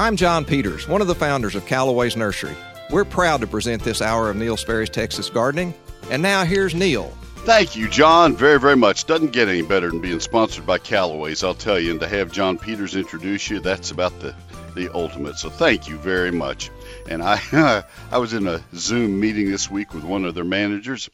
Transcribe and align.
I'm 0.00 0.16
John 0.16 0.46
Peters, 0.46 0.88
one 0.88 1.02
of 1.02 1.08
the 1.08 1.14
founders 1.14 1.54
of 1.54 1.66
Callaway's 1.66 2.16
Nursery. 2.16 2.56
We're 2.88 3.04
proud 3.04 3.42
to 3.42 3.46
present 3.46 3.82
this 3.82 4.00
hour 4.00 4.30
of 4.30 4.36
Neil 4.36 4.56
Sperry's 4.56 4.88
Texas 4.88 5.28
Gardening. 5.28 5.74
And 6.10 6.22
now 6.22 6.42
here's 6.42 6.74
Neil. 6.74 7.08
Thank 7.44 7.76
you, 7.76 7.86
John, 7.86 8.34
very, 8.34 8.58
very 8.58 8.76
much. 8.76 9.04
Doesn't 9.04 9.32
get 9.32 9.48
any 9.48 9.60
better 9.60 9.90
than 9.90 10.00
being 10.00 10.20
sponsored 10.20 10.64
by 10.64 10.78
Callaway's, 10.78 11.44
I'll 11.44 11.52
tell 11.52 11.78
you. 11.78 11.90
And 11.90 12.00
to 12.00 12.08
have 12.08 12.32
John 12.32 12.56
Peters 12.56 12.96
introduce 12.96 13.50
you, 13.50 13.60
that's 13.60 13.90
about 13.90 14.18
the, 14.20 14.34
the 14.74 14.88
ultimate. 14.94 15.36
So 15.36 15.50
thank 15.50 15.86
you 15.86 15.98
very 15.98 16.30
much. 16.30 16.70
And 17.06 17.22
I, 17.22 17.84
I 18.10 18.16
was 18.16 18.32
in 18.32 18.46
a 18.46 18.64
Zoom 18.74 19.20
meeting 19.20 19.50
this 19.50 19.70
week 19.70 19.92
with 19.92 20.04
one 20.04 20.24
of 20.24 20.34
their 20.34 20.44
managers, 20.44 21.10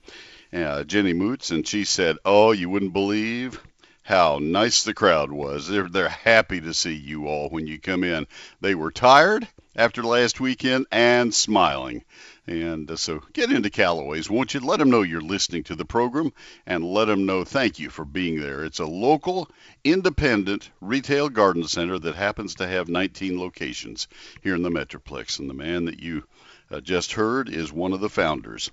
uh, 0.53 0.85
Jenny 0.85 1.13
Moots, 1.13 1.51
and 1.51 1.67
she 1.67 1.83
said, 1.83 2.19
"Oh, 2.25 2.53
you 2.53 2.71
wouldn't 2.71 2.93
believe 2.93 3.61
how 4.07 4.39
nice 4.41 4.85
the 4.85 4.95
crowd 4.95 5.33
was. 5.33 5.67
They're 5.67 5.89
they're 5.89 6.09
happy 6.09 6.61
to 6.61 6.73
see 6.73 6.95
you 6.95 7.27
all 7.27 7.49
when 7.49 7.67
you 7.67 7.81
come 7.81 8.05
in. 8.05 8.29
They 8.61 8.77
were 8.77 8.93
tired 8.93 9.49
after 9.75 10.05
last 10.05 10.39
weekend 10.39 10.87
and 10.93 11.35
smiling." 11.35 12.05
And 12.47 12.89
uh, 12.89 12.95
so 12.95 13.21
get 13.33 13.51
into 13.51 13.69
Callaway's, 13.69 14.31
won't 14.31 14.55
you? 14.55 14.61
Let 14.61 14.79
them 14.79 14.91
know 14.91 15.03
you're 15.03 15.21
listening 15.21 15.65
to 15.65 15.75
the 15.75 15.85
program 15.85 16.33
and 16.67 16.85
let 16.85 17.07
them 17.07 17.27
know 17.27 17.43
thank 17.43 17.81
you 17.81 17.91
for 17.91 18.05
being 18.05 18.41
there. 18.41 18.65
It's 18.65 18.79
a 18.79 18.87
local, 18.87 19.51
independent 19.83 20.71
retail 20.81 21.29
garden 21.29 21.65
center 21.65 21.99
that 21.99 22.15
happens 22.15 22.55
to 22.57 22.69
have 22.69 22.89
19 22.89 23.41
locations 23.41 24.07
here 24.41 24.55
in 24.55 24.63
the 24.63 24.71
Metroplex. 24.71 25.41
And 25.41 25.51
the 25.51 25.55
man 25.55 25.87
that 25.87 25.99
you 25.99 26.23
uh, 26.71 26.81
just 26.81 27.15
heard 27.15 27.49
is 27.49 27.73
one 27.73 27.93
of 27.93 28.01
the 28.01 28.09
founders. 28.09 28.71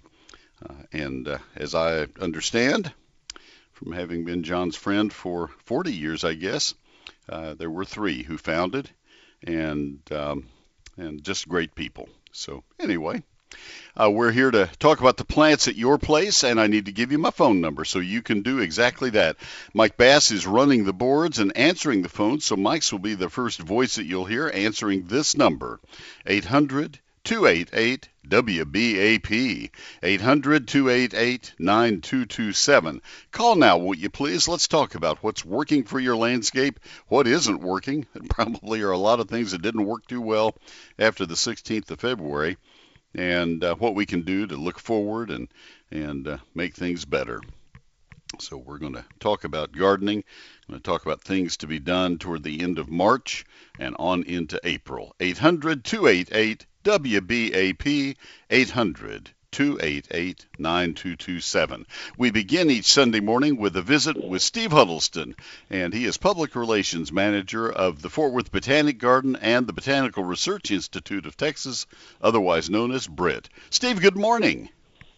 Uh, 0.64 0.76
and 0.92 1.28
uh, 1.28 1.40
as 1.56 1.74
I 1.74 2.06
understand, 2.22 2.94
from 3.84 3.92
having 3.92 4.24
been 4.24 4.44
John's 4.44 4.78
friend 4.78 5.12
for 5.12 5.50
40 5.66 5.94
years, 5.94 6.24
I 6.24 6.36
guess, 6.36 6.74
uh, 7.28 7.54
there 7.56 7.70
were 7.70 7.86
three 7.86 8.24
who 8.24 8.38
founded, 8.38 8.90
and 9.46 10.00
um, 10.12 10.48
and 10.98 11.24
just 11.24 11.50
great 11.50 11.76
people. 11.76 12.08
So 12.32 12.64
anyway, 12.80 13.24
uh, 14.00 14.10
we're 14.10 14.32
here 14.32 14.52
to 14.52 14.70
talk 14.80 15.02
about 15.02 15.18
the 15.18 15.26
plants 15.26 15.68
at 15.68 15.76
your 15.76 15.98
place, 15.98 16.44
and 16.44 16.62
I 16.62 16.68
need 16.68 16.86
to 16.86 16.92
give 16.94 17.12
you 17.12 17.18
my 17.18 17.32
phone 17.32 17.60
number 17.60 17.84
so 17.84 18.00
you 18.00 18.22
can 18.22 18.42
do 18.42 18.60
exactly 18.60 19.10
that. 19.12 19.36
Mike 19.74 19.98
Bass 19.98 20.32
is 20.32 20.48
running 20.48 20.86
the 20.86 20.94
boards 20.94 21.40
and 21.40 21.56
answering 21.58 22.04
the 22.04 22.10
phones, 22.10 22.46
so 22.46 22.56
Mike's 22.56 22.92
will 22.92 23.00
be 23.00 23.16
the 23.16 23.30
first 23.30 23.60
voice 23.60 23.96
that 23.96 24.06
you'll 24.06 24.26
hear 24.26 24.50
answering 24.54 25.08
this 25.08 25.36
number 25.36 25.80
800 26.26 27.00
288 27.24 28.10
WBAP 28.28 29.70
800 30.04 30.68
288 30.68 31.54
9227. 31.58 33.02
Call 33.32 33.56
now, 33.56 33.78
won't 33.78 34.00
you 34.00 34.10
please? 34.10 34.48
Let's 34.48 34.68
talk 34.68 34.96
about 34.96 35.24
what's 35.24 35.46
working 35.46 35.86
for 35.86 36.00
your 36.00 36.18
landscape, 36.18 36.80
what 37.08 37.28
isn't 37.28 37.62
working. 37.62 38.06
There 38.14 38.24
probably 38.30 38.82
are 38.82 38.92
a 38.92 38.98
lot 38.98 39.22
of 39.22 39.30
things 39.30 39.52
that 39.52 39.62
didn't 39.62 39.86
work 39.86 40.06
too 40.08 40.22
well 40.22 40.56
after 41.00 41.26
the 41.26 41.36
16th 41.36 41.92
of 41.92 42.02
February 42.02 42.58
and 43.16 43.64
uh, 43.64 43.76
what 43.76 43.96
we 43.96 44.06
can 44.06 44.24
do 44.24 44.48
to 44.48 44.56
look 44.58 44.80
forward 44.80 45.30
and 45.30 45.48
and 45.92 46.28
uh, 46.28 46.38
make 46.54 46.76
things 46.76 47.06
better. 47.06 47.42
So 48.40 48.58
we're 48.58 48.80
going 48.80 48.94
to 48.94 49.06
talk 49.20 49.44
about 49.44 49.72
gardening. 49.74 50.24
I'm 50.68 50.74
going 50.74 50.82
to 50.82 50.84
talk 50.84 51.06
about 51.06 51.22
things 51.22 51.58
to 51.58 51.68
be 51.68 51.80
done 51.80 52.18
toward 52.18 52.42
the 52.42 52.62
end 52.62 52.80
of 52.80 52.90
March 52.90 53.46
and 53.78 53.96
on 54.00 54.24
into 54.24 54.60
April. 54.64 55.16
800 55.20 55.84
288 55.84 56.66
WBAP 56.84 58.16
800 58.50 59.32
288 59.52 60.46
9227. 60.58 61.86
We 62.18 62.32
begin 62.32 62.72
each 62.72 62.86
Sunday 62.86 63.20
morning 63.20 63.58
with 63.58 63.78
a 63.78 63.84
visit 63.84 64.18
with 64.18 64.42
Steve 64.42 64.72
Huddleston, 64.72 65.36
and 65.70 65.94
he 65.94 66.06
is 66.06 66.18
Public 66.18 66.56
Relations 66.56 67.12
Manager 67.12 67.72
of 67.72 68.02
the 68.02 68.10
Fort 68.10 68.34
Worth 68.34 68.52
Botanic 68.52 68.98
Garden 68.98 69.36
and 69.36 69.68
the 69.68 69.74
Botanical 69.74 70.24
Research 70.24 70.72
Institute 70.72 71.28
of 71.28 71.38
Texas, 71.38 71.86
otherwise 72.20 72.68
known 72.68 72.92
as 72.92 73.06
BRIT. 73.06 73.48
Steve, 73.70 74.02
good 74.02 74.18
morning. 74.18 74.70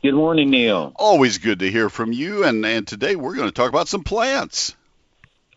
Good 0.05 0.13
morning, 0.13 0.51
Neil. 0.51 0.93
Always 0.97 1.39
good 1.39 1.57
to 1.61 1.71
hear 1.71 1.89
from 1.89 2.11
you, 2.13 2.43
and, 2.43 2.63
and 2.63 2.88
today 2.88 3.16
we're 3.16 3.33
going 3.33 3.47
to 3.47 3.51
talk 3.51 3.69
about 3.69 3.88
some 3.88 4.03
plants. 4.03 4.75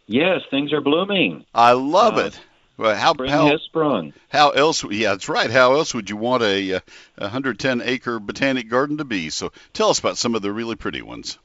Yes, 0.06 0.40
things 0.50 0.72
are 0.72 0.80
blooming. 0.80 1.44
I 1.54 1.72
love 1.72 2.16
uh, 2.16 2.28
it. 2.28 2.40
Well, 2.78 2.96
how, 2.96 3.12
Spring 3.12 3.30
how, 3.30 3.50
has 3.50 3.60
sprung. 3.60 4.14
How 4.30 4.48
else? 4.52 4.82
Yeah, 4.84 5.10
that's 5.10 5.28
right. 5.28 5.50
How 5.50 5.74
else 5.74 5.92
would 5.92 6.08
you 6.08 6.16
want 6.16 6.44
a, 6.44 6.70
a 6.70 6.82
110 7.18 7.82
acre 7.84 8.18
botanic 8.18 8.70
garden 8.70 8.96
to 8.96 9.04
be? 9.04 9.28
So 9.28 9.52
tell 9.74 9.90
us 9.90 9.98
about 9.98 10.16
some 10.16 10.34
of 10.34 10.40
the 10.40 10.50
really 10.50 10.76
pretty 10.76 11.02
ones. 11.02 11.38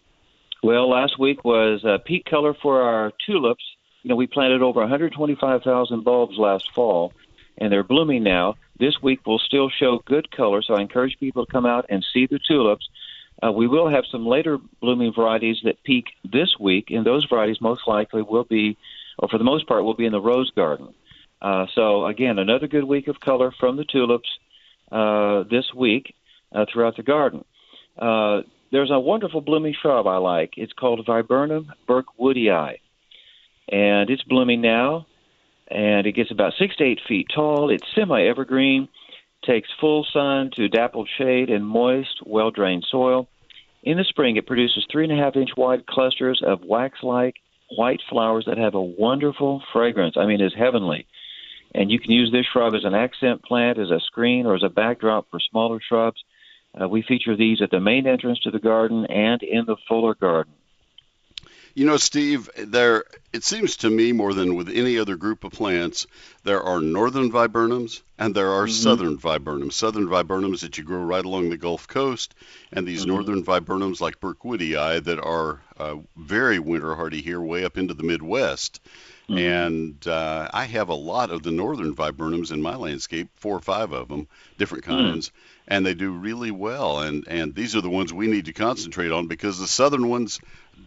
Well, 0.63 0.89
last 0.89 1.19
week 1.19 1.43
was 1.43 1.83
uh, 1.83 1.97
peak 2.05 2.23
color 2.23 2.53
for 2.53 2.83
our 2.83 3.11
tulips. 3.25 3.65
You 4.03 4.11
know, 4.11 4.15
we 4.15 4.27
planted 4.27 4.61
over 4.61 4.79
125,000 4.79 6.05
bulbs 6.05 6.37
last 6.37 6.71
fall, 6.71 7.11
and 7.57 7.69
they're 7.69 7.83
blooming 7.83 8.23
now. 8.23 8.55
This 8.79 9.01
week 9.01 9.25
will 9.25 9.39
still 9.39 9.69
show 9.69 10.01
good 10.06 10.31
color, 10.31 10.61
so 10.61 10.75
I 10.75 10.81
encourage 10.81 11.19
people 11.19 11.45
to 11.45 11.51
come 11.51 11.66
out 11.66 11.85
and 11.89 12.06
see 12.13 12.25
the 12.25 12.39
tulips. 12.39 12.89
Uh, 13.41 13.51
we 13.51 13.67
will 13.67 13.89
have 13.89 14.06
some 14.11 14.25
later 14.25 14.57
blooming 14.81 15.13
varieties 15.13 15.57
that 15.63 15.84
peak 15.84 16.06
this 16.23 16.57
week, 16.59 16.89
and 16.89 17.06
those 17.06 17.25
varieties 17.25 17.62
most 17.62 17.81
likely 17.88 18.22
will 18.22 18.45
be, 18.45 18.78
or 19.19 19.28
for 19.28 19.38
the 19.38 19.44
most 19.44 19.67
part, 19.67 19.83
will 19.83 19.94
be 19.94 20.06
in 20.06 20.12
the 20.12 20.22
rose 20.22 20.51
garden. 20.51 20.94
Uh, 21.41 21.67
so 21.75 22.06
again, 22.06 22.39
another 22.39 22.67
good 22.67 22.85
week 22.85 23.07
of 23.07 23.19
color 23.19 23.51
from 23.59 23.75
the 23.75 23.83
tulips 23.83 24.29
uh, 24.91 25.44
this 25.50 25.73
week 25.75 26.16
uh, 26.53 26.66
throughout 26.72 26.95
the 26.95 27.03
garden. 27.03 27.44
Uh, 27.97 28.41
there's 28.72 28.91
a 28.91 29.00
wonderful 29.00 29.41
blooming 29.41 29.75
shrub 29.79 30.07
I 30.07 30.17
like. 30.17 30.53
It's 30.57 30.73
called 30.73 31.06
Viburnum 31.06 31.72
burkwoodii, 31.88 32.78
and 33.69 34.09
it's 34.09 34.23
blooming 34.23 34.62
now, 34.62 35.06
and 35.73 36.06
it 36.06 36.13
gets 36.13 36.31
about 36.31 36.53
six 36.59 36.75
to 36.78 36.84
eight 36.84 37.00
feet 37.07 37.28
tall. 37.34 37.69
It's 37.69 37.84
semi-evergreen, 37.95 38.88
takes 39.45 39.69
full 39.81 40.06
sun 40.13 40.51
to 40.56 40.69
dappled 40.69 41.09
shade 41.17 41.50
and 41.50 41.66
moist, 41.66 42.22
well-drained 42.25 42.85
soil. 42.89 43.28
In 43.81 43.97
the 43.97 44.06
spring, 44.06 44.38
it 44.38 44.47
produces 44.47 44.85
three 44.89 45.03
and 45.03 45.12
a 45.12 45.22
half 45.22 45.35
inch 45.35 45.50
wide 45.57 45.85
clusters 45.85 46.41
of 46.45 46.63
wax-like 46.63 47.35
white 47.75 48.01
flowers 48.09 48.45
that 48.45 48.57
have 48.57 48.75
a 48.75 48.81
wonderful 48.81 49.62
fragrance. 49.73 50.16
I 50.17 50.25
mean, 50.25 50.41
it's 50.41 50.56
heavenly. 50.56 51.07
And 51.73 51.89
you 51.89 52.00
can 52.00 52.12
use 52.12 52.31
this 52.31 52.45
shrub 52.53 52.75
as 52.75 52.85
an 52.85 52.94
accent 52.94 53.44
plant, 53.44 53.79
as 53.79 53.89
a 53.89 54.00
screen, 54.00 54.45
or 54.45 54.56
as 54.56 54.63
a 54.63 54.69
backdrop 54.69 55.25
for 55.31 55.39
smaller 55.39 55.79
shrubs. 55.85 56.23
Uh, 56.79 56.88
we 56.88 57.01
feature 57.01 57.35
these 57.35 57.62
at 57.62 57.72
the 57.72 57.79
main 57.79 58.06
entrance 58.07 58.39
to 58.41 58.51
the 58.51 58.59
garden 58.59 59.06
and 59.07 59.41
in 59.41 59.66
the 59.66 59.75
Fuller 59.88 60.13
Garden. 60.13 60.53
You 61.75 61.85
know, 61.85 61.97
Steve, 61.97 62.50
there 62.56 63.03
it 63.31 63.44
seems 63.44 63.78
to 63.78 63.89
me 63.89 64.11
more 64.11 64.34
than 64.35 64.53
with 64.56 64.69
any 64.69 65.00
other 65.00 65.16
group 65.16 65.44
of 65.44 65.53
plants, 65.53 66.06
there 66.44 66.61
are 66.61 66.79
northern 66.79 67.31
viburnums 67.31 68.01
and 68.19 68.35
there 68.35 68.51
are 68.51 68.66
mm-hmm. 68.66 68.72
southern 68.72 69.17
viburnums. 69.17 69.73
Southern 69.73 70.07
viburnums 70.07 70.62
that 70.62 70.78
you 70.78 70.83
grow 70.83 71.01
right 71.01 71.25
along 71.25 71.50
the 71.50 71.57
Gulf 71.57 71.88
Coast, 71.88 72.35
and 72.72 72.88
these 72.88 73.01
mm-hmm. 73.01 73.12
northern 73.12 73.44
viburnums 73.44 74.01
like 74.01 74.19
Burkwoodii 74.19 75.03
that 75.03 75.19
are 75.19 75.62
uh, 75.78 75.95
very 76.16 76.59
winter 76.59 76.94
hardy 76.95 77.22
here, 77.22 77.41
way 77.41 77.66
up 77.66 77.78
into 77.78 77.95
the 77.95 78.03
Midwest. 78.03 78.79
Mm-hmm. 79.28 79.38
And 79.38 80.07
uh, 80.07 80.50
I 80.53 80.66
have 80.66 80.89
a 80.89 80.94
lot 80.94 81.31
of 81.31 81.44
the 81.44 81.51
northern 81.51 81.95
viburnums 81.95 82.51
in 82.51 82.62
my 82.62 82.75
landscape, 82.75 83.29
four 83.35 83.57
or 83.57 83.62
five 83.62 83.94
of 83.94 84.09
them, 84.09 84.28
different 84.57 84.83
mm. 84.83 84.89
kinds, 84.89 85.31
and 85.67 85.85
they 85.85 85.94
do 85.94 86.12
really 86.12 86.51
well. 86.51 87.00
And 87.00 87.25
and 87.28 87.56
these 87.56 87.75
are 87.75 87.81
the 87.81 87.89
ones 87.89 88.13
we 88.13 88.28
need 88.28 88.45
to 88.45 88.53
concentrate 88.53 89.12
on 89.12 89.28
because 89.28 89.59
the 89.59 89.67
southern 89.67 90.09
ones 90.09 90.39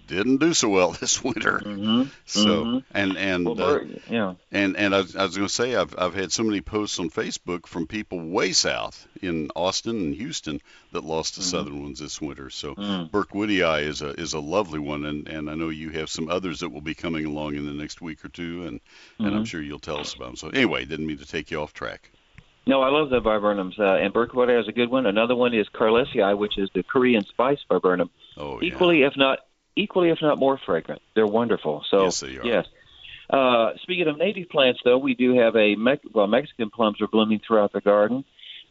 didn't 0.06 0.38
do 0.38 0.54
so 0.54 0.68
well 0.68 0.92
this 1.00 1.22
winter. 1.22 1.60
Mm-hmm. 1.64 2.04
So 2.24 2.64
mm-hmm. 2.64 2.78
and 2.96 3.16
and 3.16 3.44
well, 3.44 3.60
uh, 3.60 3.80
yeah, 4.08 4.34
and 4.52 4.76
and 4.76 4.94
I, 4.94 4.98
I 4.98 5.24
was 5.24 5.36
going 5.36 5.48
to 5.48 5.48
say 5.48 5.74
I've 5.74 5.94
I've 5.98 6.14
had 6.14 6.32
so 6.32 6.42
many 6.42 6.60
posts 6.60 6.98
on 6.98 7.10
Facebook 7.10 7.66
from 7.66 7.86
people 7.86 8.20
way 8.20 8.52
south 8.52 9.06
in 9.22 9.50
Austin 9.54 9.96
and 9.96 10.14
Houston 10.14 10.60
that 10.92 11.04
lost 11.04 11.36
the 11.36 11.42
mm-hmm. 11.42 11.50
southern 11.50 11.82
ones 11.82 11.98
this 11.98 12.20
winter. 12.20 12.50
So 12.50 12.74
mm. 12.74 13.10
Burkwoodii 13.10 13.82
is 13.82 14.02
a 14.02 14.10
is 14.10 14.34
a 14.34 14.40
lovely 14.40 14.78
one, 14.78 15.04
and 15.04 15.28
and 15.28 15.50
I 15.50 15.54
know 15.54 15.68
you 15.68 15.90
have 15.90 16.10
some 16.10 16.28
others 16.28 16.60
that 16.60 16.70
will 16.70 16.80
be 16.80 16.94
coming 16.94 17.24
along 17.24 17.56
in 17.56 17.66
the 17.66 17.72
next 17.72 18.00
week 18.00 18.24
or 18.24 18.28
two, 18.28 18.66
and 18.66 18.80
and 19.18 19.28
I'm 19.28 19.32
mm-hmm. 19.34 19.44
sure 19.44 19.62
you'll 19.62 19.78
tell 19.78 19.98
us 19.98 20.14
about 20.14 20.26
them. 20.26 20.36
So 20.36 20.48
anyway, 20.48 20.84
didn't 20.84 21.06
mean 21.06 21.18
to 21.18 21.26
take 21.26 21.50
you 21.50 21.60
off 21.60 21.72
track. 21.72 22.10
No, 22.68 22.82
I 22.82 22.88
love 22.88 23.10
the 23.10 23.20
viburnums, 23.20 23.78
uh, 23.78 23.94
and 23.94 24.12
Burkwoodii 24.12 24.60
is 24.60 24.66
a 24.66 24.72
good 24.72 24.90
one. 24.90 25.06
Another 25.06 25.36
one 25.36 25.54
is 25.54 25.68
Carlesii, 25.68 26.36
which 26.36 26.58
is 26.58 26.68
the 26.74 26.82
Korean 26.82 27.24
spice 27.24 27.60
viburnum. 27.68 28.10
Oh, 28.36 28.60
yeah. 28.60 28.68
Equally, 28.68 29.02
if 29.04 29.16
not 29.16 29.45
equally, 29.76 30.10
if 30.10 30.18
not 30.20 30.38
more, 30.38 30.58
fragrant. 30.64 31.02
They're 31.14 31.26
wonderful. 31.26 31.84
So 31.90 32.04
yes, 32.04 32.20
they 32.20 32.38
are. 32.38 32.44
Yes. 32.44 32.66
Uh, 33.28 33.70
speaking 33.82 34.08
of 34.08 34.18
native 34.18 34.48
plants, 34.48 34.80
though, 34.84 34.98
we 34.98 35.14
do 35.14 35.36
have 35.36 35.56
a 35.56 35.74
Me- 35.76 36.00
well 36.12 36.26
Mexican 36.26 36.70
plums 36.70 37.00
are 37.00 37.08
blooming 37.08 37.40
throughout 37.46 37.72
the 37.72 37.80
garden. 37.80 38.24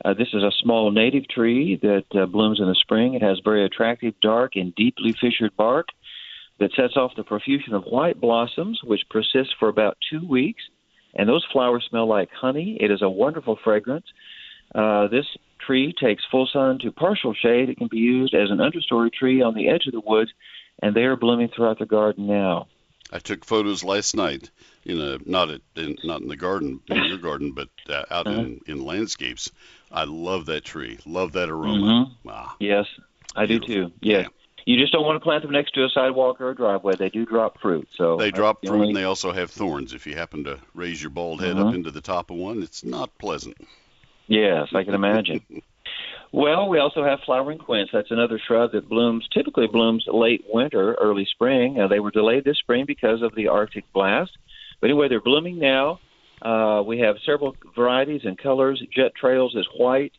Uh, 0.04 0.14
this 0.14 0.28
is 0.34 0.44
a 0.44 0.52
small 0.62 0.92
native 0.92 1.28
tree 1.28 1.80
that 1.82 2.06
uh, 2.20 2.26
blooms 2.26 2.60
in 2.60 2.68
the 2.68 2.76
spring. 2.76 3.14
It 3.14 3.22
has 3.22 3.40
very 3.44 3.66
attractive, 3.66 4.14
dark, 4.22 4.56
and 4.56 4.76
deeply 4.76 5.14
fissured 5.14 5.56
bark 5.56 5.88
that 6.60 6.74
sets 6.74 6.98
off 6.98 7.16
the 7.16 7.24
profusion 7.24 7.74
of 7.74 7.84
white 7.84 8.20
blossoms, 8.20 8.82
which 8.84 9.02
persist 9.10 9.56
for 9.60 9.70
about 9.70 9.98
two 10.10 10.26
weeks. 10.28 10.64
And 11.14 11.30
those 11.30 11.46
flowers 11.52 11.86
smell 11.90 12.08
like 12.08 12.30
honey. 12.32 12.78
It 12.80 12.92
is 12.92 13.02
a 13.02 13.10
wonderful 13.10 13.58
fragrance. 13.64 14.06
Uh, 14.74 15.08
this 15.08 15.26
tree 15.66 15.94
takes 15.98 16.24
full 16.30 16.48
sun 16.52 16.80
to 16.80 16.92
partial 16.92 17.34
shade. 17.34 17.70
It 17.70 17.78
can 17.78 17.88
be 17.88 17.98
used 17.98 18.34
as 18.34 18.52
an 18.52 18.58
understory 18.58 19.12
tree 19.14 19.42
on 19.42 19.54
the 19.54 19.70
edge 19.70 19.86
of 19.88 19.94
the 19.94 20.02
woods 20.02 20.32
and 20.82 20.96
they 20.96 21.04
are 21.04 21.16
blooming 21.16 21.50
throughout 21.50 21.80
the 21.80 21.86
garden 21.86 22.28
now. 22.28 22.68
I 23.12 23.20
took 23.20 23.46
photos 23.46 23.84
last 23.84 24.16
night 24.16 24.50
in 24.84 25.00
a 25.00 25.18
not 25.26 25.50
at 25.50 25.62
in, 25.76 25.96
not 26.04 26.22
in 26.22 26.28
the 26.28 26.36
garden 26.36 26.80
in 26.88 27.04
your 27.06 27.18
garden, 27.20 27.52
but 27.52 27.70
uh, 27.90 28.04
out 28.10 28.28
Uh-huh. 28.28 28.40
in 28.42 28.62
in 28.68 28.84
landscapes. 28.86 29.52
I 29.92 30.06
love 30.06 30.48
that 30.48 30.66
tree. 30.66 30.98
Love 31.06 31.34
that 31.34 31.50
aroma. 31.50 32.12
Ah, 32.28 32.56
Yes, 32.60 32.86
I 33.36 33.46
do 33.46 33.60
too. 33.60 33.92
Yeah. 34.02 34.20
Yeah. 34.20 34.28
You 34.66 34.78
just 34.80 34.92
don't 34.92 35.06
want 35.06 35.16
to 35.18 35.20
plant 35.24 35.44
them 35.44 35.52
next 35.52 35.76
to 35.76 35.86
a 35.86 35.90
sidewalk 35.90 36.42
or 36.42 36.50
a 36.50 36.56
driveway. 36.56 36.96
They 36.96 37.10
do 37.10 37.24
drop 37.24 37.62
fruit. 37.62 37.88
So 37.96 38.18
they 38.18 38.32
drop 38.32 38.62
the 38.62 38.70
fruit 38.70 38.76
only- 38.78 38.88
and 38.88 38.98
they 38.98 39.04
also 39.04 39.32
have 39.32 39.52
thorns. 39.52 39.94
If 39.94 40.08
you 40.08 40.16
happen 40.16 40.44
to 40.46 40.58
raise 40.74 41.00
your 41.04 41.12
bald 41.12 41.40
head 41.42 41.58
Uh-huh. 41.58 41.68
up 41.70 41.76
into 41.76 41.92
the 41.92 42.02
top 42.02 42.32
of 42.32 42.38
one, 42.38 42.64
it's 42.64 42.84
not 42.84 43.16
pleasant. 43.20 43.56
Yes, 44.28 44.70
I 44.74 44.84
can 44.84 44.96
imagine. 44.96 45.42
well, 46.36 46.68
we 46.68 46.80
also 46.80 47.02
have 47.02 47.20
flowering 47.26 47.60
quince. 47.60 47.90
That's 47.94 48.12
another 48.12 48.42
shrub 48.46 48.74
that 48.74 48.90
blooms, 48.90 49.26
typically 49.34 49.68
blooms 49.68 50.04
late 50.06 50.44
winter, 50.50 50.94
early 51.02 51.26
spring. 51.32 51.80
Uh, 51.80 51.88
they 51.88 52.02
were 52.02 52.12
delayed 52.12 52.44
this 52.44 52.58
spring 52.58 52.84
because 52.86 53.22
of 53.22 53.34
the 53.36 53.48
Arctic 53.48 53.86
blast. 53.94 54.32
But 54.82 54.90
anyway, 54.90 55.08
they're 55.08 55.22
blooming 55.22 55.60
now. 55.60 56.02
Uh, 56.42 56.84
we 56.86 57.00
have 57.00 57.16
several 57.26 57.56
varieties 57.74 58.22
and 58.26 58.38
colors. 58.38 58.84
Jet 58.94 59.14
Trails 59.16 59.56
is 59.56 59.66
white. 59.78 60.12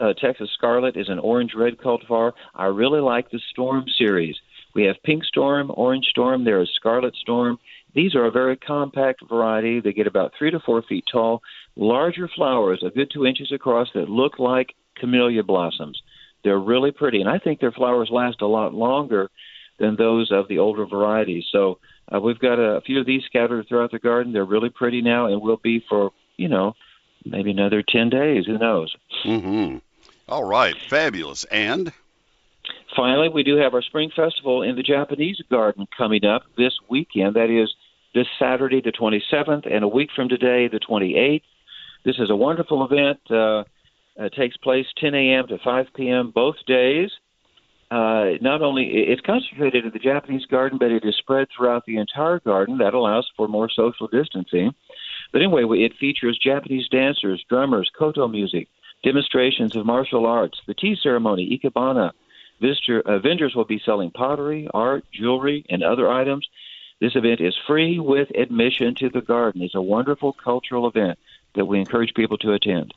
Uh, 0.00 0.12
Texas 0.14 0.50
Scarlet 0.58 0.96
is 0.96 1.08
an 1.08 1.20
orange 1.20 1.52
red 1.56 1.78
cultivar. 1.78 2.32
I 2.52 2.64
really 2.66 3.00
like 3.00 3.30
the 3.30 3.40
Storm 3.52 3.84
series. 3.96 4.34
We 4.74 4.82
have 4.86 4.96
Pink 5.04 5.24
Storm, 5.24 5.70
Orange 5.72 6.06
Storm. 6.06 6.44
There 6.44 6.60
is 6.60 6.68
Scarlet 6.74 7.14
Storm. 7.14 7.58
These 7.94 8.14
are 8.14 8.26
a 8.26 8.30
very 8.30 8.56
compact 8.56 9.20
variety. 9.28 9.80
They 9.80 9.92
get 9.92 10.06
about 10.06 10.32
three 10.38 10.50
to 10.50 10.60
four 10.60 10.82
feet 10.82 11.04
tall, 11.10 11.42
larger 11.76 12.28
flowers, 12.28 12.82
a 12.84 12.90
good 12.90 13.10
two 13.12 13.24
inches 13.24 13.52
across, 13.52 13.88
that 13.94 14.08
look 14.08 14.38
like 14.38 14.74
camellia 14.96 15.42
blossoms. 15.42 16.00
They're 16.42 16.58
really 16.58 16.90
pretty, 16.90 17.20
and 17.20 17.30
I 17.30 17.38
think 17.38 17.60
their 17.60 17.72
flowers 17.72 18.10
last 18.10 18.42
a 18.42 18.46
lot 18.46 18.74
longer 18.74 19.30
than 19.78 19.96
those 19.96 20.30
of 20.30 20.48
the 20.48 20.58
older 20.58 20.86
varieties. 20.86 21.44
So 21.50 21.78
uh, 22.12 22.20
we've 22.20 22.38
got 22.38 22.58
a, 22.58 22.80
few 22.82 23.00
of 23.00 23.06
these 23.06 23.22
scattered 23.24 23.66
throughout 23.68 23.92
the 23.92 23.98
garden. 23.98 24.32
They're 24.32 24.44
really 24.44 24.70
pretty 24.70 25.00
now, 25.00 25.26
and 25.26 25.40
will 25.40 25.60
be 25.62 25.82
for 25.88 26.10
you 26.36 26.48
know 26.48 26.74
maybe 27.24 27.52
another 27.52 27.82
ten 27.82 28.10
days. 28.10 28.46
Who 28.46 28.58
knows? 28.58 28.94
Mm-hmm. 29.24 29.78
All 30.28 30.44
right, 30.44 30.76
fabulous. 30.88 31.44
And 31.44 31.92
Finally, 32.96 33.28
we 33.28 33.42
do 33.42 33.56
have 33.56 33.74
our 33.74 33.82
spring 33.82 34.10
festival 34.14 34.62
in 34.62 34.76
the 34.76 34.82
Japanese 34.82 35.40
garden 35.50 35.86
coming 35.96 36.24
up 36.24 36.42
this 36.56 36.72
weekend. 36.88 37.34
That 37.34 37.50
is 37.50 37.74
this 38.14 38.26
Saturday, 38.38 38.80
the 38.80 38.92
27th, 38.92 39.70
and 39.70 39.84
a 39.84 39.88
week 39.88 40.10
from 40.14 40.28
today, 40.28 40.68
the 40.68 40.80
28th. 40.80 41.42
This 42.04 42.16
is 42.18 42.30
a 42.30 42.36
wonderful 42.36 42.84
event. 42.84 43.18
Uh, 43.30 43.64
it 44.16 44.32
takes 44.34 44.56
place 44.56 44.86
10 44.98 45.14
a.m. 45.14 45.46
to 45.48 45.58
5 45.58 45.86
p.m. 45.94 46.30
both 46.34 46.56
days. 46.66 47.10
Uh, 47.90 48.38
not 48.40 48.62
only 48.62 48.84
it's 48.84 49.20
concentrated 49.20 49.84
in 49.84 49.92
the 49.92 49.98
Japanese 49.98 50.46
garden, 50.46 50.78
but 50.78 50.90
it 50.90 51.04
is 51.04 51.14
spread 51.16 51.48
throughout 51.54 51.84
the 51.86 51.96
entire 51.96 52.40
garden. 52.40 52.78
That 52.78 52.94
allows 52.94 53.28
for 53.36 53.46
more 53.46 53.68
social 53.68 54.08
distancing. 54.08 54.72
But 55.32 55.42
anyway, 55.42 55.64
it 55.78 55.92
features 55.98 56.38
Japanese 56.42 56.88
dancers, 56.88 57.44
drummers, 57.48 57.90
koto 57.96 58.26
music, 58.26 58.68
demonstrations 59.02 59.76
of 59.76 59.86
martial 59.86 60.26
arts, 60.26 60.60
the 60.66 60.74
tea 60.74 60.96
ceremony, 61.00 61.60
ikebana. 61.62 62.12
Visitor, 62.60 63.02
uh, 63.04 63.18
vendors 63.18 63.54
will 63.54 63.64
be 63.64 63.82
selling 63.84 64.10
pottery, 64.10 64.68
art, 64.72 65.04
jewelry, 65.12 65.64
and 65.68 65.82
other 65.82 66.10
items. 66.10 66.48
This 67.04 67.16
event 67.16 67.42
is 67.42 67.54
free 67.66 67.98
with 67.98 68.30
admission 68.34 68.94
to 68.94 69.10
the 69.10 69.20
garden. 69.20 69.60
It's 69.60 69.74
a 69.74 69.82
wonderful 69.82 70.32
cultural 70.32 70.88
event 70.88 71.18
that 71.54 71.66
we 71.66 71.78
encourage 71.78 72.14
people 72.14 72.38
to 72.38 72.54
attend. 72.54 72.94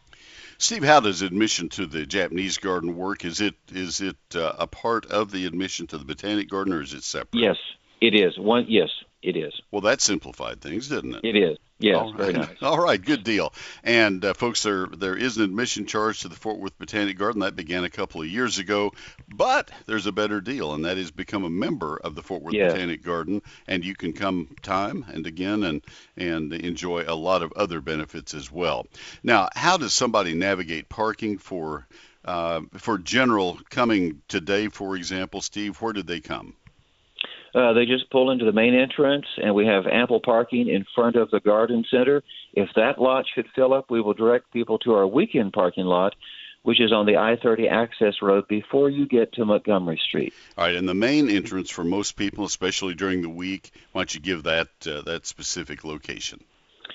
Steve, 0.58 0.86
how 0.86 1.02
does 1.02 1.24
admission 1.24 1.68
to 1.72 1.86
the 1.86 2.06
Japanese 2.06 2.58
garden 2.58 2.96
work? 2.96 3.26
Is 3.26 3.42
it 3.42 3.56
is 3.70 4.00
it 4.00 4.16
uh, 4.34 4.54
a 4.60 4.66
part 4.66 5.08
of 5.08 5.32
the 5.32 5.46
admission 5.46 5.88
to 5.88 5.98
the 5.98 6.06
botanic 6.06 6.50
garden, 6.50 6.72
or 6.72 6.82
is 6.82 6.94
it 6.94 7.04
separate? 7.04 7.42
Yes, 7.42 7.58
it 8.00 8.16
is. 8.16 8.40
One, 8.40 8.68
yes, 8.70 8.88
it 9.28 9.36
is. 9.38 9.54
Well, 9.72 9.82
that 9.82 10.02
simplified 10.02 10.62
things, 10.62 10.88
didn't 10.88 11.16
it? 11.16 11.26
It 11.26 11.36
is. 11.36 11.58
Yes, 11.80 11.98
All 11.98 12.14
right. 12.14 12.34
nice. 12.34 12.50
All 12.64 12.80
right, 12.80 13.00
good 13.00 13.24
deal. 13.24 13.54
And 13.84 14.26
uh, 14.26 14.34
folks, 14.34 14.64
there 14.64 14.88
there 14.88 15.16
is 15.16 15.38
an 15.38 15.44
admission 15.44 15.86
charge 15.86 16.22
to 16.22 16.28
the 16.28 16.36
Fort 16.36 16.58
Worth 16.58 16.76
Botanic 16.80 17.18
Garden 17.20 17.42
that 17.42 17.56
began 17.56 17.84
a 17.84 17.90
couple 17.90 18.22
of 18.22 18.28
years 18.28 18.58
ago, 18.58 18.94
but 19.28 19.70
there's 19.86 20.08
a 20.08 20.12
better 20.12 20.42
deal, 20.42 20.74
and 20.74 20.86
that 20.86 20.98
is 20.98 21.12
become 21.12 21.44
a 21.44 21.50
member 21.52 21.98
of 21.98 22.16
the 22.16 22.24
Fort 22.24 22.42
Worth 22.42 22.56
Yeah. 22.56 22.70
Botanic 22.70 23.04
Garden, 23.04 23.44
and 23.68 23.86
you 23.86 23.94
can 23.96 24.14
come 24.14 24.56
time 24.64 25.06
and 25.14 25.28
again 25.28 25.62
and 25.64 25.82
and 26.16 26.52
enjoy 26.52 27.04
a 27.08 27.14
lot 27.14 27.44
of 27.44 27.52
other 27.54 27.80
benefits 27.80 28.34
as 28.34 28.52
well. 28.52 28.88
Now, 29.22 29.50
how 29.54 29.78
does 29.78 29.94
somebody 29.94 30.34
navigate 30.34 30.90
parking 30.90 31.38
for 31.38 31.86
uh, 32.26 32.62
for 32.78 32.98
general 32.98 33.60
coming 33.70 34.22
today, 34.28 34.68
for 34.70 34.96
example, 34.96 35.42
Steve? 35.42 35.78
Where 35.80 35.94
did 35.94 36.08
they 36.08 36.22
come? 36.22 36.56
Uh, 37.56 37.74
they 37.74 37.86
just 37.86 38.10
pull 38.10 38.32
into 38.32 38.46
the 38.46 38.52
main 38.52 38.76
entrance, 38.76 39.26
and 39.42 39.56
we 39.56 39.66
have 39.66 39.88
ample 39.88 40.20
parking 40.20 40.68
in 40.68 40.86
front 40.96 41.16
of 41.16 41.32
the 41.32 41.40
garden 41.40 41.86
center. 41.90 42.24
If 42.54 42.70
that 42.76 43.00
lot 43.00 43.26
should 43.34 43.48
fill 43.56 43.74
up, 43.74 43.90
we 43.90 44.02
will 44.02 44.14
direct 44.14 44.52
people 44.52 44.80
to 44.80 44.94
our 44.94 45.08
weekend 45.08 45.54
parking 45.54 45.86
lot, 45.86 46.16
which 46.64 46.82
is 46.82 46.92
on 46.92 47.06
the 47.06 47.18
I 47.18 47.38
30 47.42 47.68
access 47.68 48.16
road 48.22 48.48
before 48.48 48.90
you 48.90 49.08
get 49.08 49.34
to 49.34 49.46
Montgomery 49.46 50.00
Street. 50.04 50.34
All 50.58 50.66
right, 50.66 50.76
and 50.76 50.88
the 50.88 50.94
main 50.94 51.30
entrance 51.30 51.70
for 51.70 51.84
most 51.84 52.14
people, 52.14 52.46
especially 52.46 52.94
during 52.94 53.22
the 53.22 53.30
week, 53.30 53.72
why 53.92 54.02
don't 54.02 54.14
you 54.14 54.20
give 54.20 54.44
that 54.44 54.70
uh, 54.86 55.02
that 55.02 55.26
specific 55.26 55.84
location? 55.84 56.44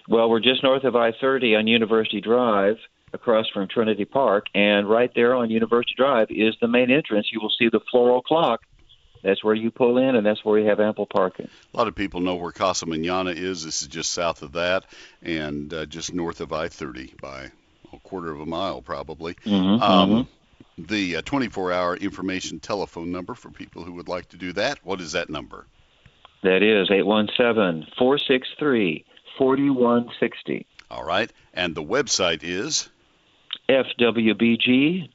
Well, 0.08 0.28
we're 0.28 0.40
just 0.40 0.62
north 0.62 0.84
of 0.84 0.96
I 0.96 1.12
30 1.12 1.54
on 1.56 1.66
University 1.66 2.20
Drive, 2.20 2.76
across 3.12 3.49
from 3.49 3.69
Trinity 3.69 4.04
Park, 4.04 4.46
and 4.54 4.88
right 4.88 5.10
there 5.14 5.34
on 5.34 5.50
University 5.50 5.94
Drive 5.96 6.28
is 6.31 6.54
the 6.60 6.69
main 6.69 6.90
entrance. 6.90 7.28
You 7.32 7.40
will 7.40 7.52
see 7.56 7.69
the 7.69 7.81
floral 7.90 8.22
clock. 8.22 8.62
That's 9.22 9.42
where 9.44 9.54
you 9.54 9.70
pull 9.70 9.98
in, 9.98 10.16
and 10.16 10.26
that's 10.26 10.44
where 10.44 10.58
you 10.58 10.69
have 10.69 10.80
ample 10.80 11.06
parking. 11.06 11.48
A 11.72 11.76
lot 11.76 11.88
of 11.88 11.94
people 11.94 12.20
know 12.20 12.34
where 12.34 12.52
Casa 12.52 12.86
Manana 12.86 13.30
is. 13.30 13.64
This 13.64 13.82
is 13.82 13.88
just 13.88 14.12
south 14.12 14.42
of 14.42 14.52
that, 14.52 14.84
and 15.22 15.72
uh, 15.72 15.86
just 15.86 16.12
north 16.12 16.40
of 16.40 16.52
I-30 16.52 17.20
by 17.20 17.50
a 17.92 17.98
quarter 18.00 18.30
of 18.30 18.40
a 18.40 18.46
mile, 18.46 18.82
probably. 18.82 19.34
Mhm, 19.44 19.80
Um, 19.80 20.28
the 20.78 21.16
uh, 21.16 21.22
24-hour 21.22 21.96
information 21.96 22.58
telephone 22.58 23.12
number 23.12 23.34
for 23.34 23.50
people 23.50 23.84
who 23.84 23.92
would 23.92 24.08
like 24.08 24.28
to 24.30 24.36
do 24.36 24.52
that. 24.54 24.78
What 24.82 25.00
is 25.00 25.12
that 25.12 25.30
number? 25.30 25.66
That 26.42 26.62
is 26.62 26.90
817 26.90 27.86
463 27.96 29.04
4160. 29.38 30.66
All 30.90 31.04
right, 31.04 31.30
and 31.54 31.75
the 31.75 31.82
website 31.82 32.40
is. 32.42 32.88
fwbg.org. 33.98 35.08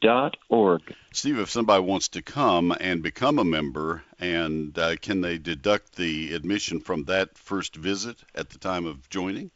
Steve, 1.12 1.40
if 1.40 1.50
somebody 1.50 1.84
wants 1.84 2.10
to 2.10 2.22
come 2.22 2.76
and 2.80 3.02
become 3.04 3.40
a 3.40 3.44
member, 3.44 4.04
and 4.20 4.78
uh, 4.78 4.96
can 4.98 5.22
they 5.22 5.38
deduct 5.38 5.96
the 5.96 6.34
admission 6.34 6.80
from 6.80 7.06
that 7.06 7.38
first 7.38 7.76
visit 7.76 8.18
at 8.36 8.50
the 8.50 8.58
time 8.60 8.86
of 8.86 9.10
joining? 9.10 9.52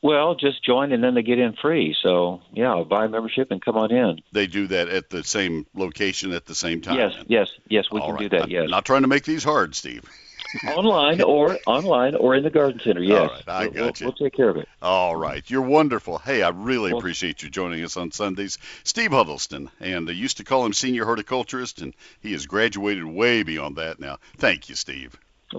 Well, 0.00 0.36
just 0.36 0.64
join 0.64 0.92
and 0.92 1.02
then 1.02 1.14
they 1.14 1.22
get 1.22 1.40
in 1.40 1.54
free. 1.54 1.96
So, 2.02 2.40
yeah, 2.52 2.84
buy 2.88 3.06
a 3.06 3.08
membership 3.08 3.50
and 3.50 3.60
come 3.60 3.76
on 3.76 3.90
in. 3.90 4.20
They 4.30 4.46
do 4.46 4.68
that 4.68 4.88
at 4.88 5.10
the 5.10 5.24
same 5.24 5.66
location 5.74 6.32
at 6.32 6.46
the 6.46 6.54
same 6.54 6.80
time. 6.80 6.98
Yes, 6.98 7.14
yes, 7.26 7.48
yes, 7.68 7.86
we 7.90 8.00
All 8.00 8.06
can 8.06 8.14
right. 8.14 8.30
do 8.30 8.36
that. 8.36 8.44
I'm 8.44 8.50
Yes, 8.50 8.70
Not 8.70 8.84
trying 8.84 9.02
to 9.02 9.08
make 9.08 9.24
these 9.24 9.42
hard, 9.42 9.74
Steve. 9.74 10.04
online 10.68 11.20
or 11.22 11.58
online 11.66 12.14
or 12.14 12.34
in 12.34 12.42
the 12.42 12.50
garden 12.50 12.80
center. 12.84 13.02
Yes, 13.02 13.30
right, 13.30 13.42
I 13.48 13.60
We'll- 13.66 13.72
we'll, 13.74 13.84
got 13.86 14.00
you. 14.00 14.06
we'll 14.06 14.14
take 14.14 14.34
care 14.34 14.48
of 14.48 14.56
it. 14.56 14.68
All 14.82 15.14
right. 15.16 15.42
You're 15.50 15.62
wonderful. 15.62 16.18
Hey, 16.18 16.42
I 16.42 16.48
really 16.50 16.90
Well- 16.92 16.98
appreciate 17.00 17.42
you 17.42 17.50
joining 17.50 17.82
us 17.84 17.96
on 17.96 18.10
Sundays. 18.12 18.58
Steve 18.84 19.10
Huddleston, 19.12 19.70
and 19.80 20.08
I 20.08 20.12
used 20.12 20.36
to 20.38 20.44
call 20.44 20.64
him 20.64 20.72
senior 20.72 21.04
horticulturist, 21.04 21.80
and 21.82 21.94
he 22.20 22.32
has 22.32 22.46
graduated 22.46 23.04
way 23.04 23.42
beyond 23.42 23.76
that 23.76 24.00
now. 24.00 24.18
Thank 24.38 24.68
you, 24.68 24.74
Steve. 24.74 25.16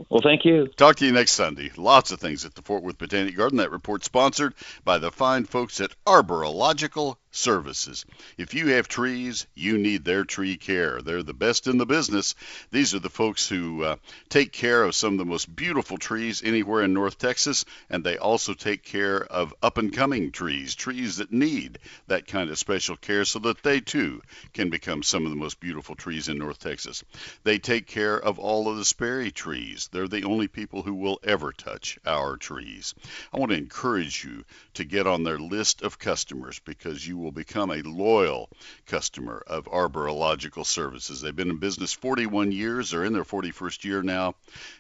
Well, 0.10 0.22
thank 0.22 0.46
you. 0.46 0.68
Talk 0.68 0.98
to 0.98 1.06
you 1.08 1.12
next 1.12 1.32
Sunday. 1.32 1.72
Lots 1.76 2.12
of 2.12 2.20
things 2.20 2.46
at 2.46 2.54
the 2.54 2.62
Fort 2.62 2.84
Worth 2.84 3.00
Botanic 3.00 3.36
Garden. 3.36 3.58
That 3.58 3.72
report 3.72 4.06
sponsored 4.06 4.54
by 4.86 5.00
the 5.00 5.12
fine 5.12 5.46
folks 5.46 5.82
at 5.82 5.96
Arborilogical 6.06 7.16
Services. 7.32 8.06
If 8.40 8.56
you 8.56 8.70
have 8.70 8.88
trees, 8.88 9.46
you 9.54 9.78
need 9.78 10.04
their 10.04 10.24
tree 10.24 10.58
care. 10.58 11.00
They're 11.00 11.22
the 11.22 11.34
best 11.34 11.68
in 11.68 11.78
the 11.78 11.86
business. 11.86 12.34
These 12.72 12.96
are 12.96 13.00
the 13.00 13.10
folks 13.10 13.48
who 13.48 13.84
uh, 13.84 13.96
take 14.30 14.52
care 14.52 14.84
of 14.84 14.96
some 14.96 15.14
of 15.14 15.20
the 15.20 15.26
most 15.26 15.56
beautiful 15.56 15.98
trees 15.98 16.42
anywhere 16.44 16.84
in 16.84 16.94
North 16.94 17.20
Texas, 17.20 17.66
and 17.88 18.04
they 18.04 18.18
also 18.18 18.56
take 18.56 18.84
care 18.84 19.24
of 19.24 19.54
up 19.62 19.78
and 19.78 19.94
coming 19.94 20.32
trees, 20.32 20.74
trees 20.74 21.18
that 21.18 21.32
need 21.32 21.78
that 22.08 22.26
kind 22.26 22.50
of 22.50 22.58
special 22.58 22.96
care 22.96 23.26
so 23.26 23.38
that 23.38 23.62
they 23.62 23.80
too 23.80 24.24
can 24.54 24.72
become 24.72 25.04
some 25.04 25.26
of 25.26 25.30
the 25.30 25.38
most 25.38 25.60
beautiful 25.60 25.96
trees 25.96 26.30
in 26.30 26.40
North 26.40 26.58
Texas. 26.58 27.04
They 27.44 27.60
take 27.60 27.86
care 27.86 28.20
of 28.20 28.40
all 28.40 28.68
of 28.68 28.78
the 28.78 28.86
Sperry 28.86 29.30
trees. 29.30 29.88
They're 29.92 30.08
the 30.08 30.24
only 30.24 30.48
people 30.48 30.82
who 30.82 30.96
will 30.96 31.20
ever 31.24 31.52
touch 31.52 32.00
our 32.08 32.38
trees. 32.38 32.96
I 33.32 33.38
want 33.38 33.52
to 33.52 33.58
encourage 33.58 34.24
you 34.24 34.46
to 34.74 34.84
get 34.84 35.06
on 35.06 35.24
their 35.24 35.38
list 35.38 35.84
of 35.84 36.00
customers 36.00 36.60
because 36.66 37.08
you 37.08 37.19
will 37.20 37.32
become 37.32 37.72
a 37.72 37.82
loyal 37.82 38.50
customer 38.86 39.44
of 39.48 39.66
Arborilogical 39.66 40.66
Services. 40.66 41.22
They've 41.22 41.36
been 41.36 41.50
in 41.50 41.58
business 41.58 41.94
41 41.94 42.52
years, 42.52 42.92
they're 42.92 43.06
in 43.06 43.14
their 43.14 43.24
41st 43.24 43.84
year 43.84 44.02
now, 44.02 44.36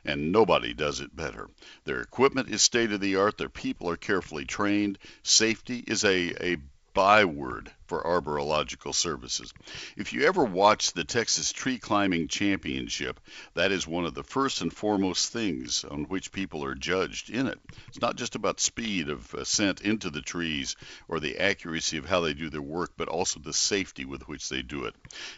and 0.05 0.31
nobody 0.31 0.74
does 0.74 1.00
it 1.00 1.15
better. 1.15 1.50
Their 1.86 2.01
equipment 2.01 2.50
is 2.50 2.62
state 2.62 2.91
of 2.91 3.01
the 3.01 3.17
art, 3.17 3.38
their 3.38 3.50
people 3.50 3.89
are 3.89 3.98
carefully 3.98 4.46
trained, 4.46 4.98
safety 5.24 5.84
is 5.88 6.03
a, 6.03 6.53
a 6.53 6.58
byword 6.93 7.72
for 7.89 8.03
arborilogical 8.03 8.93
services. 8.93 9.51
If 9.98 10.13
you 10.13 10.27
ever 10.27 10.43
watch 10.43 10.93
the 10.93 11.03
Texas 11.03 11.51
Tree 11.51 11.79
Climbing 11.79 12.27
Championship, 12.27 13.19
that 13.55 13.72
is 13.72 13.88
one 13.88 14.05
of 14.05 14.13
the 14.13 14.24
first 14.24 14.62
and 14.62 14.72
foremost 14.72 15.34
things 15.34 15.84
on 15.84 16.03
which 16.03 16.31
people 16.31 16.63
are 16.63 16.75
judged 16.75 17.31
in 17.31 17.48
it. 17.48 17.60
It's 17.88 18.00
not 18.00 18.15
just 18.15 18.36
about 18.36 18.60
speed 18.60 19.10
of 19.10 19.34
ascent 19.34 19.81
into 19.81 20.12
the 20.12 20.22
trees 20.22 20.75
or 21.08 21.19
the 21.19 21.39
accuracy 21.39 21.98
of 21.98 22.05
how 22.05 22.22
they 22.22 22.36
do 22.36 22.51
their 22.51 22.62
work, 22.62 22.91
but 22.96 23.08
also 23.08 23.39
the 23.39 23.53
safety 23.53 24.05
with 24.05 24.27
which 24.27 24.50
they 24.50 24.62
do 24.62 24.86
it. 24.86 24.96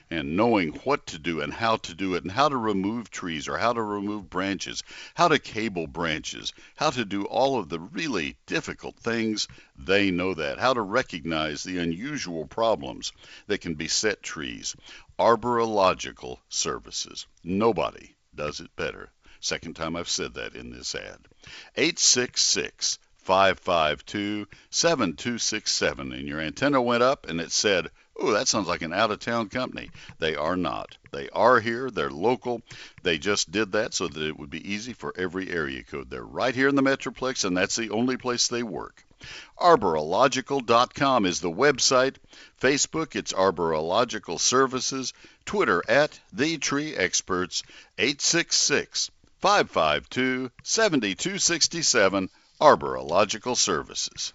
And 0.09 0.35
knowing 0.35 0.73
what 0.83 1.07
to 1.07 1.19
do 1.19 1.39
and 1.39 1.53
how 1.53 1.77
to 1.77 1.93
do 1.93 2.15
it 2.15 2.23
and 2.23 2.31
how 2.31 2.49
to 2.49 2.57
remove 2.57 3.09
trees 3.09 3.47
or 3.47 3.57
how 3.57 3.71
to 3.71 3.81
remove 3.81 4.29
branches, 4.29 4.83
how 5.13 5.29
to 5.29 5.39
cable 5.39 5.87
branches, 5.87 6.51
how 6.75 6.89
to 6.89 7.05
do 7.05 7.23
all 7.23 7.57
of 7.57 7.69
the 7.69 7.79
really 7.79 8.35
difficult 8.45 8.97
things, 8.97 9.47
they 9.77 10.11
know 10.11 10.33
that. 10.33 10.59
How 10.59 10.73
to 10.73 10.81
recognize 10.81 11.63
the 11.63 11.79
unusual 11.79 12.40
problems 12.45 13.11
that 13.47 13.61
can 13.61 13.75
beset 13.75 14.21
trees. 14.23 14.75
Arborilogical 15.19 16.39
services. 16.49 17.27
Nobody 17.43 18.15
does 18.35 18.59
it 18.59 18.75
better. 18.75 19.09
Second 19.39 19.75
time 19.75 19.95
I've 19.95 20.09
said 20.09 20.35
that 20.35 20.55
in 20.55 20.71
this 20.71 20.93
ad. 20.95 21.27
866 21.75 22.99
552 23.15 24.47
7267. 24.69 26.11
And 26.11 26.27
your 26.27 26.39
antenna 26.39 26.81
went 26.81 27.03
up 27.03 27.27
and 27.27 27.41
it 27.41 27.51
said, 27.51 27.89
Oh, 28.17 28.31
that 28.33 28.47
sounds 28.47 28.67
like 28.67 28.83
an 28.83 28.93
out 28.93 29.09
of 29.09 29.19
town 29.19 29.49
company. 29.49 29.89
They 30.19 30.35
are 30.35 30.55
not. 30.55 30.97
They 31.11 31.29
are 31.29 31.59
here. 31.59 31.89
They're 31.89 32.11
local. 32.11 32.61
They 33.01 33.17
just 33.17 33.51
did 33.51 33.71
that 33.71 33.93
so 33.93 34.07
that 34.07 34.21
it 34.21 34.37
would 34.37 34.49
be 34.49 34.73
easy 34.73 34.93
for 34.93 35.13
every 35.17 35.49
area 35.49 35.83
code. 35.83 36.09
They're 36.09 36.23
right 36.23 36.53
here 36.53 36.67
in 36.67 36.75
the 36.75 36.83
Metroplex, 36.83 37.45
and 37.45 37.57
that's 37.57 37.75
the 37.75 37.89
only 37.89 38.17
place 38.17 38.47
they 38.47 38.63
work. 38.63 39.03
Arborilogical.com 39.59 41.25
is 41.25 41.41
the 41.41 41.51
website. 41.51 42.15
Facebook, 42.59 43.15
it's 43.15 43.33
Arborilogical 43.33 44.39
Services. 44.39 45.13
Twitter, 45.45 45.83
at 45.87 46.19
The 46.33 46.57
Tree 46.57 46.95
Experts. 46.95 47.63
866 47.97 49.11
552 49.39 50.51
7267. 50.63 52.29
Arborilogical 52.59 53.57
Services. 53.57 54.33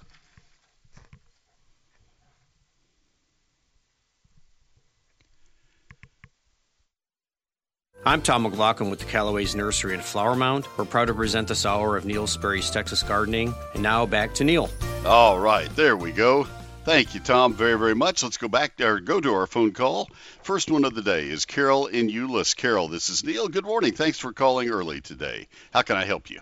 I'm 8.07 8.23
Tom 8.23 8.45
McLaughlin 8.45 8.89
with 8.89 9.01
the 9.01 9.05
Callaway's 9.07 9.57
Nursery 9.57 9.93
and 9.93 10.01
Flower 10.01 10.37
Mound. 10.37 10.69
We're 10.77 10.85
proud 10.85 11.07
to 11.07 11.15
present 11.15 11.49
this 11.49 11.67
hour 11.67 11.97
of 11.97 12.05
Neil 12.05 12.29
Sperry's 12.29 12.71
Texas 12.71 13.03
Gardening. 13.03 13.53
And 13.75 13.83
now 13.83 14.07
back 14.07 14.33
to 14.35 14.45
Neil. 14.45 14.71
All 15.05 15.41
right, 15.41 15.69
there 15.75 15.97
we 15.97 16.13
go. 16.13 16.47
Thank 16.85 17.15
you, 17.15 17.21
Tom, 17.21 17.53
very, 17.53 17.77
very 17.77 17.97
much. 17.97 18.23
Let's 18.23 18.37
go 18.37 18.47
back 18.47 18.81
or 18.81 19.01
go 19.01 19.21
to 19.21 19.35
our 19.35 19.49
phone 19.49 19.73
call. 19.73 20.09
First 20.45 20.71
one 20.71 20.85
of 20.85 20.95
the 20.95 21.03
day 21.03 21.29
is 21.29 21.47
Carol 21.47 21.89
in 21.89 22.09
Euless. 22.09 22.55
Carol, 22.55 22.87
this 22.87 23.09
is 23.09 23.25
Neil. 23.25 23.49
Good 23.49 23.65
morning. 23.65 23.93
Thanks 23.93 24.21
for 24.21 24.33
calling 24.33 24.71
early 24.71 25.01
today. 25.01 25.49
How 25.73 25.83
can 25.83 25.97
I 25.97 26.05
help 26.05 26.31
you? 26.31 26.39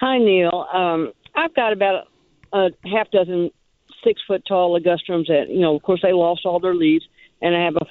Hi, 0.00 0.18
Neil. 0.18 0.66
Um, 0.72 1.12
I've 1.36 1.54
got 1.54 1.72
about 1.72 2.08
a 2.52 2.70
half 2.84 3.12
dozen 3.12 3.52
six 4.02 4.20
foot 4.26 4.42
tall 4.44 4.76
ligustrums 4.76 5.28
that, 5.28 5.50
you 5.50 5.60
know, 5.60 5.76
of 5.76 5.84
course, 5.84 6.00
they 6.02 6.12
lost 6.12 6.44
all 6.44 6.58
their 6.58 6.74
leaves, 6.74 7.06
and 7.40 7.54
I 7.54 7.64
have 7.64 7.76
a 7.76 7.86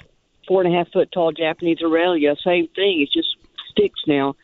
four 0.52 0.62
and 0.62 0.74
a 0.74 0.76
half 0.76 0.92
foot 0.92 1.10
tall 1.10 1.32
Japanese 1.32 1.78
Aralia. 1.78 2.36
Same 2.44 2.68
thing. 2.76 3.00
It's 3.00 3.12
just 3.12 3.36
sticks 3.70 4.00
now. 4.06 4.36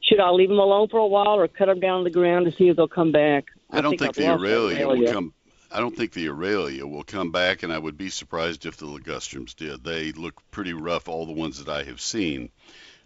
Should 0.00 0.20
I 0.20 0.30
leave 0.30 0.48
them 0.48 0.60
alone 0.60 0.86
for 0.88 0.98
a 0.98 1.06
while 1.08 1.40
or 1.40 1.48
cut 1.48 1.66
them 1.66 1.80
down 1.80 2.04
to 2.04 2.04
the 2.04 2.14
ground 2.14 2.46
to 2.46 2.52
see 2.52 2.68
if 2.68 2.76
they'll 2.76 2.86
come 2.86 3.10
back? 3.10 3.46
I, 3.72 3.78
I 3.78 3.80
don't 3.80 3.98
think, 3.98 4.14
think 4.14 4.14
the 4.14 4.32
Aralia 4.32 4.86
will 4.86 5.12
come. 5.12 5.34
I 5.72 5.80
don't 5.80 5.96
think 5.96 6.12
the 6.12 6.26
Aralia 6.26 6.88
will 6.88 7.02
come 7.02 7.32
back, 7.32 7.64
and 7.64 7.72
I 7.72 7.78
would 7.78 7.98
be 7.98 8.10
surprised 8.10 8.64
if 8.64 8.76
the 8.76 8.86
ligustrums 8.86 9.56
did. 9.56 9.82
They 9.82 10.12
look 10.12 10.40
pretty 10.52 10.72
rough, 10.72 11.08
all 11.08 11.26
the 11.26 11.32
ones 11.32 11.64
that 11.64 11.68
I 11.68 11.82
have 11.82 12.00
seen. 12.00 12.50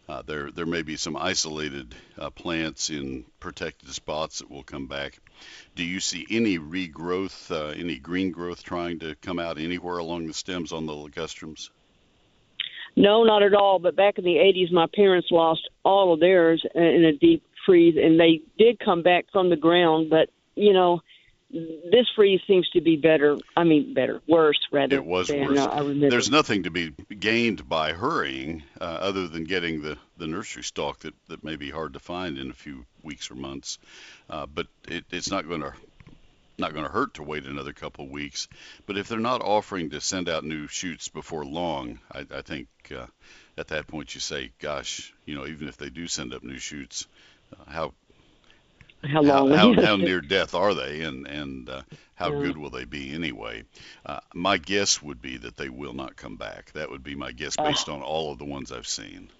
Uh, 0.06 0.20
there, 0.20 0.50
there 0.50 0.66
may 0.66 0.82
be 0.82 0.96
some 0.96 1.16
isolated 1.16 1.94
uh, 2.18 2.28
plants 2.28 2.90
in 2.90 3.24
protected 3.38 3.88
spots 3.88 4.40
that 4.40 4.50
will 4.50 4.64
come 4.64 4.86
back. 4.86 5.18
Do 5.76 5.82
you 5.82 5.98
see 5.98 6.26
any 6.28 6.58
regrowth, 6.58 7.50
uh, 7.50 7.68
any 7.68 7.96
green 7.96 8.32
growth 8.32 8.62
trying 8.62 8.98
to 8.98 9.14
come 9.14 9.38
out 9.38 9.56
anywhere 9.56 9.96
along 9.96 10.26
the 10.26 10.34
stems 10.34 10.72
on 10.72 10.84
the 10.84 10.92
ligustrums? 10.92 11.70
No, 13.00 13.24
not 13.24 13.42
at 13.42 13.54
all. 13.54 13.78
But 13.78 13.96
back 13.96 14.18
in 14.18 14.24
the 14.24 14.36
80s, 14.36 14.70
my 14.70 14.86
parents 14.94 15.28
lost 15.30 15.68
all 15.84 16.12
of 16.12 16.20
theirs 16.20 16.64
in 16.74 17.04
a 17.04 17.12
deep 17.12 17.42
freeze, 17.64 17.96
and 17.96 18.18
they 18.18 18.42
did 18.58 18.78
come 18.78 19.02
back 19.02 19.26
from 19.32 19.50
the 19.50 19.56
ground. 19.56 20.10
But, 20.10 20.28
you 20.54 20.72
know, 20.72 21.00
this 21.50 22.06
freeze 22.14 22.40
seems 22.46 22.68
to 22.70 22.80
be 22.80 22.96
better. 22.96 23.38
I 23.56 23.64
mean, 23.64 23.94
better, 23.94 24.20
worse 24.28 24.58
rather. 24.70 24.96
It 24.96 25.04
was 25.04 25.28
than, 25.28 25.48
worse. 25.48 25.58
Uh, 25.58 25.94
There's 25.96 26.30
nothing 26.30 26.64
to 26.64 26.70
be 26.70 26.90
gained 27.18 27.68
by 27.68 27.92
hurrying, 27.92 28.62
uh, 28.80 28.84
other 28.84 29.26
than 29.26 29.44
getting 29.44 29.82
the, 29.82 29.96
the 30.18 30.26
nursery 30.26 30.62
stock 30.62 31.00
that, 31.00 31.14
that 31.28 31.42
may 31.42 31.56
be 31.56 31.70
hard 31.70 31.94
to 31.94 31.98
find 31.98 32.38
in 32.38 32.50
a 32.50 32.54
few 32.54 32.84
weeks 33.02 33.30
or 33.30 33.34
months. 33.34 33.78
Uh, 34.28 34.46
but 34.46 34.66
it, 34.88 35.04
it's 35.10 35.30
not 35.30 35.48
going 35.48 35.62
to 35.62 35.72
not 36.60 36.72
going 36.72 36.86
to 36.86 36.92
hurt 36.92 37.14
to 37.14 37.22
wait 37.22 37.44
another 37.44 37.72
couple 37.72 38.04
of 38.04 38.10
weeks. 38.10 38.48
But 38.86 38.96
if 38.96 39.08
they're 39.08 39.18
not 39.18 39.42
offering 39.42 39.90
to 39.90 40.00
send 40.00 40.28
out 40.28 40.44
new 40.44 40.66
shoots 40.66 41.08
before 41.08 41.44
long, 41.44 41.98
I, 42.12 42.26
I 42.32 42.42
think 42.42 42.68
uh, 42.96 43.06
at 43.56 43.68
that 43.68 43.86
point 43.86 44.14
you 44.14 44.20
say, 44.20 44.52
gosh, 44.58 45.12
you 45.24 45.34
know, 45.34 45.46
even 45.46 45.68
if 45.68 45.76
they 45.76 45.90
do 45.90 46.06
send 46.06 46.34
up 46.34 46.42
new 46.42 46.58
shoots, 46.58 47.06
uh, 47.52 47.70
how 47.70 47.92
how 49.02 49.22
long 49.22 49.50
how, 49.50 49.74
how, 49.74 49.82
how, 49.82 49.96
near 49.96 50.20
death 50.20 50.54
are 50.54 50.74
they 50.74 51.02
and 51.02 51.26
and 51.26 51.68
uh, 51.68 51.82
how 52.14 52.32
yeah. 52.32 52.42
good 52.42 52.58
will 52.58 52.70
they 52.70 52.84
be 52.84 53.14
anyway 53.14 53.64
uh, 54.04 54.20
my 54.34 54.58
guess 54.58 55.00
would 55.00 55.22
be 55.22 55.38
that 55.38 55.56
they 55.56 55.70
will 55.70 55.94
not 55.94 56.16
come 56.16 56.36
back 56.36 56.70
that 56.72 56.90
would 56.90 57.02
be 57.02 57.14
my 57.14 57.32
guess 57.32 57.54
uh. 57.58 57.64
based 57.64 57.88
on 57.88 58.02
all 58.02 58.30
of 58.30 58.38
the 58.38 58.44
ones 58.44 58.70
i've 58.70 58.86
seen 58.86 59.30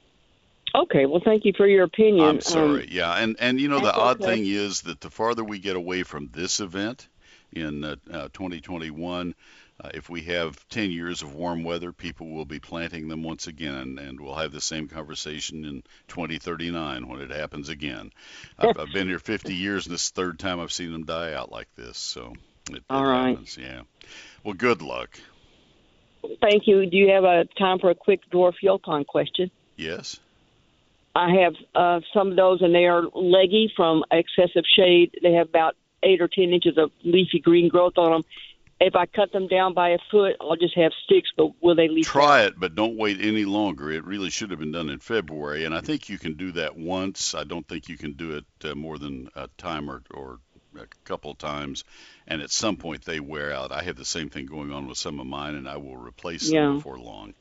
Okay, 0.75 1.07
well, 1.07 1.21
thank 1.25 1.45
you 1.45 1.53
for 1.57 1.67
your 1.67 1.85
opinion. 1.85 2.25
I'm 2.25 2.41
sorry. 2.41 2.83
Um, 2.83 2.89
yeah, 2.91 3.13
and 3.13 3.37
and 3.39 3.61
you 3.61 3.69
know 3.69 3.81
the 3.81 3.95
odd 3.95 4.21
okay. 4.23 4.37
thing 4.37 4.47
is 4.47 4.83
that 4.83 5.01
the 5.01 5.11
farther 5.11 5.43
we 5.43 5.59
get 5.59 5.77
away 5.77 6.03
from 6.03 6.29
this 6.33 6.61
event 6.61 7.09
in 7.53 7.85
uh, 7.85 7.97
uh, 8.13 8.29
2021, 8.33 9.35
uh, 9.83 9.91
if 9.95 10.09
we 10.11 10.23
have 10.23 10.69
10 10.69 10.91
years 10.91 11.23
of 11.23 11.35
warm 11.35 11.65
weather, 11.65 11.93
people 11.93 12.29
will 12.29 12.45
be 12.45 12.61
planting 12.61 13.09
them 13.09 13.23
once 13.23 13.47
again, 13.47 13.99
and 13.99 14.21
we'll 14.21 14.35
have 14.35 14.53
the 14.53 14.61
same 14.61 14.89
conversation 14.89 15.65
in 15.65 15.83
2039 16.09 17.09
when 17.09 17.21
it 17.21 17.31
happens 17.31 17.69
again. 17.69 18.13
I've, 18.59 18.79
I've 18.79 18.93
been 18.93 19.09
here 19.09 19.19
50 19.19 19.55
years, 19.55 19.87
and 19.87 19.95
this 19.95 20.05
is 20.05 20.11
the 20.11 20.23
third 20.23 20.39
time 20.39 20.61
I've 20.61 20.73
seen 20.73 20.93
them 20.93 21.05
die 21.05 21.33
out 21.33 21.51
like 21.51 21.69
this. 21.77 21.99
So 21.99 22.35
it, 22.71 22.83
All 22.91 23.05
it 23.05 23.09
right. 23.09 23.29
happens. 23.31 23.57
Yeah. 23.57 23.83
Well, 24.45 24.55
good 24.55 24.83
luck. 24.83 25.19
Thank 26.41 26.67
you. 26.67 26.85
Do 26.85 26.97
you 26.97 27.09
have 27.11 27.25
a 27.25 27.47
time 27.59 27.79
for 27.79 27.91
a 27.91 27.95
quick 27.95 28.21
dwarf 28.31 28.55
Yaupon 28.63 29.07
question? 29.07 29.51
Yes. 29.77 30.21
I 31.15 31.31
have 31.43 31.55
uh, 31.75 32.01
some 32.15 32.31
of 32.31 32.37
those, 32.37 32.63
and 32.63 32.75
they 32.75 32.87
are 32.87 33.03
leggy 33.15 33.73
from 33.75 34.05
excessive 34.11 34.65
shade. 34.77 35.17
They 35.23 35.33
have 35.33 35.49
about 35.49 35.77
eight 36.03 36.21
or 36.21 36.29
ten 36.29 36.51
inches 36.51 36.79
of 36.79 36.91
leafy 37.05 37.41
green 37.41 37.69
growth 37.69 37.99
on 37.99 38.13
them. 38.13 38.23
If 38.83 38.97
I 38.97 39.05
cut 39.05 39.31
them 39.33 39.47
down 39.47 39.75
by 39.75 39.91
a 39.91 39.99
foot, 40.11 40.37
I'll 40.41 40.57
just 40.57 40.75
have 40.77 40.93
sticks. 41.05 41.29
But 41.37 41.51
will 41.61 41.75
they 41.75 41.89
leaf? 41.89 42.07
Try 42.07 42.45
out? 42.45 42.49
it, 42.49 42.55
but 42.61 42.75
don't 42.75 42.97
wait 42.97 43.19
any 43.21 43.45
longer. 43.45 43.91
It 43.91 44.05
really 44.05 44.31
should 44.31 44.51
have 44.51 44.61
been 44.61 44.73
done 44.73 44.89
in 44.89 45.01
February, 45.01 45.65
and 45.65 45.75
I 45.75 45.81
think 45.81 46.09
you 46.09 46.19
can 46.19 46.35
do 46.35 46.53
that 46.53 46.77
once. 46.77 47.35
I 47.35 47.45
don't 47.45 47.67
think 47.67 47.89
you 47.89 47.99
can 47.99 48.13
do 48.13 48.37
it 48.37 48.45
uh, 48.65 48.75
more 48.75 48.97
than 48.97 49.29
a 49.35 49.49
time 49.59 49.91
or, 49.91 50.03
or 50.13 50.39
a 50.77 50.87
couple 51.05 51.33
of 51.33 51.39
times, 51.39 51.85
and 52.27 52.41
at 52.41 52.51
some 52.51 52.77
point 52.77 53.05
they 53.05 53.21
wear 53.21 53.53
out. 53.53 53.73
I 53.73 53.83
have 53.83 53.97
the 53.97 54.05
same 54.05 54.31
thing 54.31 54.47
going 54.47 54.73
on 54.73 54.87
with 54.87 54.97
some 54.97 55.21
of 55.21 55.27
mine, 55.27 55.57
and 55.57 55.69
I 55.69 55.77
will 55.77 55.97
replace 55.97 56.49
them 56.49 56.55
yeah. 56.55 56.73
before 56.77 56.99
long. 56.99 57.35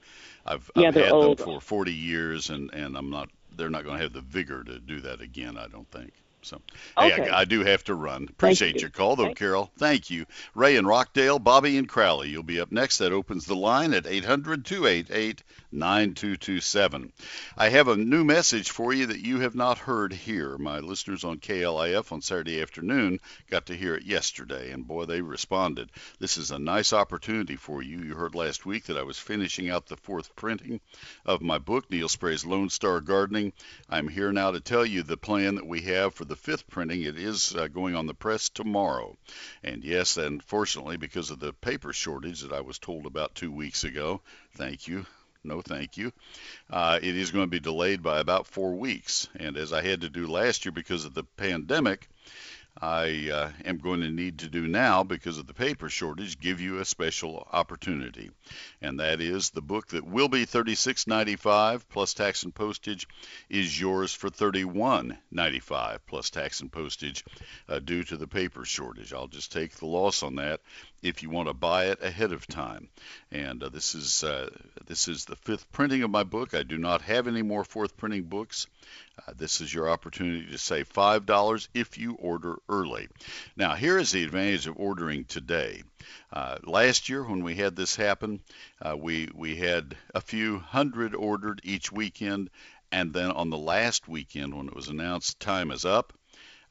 I've, 0.46 0.70
yeah, 0.76 0.88
I've 0.88 0.96
had 0.96 1.12
old. 1.12 1.38
them 1.38 1.46
for 1.46 1.62
40 1.62 1.94
years, 1.94 2.50
and, 2.50 2.74
and 2.74 2.98
I'm 2.98 3.12
not 3.12 3.30
they're 3.56 3.70
not 3.70 3.84
going 3.84 3.98
to 3.98 4.04
have 4.04 4.14
the 4.14 4.22
vigor 4.22 4.64
to 4.64 4.80
do 4.80 5.00
that 5.02 5.22
again. 5.22 5.58
I 5.58 5.68
don't 5.68 5.90
think. 5.92 6.14
So, 6.42 6.62
okay. 6.98 7.24
hey, 7.24 7.30
I, 7.30 7.42
I, 7.42 7.46
do 7.46 7.64
have 7.64 7.84
to 7.86 7.96
run. 7.96 8.28
Appreciate 8.30 8.76
you. 8.76 8.82
your 8.82 8.90
call, 8.90 9.16
though, 9.16 9.26
Thank 9.26 9.38
Carol. 9.38 9.72
Thank 9.78 10.10
you. 10.10 10.26
Ray 10.56 10.78
and 10.78 10.88
Rockdale, 10.88 11.40
Bobby 11.40 11.78
and 11.78 11.88
Crowley. 11.88 12.30
You'll 12.30 12.44
be 12.44 12.62
up 12.62 12.72
next. 12.72 13.00
That 13.00 13.12
opens 13.12 13.46
the 13.46 13.56
line 13.56 13.94
at 13.94 14.08
800 14.08 14.66
288 14.66 15.44
9227. 15.72 17.14
I 17.56 17.70
have 17.70 17.88
a 17.88 17.96
new 17.96 18.24
message 18.24 18.72
for 18.72 18.92
you 18.92 19.06
that 19.08 19.20
you 19.20 19.42
have 19.42 19.54
not 19.54 19.78
heard 19.78 20.14
here. 20.14 20.58
My 20.58 20.80
listeners 20.80 21.24
on 21.24 21.38
KLIF 21.38 22.12
on 22.12 22.22
Saturday 22.22 22.60
afternoon 22.60 23.20
got 23.52 23.68
to 23.68 23.78
hear 23.78 23.96
it 23.96 24.04
yesterday, 24.04 24.72
and 24.72 24.88
boy, 24.88 25.06
they 25.06 25.22
responded. 25.22 25.92
This 26.20 26.38
is 26.38 26.50
a 26.50 26.58
nice 26.58 26.92
opportunity 26.92 27.56
for 27.56 27.84
you. 27.84 28.00
You 28.00 28.16
heard 28.16 28.34
last 28.34 28.66
week 28.66 28.86
that 28.86 28.98
I 28.98 29.04
was 29.04 29.20
finishing 29.20 29.70
out 29.70 29.86
the 29.86 29.98
fourth 29.98 30.36
printing 30.36 30.80
of 31.24 31.42
my 31.42 31.60
book, 31.60 31.92
Neil 31.92 32.10
Sperry's 32.10 32.46
Lone 32.46 32.70
Star 32.70 33.00
Gardening. 33.00 33.54
I'm 33.90 34.08
here 34.08 34.32
now 34.32 34.52
to 34.52 34.60
tell 34.60 34.86
you 34.86 35.04
the 35.04 35.18
plan 35.18 35.56
that 35.56 35.68
we 35.68 35.82
have 35.82 36.16
for 36.16 36.26
the 36.30 36.36
fifth 36.36 36.68
printing. 36.70 37.02
It 37.02 37.18
is 37.18 37.56
uh, 37.56 37.68
going 37.68 37.96
on 37.96 38.06
the 38.06 38.14
press 38.14 38.50
tomorrow. 38.50 39.18
And 39.64 39.84
yes, 39.84 40.18
unfortunately, 40.18 40.98
because 40.98 41.32
of 41.32 41.40
the 41.40 41.54
paper 41.54 41.92
shortage 41.92 42.42
that 42.42 42.54
I 42.54 42.62
was 42.62 42.80
told 42.80 43.06
about 43.06 43.36
two 43.36 43.52
weeks 43.52 43.84
ago, 43.84 44.22
thank 44.56 44.88
you, 44.88 45.06
no 45.44 45.62
thank 45.62 45.98
you. 45.98 46.14
Uh, 46.70 47.00
it 47.02 47.18
is 47.18 47.32
going 47.32 47.46
to 47.46 47.50
be 47.50 47.60
delayed 47.60 48.04
by 48.04 48.20
about 48.20 48.48
four 48.48 48.76
weeks. 48.76 49.28
And 49.36 49.58
as 49.58 49.74
I 49.74 49.82
had 49.82 50.02
to 50.02 50.10
do 50.10 50.28
last 50.28 50.66
year 50.66 50.72
because 50.72 51.06
of 51.06 51.14
the 51.14 51.24
pandemic, 51.24 52.08
I 52.82 53.30
uh, 53.30 53.52
am 53.66 53.78
going 53.78 54.02
to 54.02 54.10
need 54.10 54.40
to 54.40 54.48
do 54.48 54.66
now 54.66 55.04
because 55.04 55.38
of 55.38 55.48
the 55.48 55.54
paper 55.54 55.90
shortage 55.90 56.40
give 56.40 56.62
you 56.62 56.80
a 56.80 56.86
special 56.86 57.46
opportunity. 57.52 58.32
And 58.82 59.00
that 59.00 59.20
is 59.20 59.50
the 59.50 59.62
book 59.62 59.88
that 59.90 60.08
will 60.08 60.30
be 60.30 60.46
$36.95 60.46 61.84
plus 61.90 62.14
tax 62.14 62.44
and 62.44 62.56
postage 62.56 63.08
is 63.50 63.80
yours 63.80 64.14
for 64.14 64.30
$31.95 64.30 66.00
plus 66.08 66.30
tax 66.30 66.62
and 66.62 66.72
postage 66.72 67.26
uh, 67.68 67.80
due 67.80 68.04
to 68.04 68.16
the 68.16 68.28
paper 68.28 68.64
shortage. 68.64 69.12
I'll 69.12 69.28
just 69.28 69.52
take 69.52 69.76
the 69.76 69.86
loss 69.86 70.24
on 70.24 70.36
that 70.36 70.62
if 71.02 71.24
you 71.24 71.30
want 71.30 71.48
to 71.48 71.54
buy 71.54 71.86
it 71.86 72.04
ahead 72.04 72.34
of 72.34 72.46
time. 72.46 72.90
And 73.32 73.64
uh, 73.64 73.70
this 73.70 73.96
is 73.96 74.24
uh, 74.24 74.50
this 74.86 75.08
is 75.08 75.26
the 75.26 75.36
fifth 75.38 75.72
printing 75.72 76.04
of 76.04 76.10
my 76.10 76.24
book. 76.24 76.54
I 76.54 76.64
do 76.64 76.78
not 76.78 77.02
have 77.04 77.28
any 77.28 77.42
more 77.42 77.64
fourth 77.64 77.96
printing 77.96 78.24
books. 78.24 78.68
Uh, 79.18 79.34
this 79.38 79.62
is 79.62 79.74
your 79.74 79.90
opportunity 79.90 80.46
to 80.52 80.58
save 80.58 80.92
$5 80.92 81.68
if 81.74 81.98
you 81.98 82.14
order 82.14 82.58
early. 82.68 83.08
Now, 83.56 83.76
here 83.76 83.98
is 83.98 84.12
the 84.12 84.24
advantage 84.24 84.68
of 84.68 84.78
ordering 84.78 85.26
today. 85.26 85.84
Uh, 86.32 86.58
last 86.64 87.10
year, 87.10 87.24
when 87.24 87.44
we 87.44 87.56
had 87.56 87.76
this 87.76 87.96
happen, 87.96 88.42
uh, 88.82 88.96
we, 88.98 89.30
we 89.34 89.56
had 89.56 89.96
a 90.16 90.22
few 90.22 90.60
hundred 90.60 91.16
ordered 91.16 91.62
each 91.64 91.92
weekend, 91.92 92.50
and 92.92 93.14
then 93.14 93.32
on 93.32 93.50
the 93.50 93.58
last 93.58 94.08
weekend, 94.08 94.56
when 94.56 94.68
it 94.68 94.76
was 94.76 94.88
announced 94.88 95.40
time 95.40 95.72
is 95.72 95.86
up, 95.86 96.14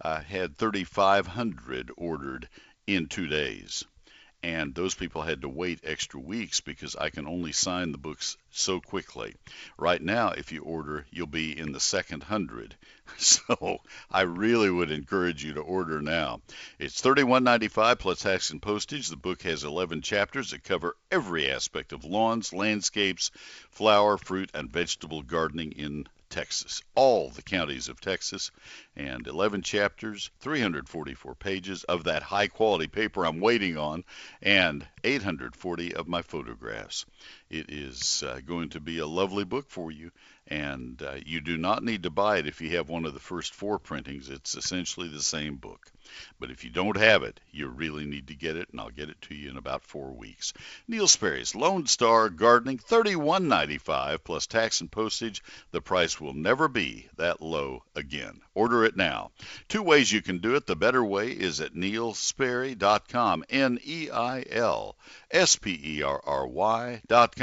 uh, 0.01 0.21
had 0.21 0.57
3,500 0.59 1.91
ordered 1.97 2.49
in 2.87 3.07
two 3.07 3.27
days 3.27 3.85
and 4.43 4.75
those 4.75 4.95
people 4.95 5.23
had 5.23 5.43
to 5.43 5.49
wait 5.49 5.81
extra 5.83 6.21
weeks 6.21 6.61
because 6.61 6.95
I 6.95 7.11
can 7.11 7.27
only 7.27 7.53
sign 7.53 7.91
the 7.91 7.99
books 7.99 8.37
so 8.51 8.81
quickly. 8.81 9.35
Right 9.77 10.01
now, 10.01 10.31
if 10.31 10.53
you 10.53 10.63
order, 10.63 11.07
you'll 11.11 11.27
be 11.27 11.59
in 11.59 11.73
the 11.73 11.81
second 11.81 12.23
hundred. 12.25 12.77
So 13.17 13.81
I 14.11 14.21
really 14.21 14.69
would 14.71 14.91
encourage 14.91 15.43
you 15.43 15.55
to 15.55 15.61
order 15.61 16.03
now. 16.03 16.43
It's 16.79 17.01
$31.95 17.01 17.99
plus 17.99 18.21
tax 18.21 18.51
and 18.51 18.61
postage. 18.61 19.09
The 19.09 19.17
book 19.17 19.43
has 19.43 19.65
11 19.65 20.03
chapters 20.03 20.51
that 20.51 20.63
cover 20.63 20.95
every 21.11 21.51
aspect 21.51 21.93
of 21.93 22.05
lawns, 22.05 22.53
landscapes, 22.53 23.31
flower, 23.71 24.19
fruit, 24.19 24.51
and 24.53 24.71
vegetable 24.71 25.23
gardening 25.23 25.73
in 25.73 26.07
Texas, 26.31 26.83
all 26.95 27.31
the 27.31 27.43
counties 27.43 27.89
of 27.89 28.01
Texas, 28.01 28.51
and 28.97 29.27
11 29.27 29.63
chapters, 29.63 30.31
344 30.41 31.35
pages 31.35 31.85
of 31.85 32.05
that 32.05 32.23
high 32.23 32.49
quality 32.49 32.87
paper 32.87 33.25
I'm 33.25 33.41
waiting 33.41 33.77
on, 33.77 34.05
and 34.43 34.87
840 35.05 35.95
of 35.95 36.09
my 36.09 36.23
photographs. 36.23 37.07
It 37.51 37.71
is 37.71 38.23
uh, 38.23 38.41
going 38.45 38.71
to 38.71 38.81
be 38.81 38.99
a 38.99 39.07
lovely 39.07 39.45
book 39.45 39.71
for 39.71 39.91
you, 39.91 40.11
and 40.47 41.03
uh, 41.03 41.17
you 41.25 41.41
do 41.41 41.57
not 41.57 41.83
need 41.83 42.03
to 42.03 42.11
buy 42.11 42.39
it 42.39 42.47
if 42.47 42.61
you 42.61 42.77
have 42.77 42.89
one 42.89 43.07
of 43.07 43.15
the 43.15 43.21
first 43.21 43.55
four 43.55 43.79
printings. 43.79 44.29
It's 44.29 44.55
essentially 44.55 45.09
the 45.09 45.23
same 45.23 45.57
book. 45.57 45.91
But 46.39 46.51
if 46.51 46.65
you 46.65 46.71
don't 46.71 46.97
have 46.97 47.23
it, 47.23 47.39
you 47.51 47.69
really 47.69 48.07
need 48.07 48.29
to 48.29 48.35
get 48.35 48.57
it, 48.57 48.69
and 48.71 48.81
I'll 48.81 48.91
get 48.91 49.11
it 49.11 49.21
to 49.23 49.35
you 49.35 49.51
in 49.51 49.57
about 49.57 49.85
four 49.85 50.13
weeks. 50.13 50.55
Neil 50.87 51.07
Sperry's 51.07 51.55
Lone 51.55 51.87
Star 51.87 52.31
Gardening, 52.31 52.79
$31.95 52.79 54.25
plus 54.25 54.47
tax 54.47 54.81
and 54.81 54.91
postage. 54.91 55.43
The 55.71 55.83
price 55.83 56.21
will 56.21 56.35
never 56.35 56.69
be 56.69 57.09
that 57.17 57.43
low 57.43 57.85
again. 57.95 58.41
Order 58.55 58.85
it 58.85 58.97
now. 58.97 59.31
Two 59.69 59.83
ways 59.83 60.11
you 60.11 60.23
can 60.23 60.39
do 60.39 60.55
it. 60.55 60.67
The 60.67 60.77
better 60.77 61.05
way 61.05 61.31
is 61.31 61.61
at 61.61 61.75
neilsperry.com, 61.75 63.45
N 63.51 63.79
E 63.85 64.11
I 64.11 64.45
L 64.51 64.97
S 65.31 65.57
P 65.57 65.79
E 65.83 66.03
R 66.03 66.23
R 66.25 66.47
Y.com, 66.47 67.38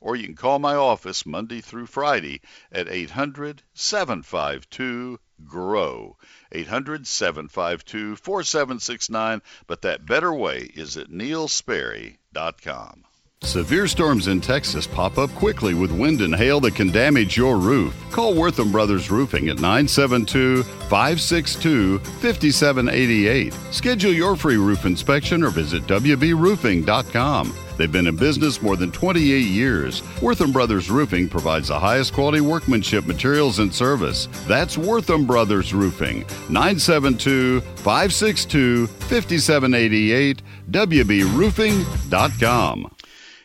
or 0.00 0.16
you 0.16 0.24
can 0.24 0.36
call 0.36 0.58
my 0.58 0.74
office 0.74 1.24
Monday 1.24 1.60
through 1.60 1.86
Friday 1.86 2.40
at 2.70 2.88
800 2.88 3.62
752 3.74 5.18
GROW. 5.46 6.16
800 6.52 7.06
752 7.06 8.16
4769. 8.16 9.42
But 9.66 9.82
that 9.82 10.06
better 10.06 10.32
way 10.32 10.70
is 10.74 10.96
at 10.96 11.08
neilsperry.com. 11.08 13.04
Severe 13.42 13.86
storms 13.86 14.28
in 14.28 14.42
Texas 14.42 14.86
pop 14.86 15.16
up 15.16 15.30
quickly 15.30 15.72
with 15.72 15.90
wind 15.90 16.20
and 16.20 16.34
hail 16.34 16.60
that 16.60 16.74
can 16.74 16.90
damage 16.90 17.38
your 17.38 17.56
roof. 17.56 17.96
Call 18.10 18.34
Wortham 18.34 18.70
Brothers 18.70 19.10
Roofing 19.10 19.48
at 19.48 19.56
972 19.56 20.62
562 20.62 21.98
5788. 21.98 23.54
Schedule 23.70 24.12
your 24.12 24.36
free 24.36 24.58
roof 24.58 24.84
inspection 24.84 25.42
or 25.42 25.48
visit 25.48 25.84
WBRoofing.com. 25.84 27.69
They've 27.80 27.90
been 27.90 28.06
in 28.06 28.16
business 28.16 28.60
more 28.60 28.76
than 28.76 28.92
28 28.92 29.38
years. 29.38 30.02
Wortham 30.20 30.52
Brothers 30.52 30.90
Roofing 30.90 31.30
provides 31.30 31.68
the 31.68 31.78
highest 31.78 32.12
quality 32.12 32.42
workmanship, 32.42 33.06
materials, 33.06 33.58
and 33.58 33.74
service. 33.74 34.28
That's 34.46 34.76
Wortham 34.76 35.24
Brothers 35.24 35.72
Roofing, 35.72 36.26
972 36.50 37.62
562 37.62 38.86
5788, 38.86 40.42
WBRoofing.com. 40.70 42.99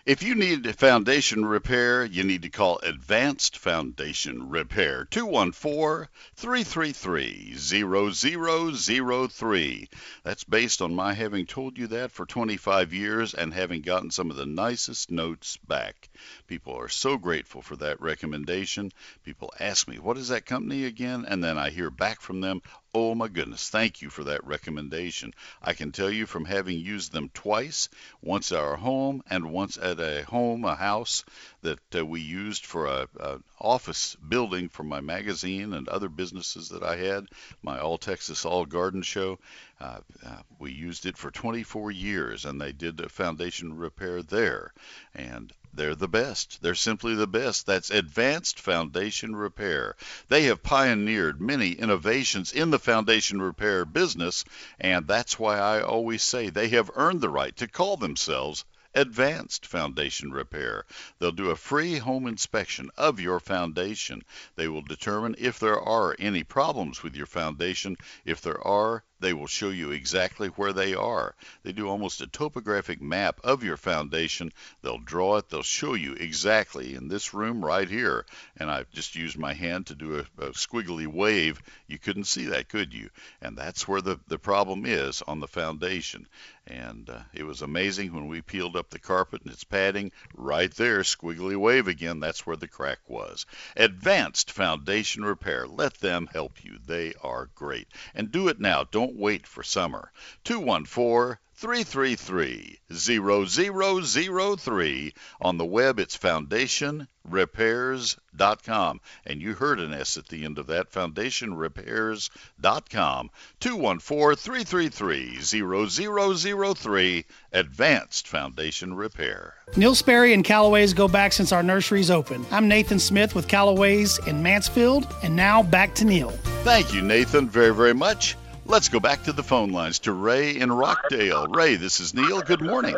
If 0.06 0.22
you 0.22 0.36
need 0.36 0.76
foundation 0.76 1.48
repair, 1.48 2.06
you 2.06 2.24
need 2.24 2.44
to 2.44 2.50
call 2.50 2.78
Advanced 2.84 3.58
Foundation 3.58 4.50
Repair 4.50 5.06
214 5.06 6.08
333 6.36 7.56
0003. 7.58 9.90
That's 10.22 10.44
based 10.44 10.84
on 10.84 10.94
my 10.94 11.16
having 11.16 11.48
told 11.48 11.80
you 11.80 11.88
that 11.88 12.12
for 12.12 12.28
25 12.28 12.94
years 12.94 13.34
and 13.34 13.52
having 13.52 13.82
gotten 13.82 14.12
some 14.12 14.30
of 14.30 14.38
the 14.38 14.46
nicest 14.46 15.10
notes 15.10 15.58
back. 15.58 16.10
People 16.46 16.76
are 16.76 16.88
so 16.88 17.18
grateful 17.18 17.64
for 17.64 17.76
that 17.78 18.00
recommendation. 18.00 18.92
People 19.24 19.52
ask 19.60 19.88
me, 19.88 19.98
What 19.98 20.20
is 20.20 20.28
that 20.28 20.46
company 20.46 20.86
again? 20.86 21.26
And 21.28 21.44
then 21.44 21.58
I 21.58 21.72
hear 21.72 21.90
back 21.90 22.22
from 22.22 22.42
them, 22.42 22.62
Oh 22.98 23.14
my 23.14 23.28
goodness, 23.28 23.68
thank 23.68 24.02
you 24.02 24.10
for 24.10 24.24
that 24.24 24.46
recommendation. 24.46 25.34
I 25.62 25.74
can 25.74 25.92
tell 25.92 26.10
you 26.10 26.26
from 26.26 26.46
having 26.46 26.80
used 26.80 27.12
them 27.12 27.30
twice, 27.34 27.90
once 28.22 28.54
at 28.54 28.60
our 28.60 28.78
home 28.78 29.22
and 29.30 29.52
once 29.52 29.78
at 29.78 30.00
a 30.00 30.24
home, 30.24 30.64
a 30.64 30.78
house 30.78 31.26
that 31.62 31.80
uh, 31.94 32.06
we 32.06 32.22
used 32.22 32.66
for 32.66 32.86
a, 32.86 33.10
a, 33.20 33.40
office 33.60 34.16
building 34.16 34.70
for 34.70 34.84
my 34.84 35.02
magazine 35.02 35.74
and 35.74 35.90
other 35.90 36.08
businesses 36.08 36.70
that 36.70 36.84
I 36.84 36.96
had, 36.96 37.28
my 37.62 37.80
All 37.80 37.98
Texas 37.98 38.46
All 38.46 38.66
Garden 38.66 39.02
show. 39.02 39.40
Uh, 39.82 40.00
uh, 40.26 40.38
we 40.58 40.72
used 40.72 41.06
it 41.06 41.18
for 41.18 41.32
24 41.32 41.92
years, 41.92 42.46
and 42.46 42.62
they 42.62 42.72
did 42.72 43.02
a 43.02 43.10
foundation 43.10 43.76
repair 43.76 44.24
there. 44.24 44.72
And 45.14 45.52
they're 45.76 45.96
the 45.96 46.08
best. 46.08 46.62
They're 46.62 46.76
simply 46.76 47.16
the 47.16 47.28
best. 47.28 47.66
That's 47.66 47.90
Advanced 47.90 48.60
Foundation 48.60 49.36
Repair. 49.36 49.96
They 50.30 50.44
have 50.44 50.64
pioneered 50.64 51.42
many 51.42 51.72
innovations 51.72 52.54
in 52.54 52.72
the 52.72 52.80
foundation 52.80 53.42
repair 53.42 53.86
business, 53.86 54.46
and 54.80 55.08
that's 55.08 55.38
why 55.38 55.60
I 55.60 55.82
always 55.82 56.24
say 56.24 56.50
they 56.50 56.70
have 56.70 56.92
earned 56.96 57.22
the 57.22 57.30
right 57.30 57.56
to 57.58 57.68
call 57.68 57.98
themselves 57.98 58.64
Advanced 58.98 59.66
Foundation 59.66 60.32
Repair. 60.32 60.86
They'll 61.20 61.34
do 61.34 61.50
a 61.50 61.58
free 61.58 61.98
home 61.98 62.28
inspection 62.28 62.90
of 62.96 63.20
your 63.20 63.42
foundation. 63.42 64.24
They 64.56 64.70
will 64.70 64.84
determine 64.84 65.36
if 65.38 65.60
there 65.60 65.78
are 65.78 66.16
any 66.18 66.46
problems 66.46 67.04
with 67.04 67.14
your 67.14 67.26
foundation. 67.26 67.98
If 68.24 68.40
there 68.40 68.66
are, 68.66 69.04
they 69.20 69.34
will 69.34 69.48
show 69.48 69.70
you 69.70 69.92
exactly 69.92 70.50
where 70.50 70.74
they 70.74 70.94
are. 70.94 71.36
They 71.64 71.72
do 71.72 71.88
almost 71.88 72.22
a 72.22 72.28
topographic 72.28 73.02
map 73.02 73.40
of 73.44 73.64
your 73.64 73.78
foundation. 73.78 74.52
They'll 74.82 74.98
draw 74.98 75.38
it, 75.38 75.50
they'll 75.50 75.64
show 75.64 75.94
you 75.94 76.14
exactly 76.14 76.96
in 76.96 77.08
this 77.08 77.34
room 77.34 77.64
right 77.64 77.90
here. 77.90 78.26
And 78.58 78.70
I've 78.70 78.92
just 78.92 79.16
used 79.16 79.38
my 79.38 79.54
hand 79.54 79.88
to 79.88 79.96
do 79.96 80.20
a, 80.20 80.44
a 80.44 80.50
squiggly 80.52 81.08
wave. 81.08 81.62
You 81.88 81.98
couldn't 81.98 82.26
see 82.26 82.46
that, 82.46 82.70
could 82.70 82.94
you? 82.94 83.10
And 83.42 83.58
that's 83.58 83.88
where 83.88 84.02
the, 84.02 84.20
the 84.28 84.40
problem 84.40 84.86
is 84.86 85.22
on 85.22 85.40
the 85.40 85.48
foundation. 85.48 86.28
And 86.68 87.08
uh, 87.10 87.20
it 87.32 87.44
was 87.44 87.62
amazing 87.62 88.14
when 88.14 88.28
we 88.28 88.42
peeled 88.42 88.76
up 88.76 88.90
the 88.90 88.98
carpet 88.98 89.44
and 89.44 89.54
its 89.54 89.64
padding 89.64 90.12
right 90.34 90.74
there, 90.74 91.02
squiggly 91.02 91.56
wave 91.56 91.88
again. 91.88 92.20
That's 92.20 92.46
where 92.46 92.56
the 92.56 92.68
crack 92.68 92.98
was. 93.08 93.46
Advanced 93.76 94.52
Foundation 94.52 95.24
Repair. 95.24 95.68
Let 95.68 95.94
them 95.96 96.28
help 96.32 96.64
you. 96.64 96.80
They 96.84 97.14
are 97.22 97.50
great. 97.54 97.88
And 98.16 98.32
do 98.32 98.48
it 98.48 98.60
now. 98.60 98.84
Don't 98.84 99.05
don't 99.06 99.18
wait 99.18 99.46
for 99.46 99.62
summer. 99.62 100.12
214 100.46 101.38
333 101.58 102.80
0003. 102.92 105.14
On 105.40 105.58
the 105.58 105.66
web, 105.66 106.00
it's 106.00 106.18
foundationrepairs.com. 106.18 109.02
And 109.26 109.42
you 109.42 109.54
heard 109.54 109.80
an 109.80 109.94
S 109.94 110.18
at 110.18 110.28
the 110.28 110.44
end 110.44 110.58
of 110.58 110.68
that, 110.68 110.92
foundationrepairs.com. 110.92 113.30
214 113.60 114.36
333 114.36 115.40
0003. 115.42 117.26
Advanced 117.54 118.28
Foundation 118.28 118.96
Repair. 118.96 119.54
Neil 119.78 119.96
Sperry 119.96 120.34
and 120.34 120.44
Callaway's 120.44 120.94
go 120.94 121.08
back 121.08 121.32
since 121.32 121.52
our 121.52 121.64
nursery's 121.64 122.12
open. 122.12 122.46
I'm 122.52 122.68
Nathan 122.68 123.00
Smith 123.00 123.34
with 123.36 123.48
Callaway's 123.48 124.20
in 124.28 124.44
Mansfield, 124.44 125.08
and 125.24 125.34
now 125.36 125.64
back 125.64 125.96
to 125.96 126.06
Neil. 126.06 126.32
Thank 126.64 126.94
you, 126.94 127.02
Nathan, 127.02 127.48
very, 127.48 127.74
very 127.74 127.94
much. 127.94 128.36
Let's 128.68 128.90
go 128.90 129.00
back 129.00 129.24
to 129.24 129.32
the 129.32 129.44
phone 129.44 129.72
lines 129.72 130.00
to 130.00 130.12
Ray 130.12 130.58
in 130.58 130.72
Rockdale. 130.72 131.48
Ray, 131.48 131.76
this 131.76 132.00
is 132.00 132.16
Neil. 132.16 132.42
Good 132.42 132.62
morning. 132.62 132.98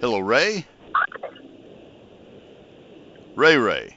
Hello, 0.00 0.20
Ray. 0.20 0.64
Ray, 3.36 3.56
Ray. 3.58 3.94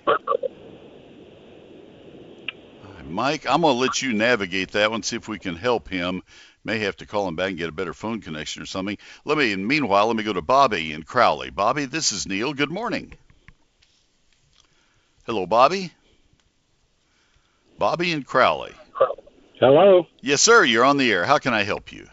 Mike, 3.05 3.45
I'm 3.47 3.61
going 3.61 3.75
to 3.75 3.79
let 3.79 4.01
you 4.01 4.11
navigate 4.11 4.71
that 4.71 4.91
one, 4.91 5.03
see 5.03 5.15
if 5.15 5.27
we 5.27 5.39
can 5.39 5.55
help 5.55 5.87
him. 5.87 6.23
May 6.65 6.79
have 6.79 6.97
to 6.97 7.05
call 7.05 7.27
him 7.27 7.35
back 7.35 7.49
and 7.49 7.57
get 7.57 7.69
a 7.69 7.73
better 7.73 7.93
phone 7.93 8.21
connection 8.21 8.61
or 8.61 8.65
something. 8.65 8.97
Let 9.23 9.37
me, 9.37 9.53
and 9.53 9.67
meanwhile, 9.67 10.07
let 10.07 10.15
me 10.15 10.23
go 10.23 10.33
to 10.33 10.41
Bobby 10.41 10.91
in 10.91 11.03
Crowley. 11.03 11.49
Bobby, 11.49 11.85
this 11.85 12.11
is 12.11 12.27
Neil. 12.27 12.53
Good 12.53 12.71
morning. 12.71 13.13
Hello, 15.25 15.45
Bobby. 15.45 15.91
Bobby 17.77 18.11
in 18.11 18.23
Crowley. 18.23 18.73
Hello. 19.63 20.07
Yes, 20.19 20.41
sir. 20.41 20.65
You're 20.65 20.83
on 20.83 20.97
the 20.97 21.09
air. 21.09 21.23
How 21.23 21.37
can 21.37 21.53
I 21.53 21.63
help 21.63 21.93
you? 21.93 22.09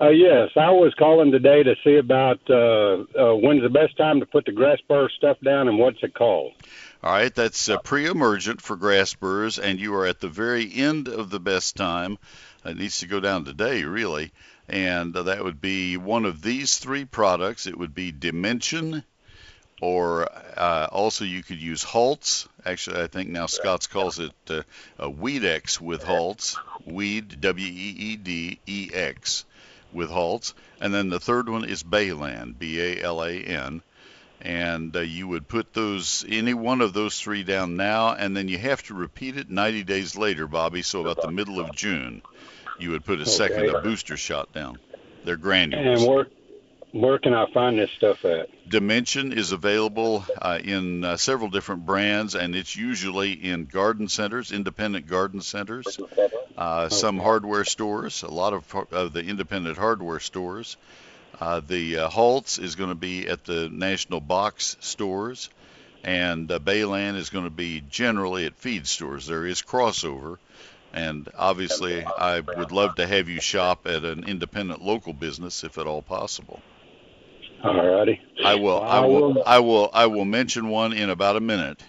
Uh, 0.00 0.08
yes, 0.08 0.48
I 0.56 0.70
was 0.70 0.94
calling 0.98 1.30
today 1.30 1.62
to 1.62 1.74
see 1.84 1.96
about 1.96 2.40
uh, 2.48 2.54
uh, 2.54 3.34
when's 3.34 3.60
the 3.60 3.68
best 3.68 3.94
time 3.98 4.20
to 4.20 4.26
put 4.26 4.46
the 4.46 4.52
grass 4.52 4.78
burr 4.88 5.10
stuff 5.10 5.36
down 5.44 5.68
and 5.68 5.78
what's 5.78 6.02
it 6.02 6.14
called. 6.14 6.54
All 7.02 7.12
right, 7.12 7.34
that's 7.34 7.68
uh, 7.68 7.76
pre-emergent 7.76 8.62
for 8.62 8.74
grass 8.74 9.12
burrs, 9.12 9.58
and 9.58 9.78
you 9.78 9.94
are 9.96 10.06
at 10.06 10.20
the 10.20 10.30
very 10.30 10.72
end 10.72 11.08
of 11.08 11.28
the 11.28 11.38
best 11.38 11.76
time. 11.76 12.16
It 12.64 12.78
needs 12.78 13.00
to 13.00 13.06
go 13.06 13.20
down 13.20 13.44
today, 13.44 13.84
really, 13.84 14.32
and 14.66 15.14
uh, 15.14 15.24
that 15.24 15.44
would 15.44 15.60
be 15.60 15.98
one 15.98 16.24
of 16.24 16.40
these 16.40 16.78
three 16.78 17.04
products. 17.04 17.66
It 17.66 17.76
would 17.76 17.94
be 17.94 18.12
Dimension, 18.12 19.04
or 19.80 20.28
uh, 20.56 20.88
also 20.90 21.24
you 21.24 21.42
could 21.42 21.60
use 21.60 21.82
Halts. 21.82 22.48
Actually, 22.64 23.02
I 23.02 23.06
think 23.06 23.30
now 23.30 23.46
Scotts 23.46 23.86
calls 23.86 24.18
it 24.18 24.32
uh, 24.48 24.62
Weedex 24.98 25.80
with 25.80 26.02
Halts. 26.02 26.56
Weed, 26.84 27.40
W-E-E-D-E-X 27.40 29.44
with 29.92 30.10
Halts. 30.10 30.54
And 30.80 30.94
then 30.94 31.10
the 31.10 31.20
third 31.20 31.48
one 31.48 31.64
is 31.64 31.82
Balan, 31.82 32.54
B-A-L-A-N. 32.58 33.82
And 34.40 34.96
uh, 34.96 35.00
you 35.00 35.26
would 35.26 35.48
put 35.48 35.74
those 35.74 36.24
any 36.28 36.54
one 36.54 36.80
of 36.80 36.92
those 36.92 37.20
three 37.20 37.42
down 37.42 37.76
now, 37.76 38.14
and 38.14 38.36
then 38.36 38.46
you 38.46 38.56
have 38.56 38.84
to 38.84 38.94
repeat 38.94 39.36
it 39.36 39.50
90 39.50 39.82
days 39.82 40.16
later, 40.16 40.46
Bobby. 40.46 40.82
So 40.82 41.00
about 41.00 41.20
the 41.20 41.32
middle 41.32 41.58
of 41.58 41.74
June, 41.74 42.22
you 42.78 42.90
would 42.90 43.04
put 43.04 43.20
a 43.20 43.26
second, 43.26 43.68
a 43.68 43.80
booster 43.80 44.16
shot 44.16 44.52
down. 44.52 44.78
They're 45.24 45.36
granules. 45.36 46.02
And 46.02 46.08
where, 46.08 46.28
where 46.92 47.18
can 47.18 47.34
I 47.34 47.50
find 47.52 47.78
this 47.78 47.90
stuff 47.96 48.24
at? 48.24 48.48
Dimension 48.68 49.32
is 49.32 49.52
available 49.52 50.24
uh, 50.40 50.58
in 50.62 51.04
uh, 51.04 51.16
several 51.16 51.50
different 51.50 51.84
brands, 51.84 52.34
and 52.34 52.56
it's 52.56 52.76
usually 52.76 53.32
in 53.32 53.66
garden 53.66 54.08
centers, 54.08 54.52
independent 54.52 55.06
garden 55.06 55.40
centers, 55.40 55.98
uh, 56.56 56.88
some 56.88 57.18
hardware 57.18 57.64
stores, 57.64 58.22
a 58.22 58.28
lot 58.28 58.52
of, 58.52 58.74
of 58.92 59.12
the 59.12 59.20
independent 59.20 59.76
hardware 59.76 60.20
stores. 60.20 60.76
Uh, 61.40 61.60
the 61.60 61.98
uh, 61.98 62.08
Halts 62.08 62.58
is 62.58 62.74
going 62.74 62.88
to 62.88 62.96
be 62.96 63.28
at 63.28 63.44
the 63.44 63.68
national 63.68 64.20
box 64.20 64.76
stores, 64.80 65.50
and 66.02 66.50
uh, 66.50 66.58
Balan 66.58 67.16
is 67.16 67.30
going 67.30 67.44
to 67.44 67.50
be 67.50 67.82
generally 67.90 68.46
at 68.46 68.56
feed 68.56 68.86
stores. 68.86 69.26
There 69.26 69.46
is 69.46 69.62
crossover, 69.62 70.38
and 70.92 71.28
obviously, 71.36 72.02
I 72.02 72.40
would 72.40 72.72
love 72.72 72.96
to 72.96 73.06
have 73.06 73.28
you 73.28 73.40
shop 73.40 73.86
at 73.86 74.04
an 74.04 74.24
independent 74.26 74.82
local 74.82 75.12
business 75.12 75.62
if 75.64 75.76
at 75.78 75.86
all 75.86 76.02
possible. 76.02 76.60
All 77.64 77.86
righty. 77.86 78.20
I 78.44 78.54
will. 78.54 78.80
I 78.80 79.00
will. 79.00 79.42
I 79.44 79.58
will. 79.58 79.90
I 79.92 80.06
will 80.06 80.24
mention 80.24 80.68
one 80.68 80.92
in 80.92 81.10
about 81.10 81.36
a 81.36 81.40
minute. 81.40 81.82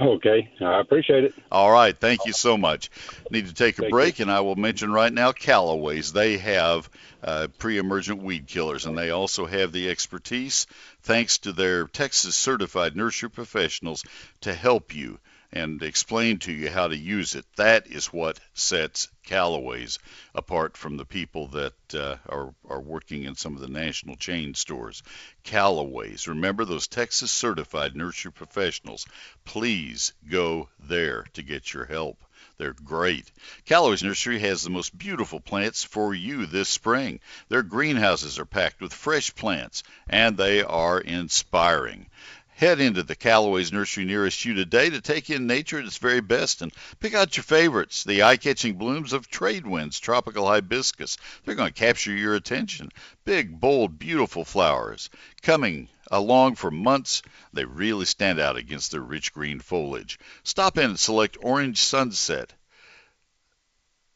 Okay, 0.00 0.50
I 0.60 0.80
appreciate 0.80 1.24
it. 1.24 1.34
All 1.50 1.70
right, 1.70 1.98
thank 1.98 2.26
you 2.26 2.32
so 2.32 2.58
much. 2.58 2.90
Need 3.30 3.46
to 3.46 3.54
take 3.54 3.78
a 3.78 3.82
Thank 3.82 3.92
break, 3.92 4.20
and 4.20 4.30
I 4.30 4.40
will 4.40 4.56
mention 4.56 4.92
right 4.92 5.12
now 5.12 5.32
Callaway's. 5.32 6.12
They 6.12 6.36
have 6.38 6.90
uh, 7.22 7.48
pre-emergent 7.58 8.22
weed 8.22 8.46
killers, 8.46 8.84
and 8.84 8.96
they 8.96 9.10
also 9.10 9.46
have 9.46 9.72
the 9.72 9.88
expertise, 9.88 10.66
thanks 11.02 11.38
to 11.38 11.52
their 11.52 11.86
Texas 11.86 12.36
certified 12.36 12.96
nursery 12.96 13.30
professionals, 13.30 14.04
to 14.42 14.52
help 14.52 14.94
you 14.94 15.18
and 15.52 15.82
explain 15.82 16.38
to 16.38 16.52
you 16.52 16.70
how 16.70 16.88
to 16.88 16.96
use 16.96 17.34
it. 17.34 17.44
That 17.56 17.86
is 17.86 18.12
what 18.12 18.38
sets 18.54 19.08
Callaway's 19.24 19.98
apart 20.34 20.76
from 20.76 20.96
the 20.96 21.04
people 21.04 21.48
that 21.48 21.94
uh, 21.94 22.16
are, 22.28 22.54
are 22.68 22.80
working 22.80 23.24
in 23.24 23.34
some 23.34 23.54
of 23.54 23.60
the 23.60 23.68
national 23.68 24.16
chain 24.16 24.54
stores. 24.54 25.02
Callaway's, 25.44 26.28
remember 26.28 26.64
those 26.64 26.86
Texas 26.86 27.30
certified 27.30 27.96
nursery 27.96 28.32
professionals. 28.32 29.06
Please 29.44 30.12
go 30.30 30.68
there 30.80 31.24
to 31.34 31.42
get 31.42 31.72
your 31.72 31.86
help. 31.86 32.22
They're 32.58 32.72
great. 32.72 33.30
Callaway's 33.66 34.02
Nursery 34.02 34.40
has 34.40 34.62
the 34.62 34.70
most 34.70 34.96
beautiful 34.96 35.38
plants 35.38 35.84
for 35.84 36.12
you 36.12 36.44
this 36.44 36.68
spring. 36.68 37.20
Their 37.48 37.62
greenhouses 37.62 38.38
are 38.40 38.44
packed 38.44 38.80
with 38.80 38.92
fresh 38.92 39.32
plants, 39.34 39.84
and 40.08 40.36
they 40.36 40.62
are 40.62 41.00
inspiring. 41.00 42.10
Head 42.58 42.80
into 42.80 43.04
the 43.04 43.14
Callaway's 43.14 43.70
nursery 43.70 44.04
nearest 44.04 44.44
you 44.44 44.52
today 44.52 44.90
to 44.90 45.00
take 45.00 45.30
in 45.30 45.46
nature 45.46 45.78
at 45.78 45.84
its 45.84 45.98
very 45.98 46.20
best 46.20 46.60
and 46.60 46.72
pick 46.98 47.14
out 47.14 47.36
your 47.36 47.44
favorites. 47.44 48.02
The 48.02 48.24
eye 48.24 48.36
catching 48.36 48.74
blooms 48.74 49.12
of 49.12 49.30
trade 49.30 49.64
winds, 49.64 50.00
tropical 50.00 50.44
hibiscus. 50.44 51.18
They're 51.44 51.54
going 51.54 51.72
to 51.72 51.80
capture 51.80 52.10
your 52.10 52.34
attention. 52.34 52.90
Big, 53.24 53.60
bold, 53.60 54.00
beautiful 54.00 54.44
flowers. 54.44 55.08
Coming 55.40 55.88
along 56.10 56.56
for 56.56 56.72
months, 56.72 57.22
they 57.52 57.64
really 57.64 58.06
stand 58.06 58.40
out 58.40 58.56
against 58.56 58.90
their 58.90 59.02
rich 59.02 59.32
green 59.32 59.60
foliage. 59.60 60.18
Stop 60.42 60.78
in 60.78 60.90
and 60.90 60.98
select 60.98 61.36
Orange 61.40 61.78
Sunset. 61.78 62.52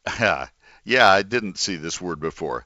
yeah, 0.19 0.49
I 1.09 1.23
didn't 1.23 1.59
see 1.59 1.77
this 1.77 2.01
word 2.01 2.19
before. 2.19 2.65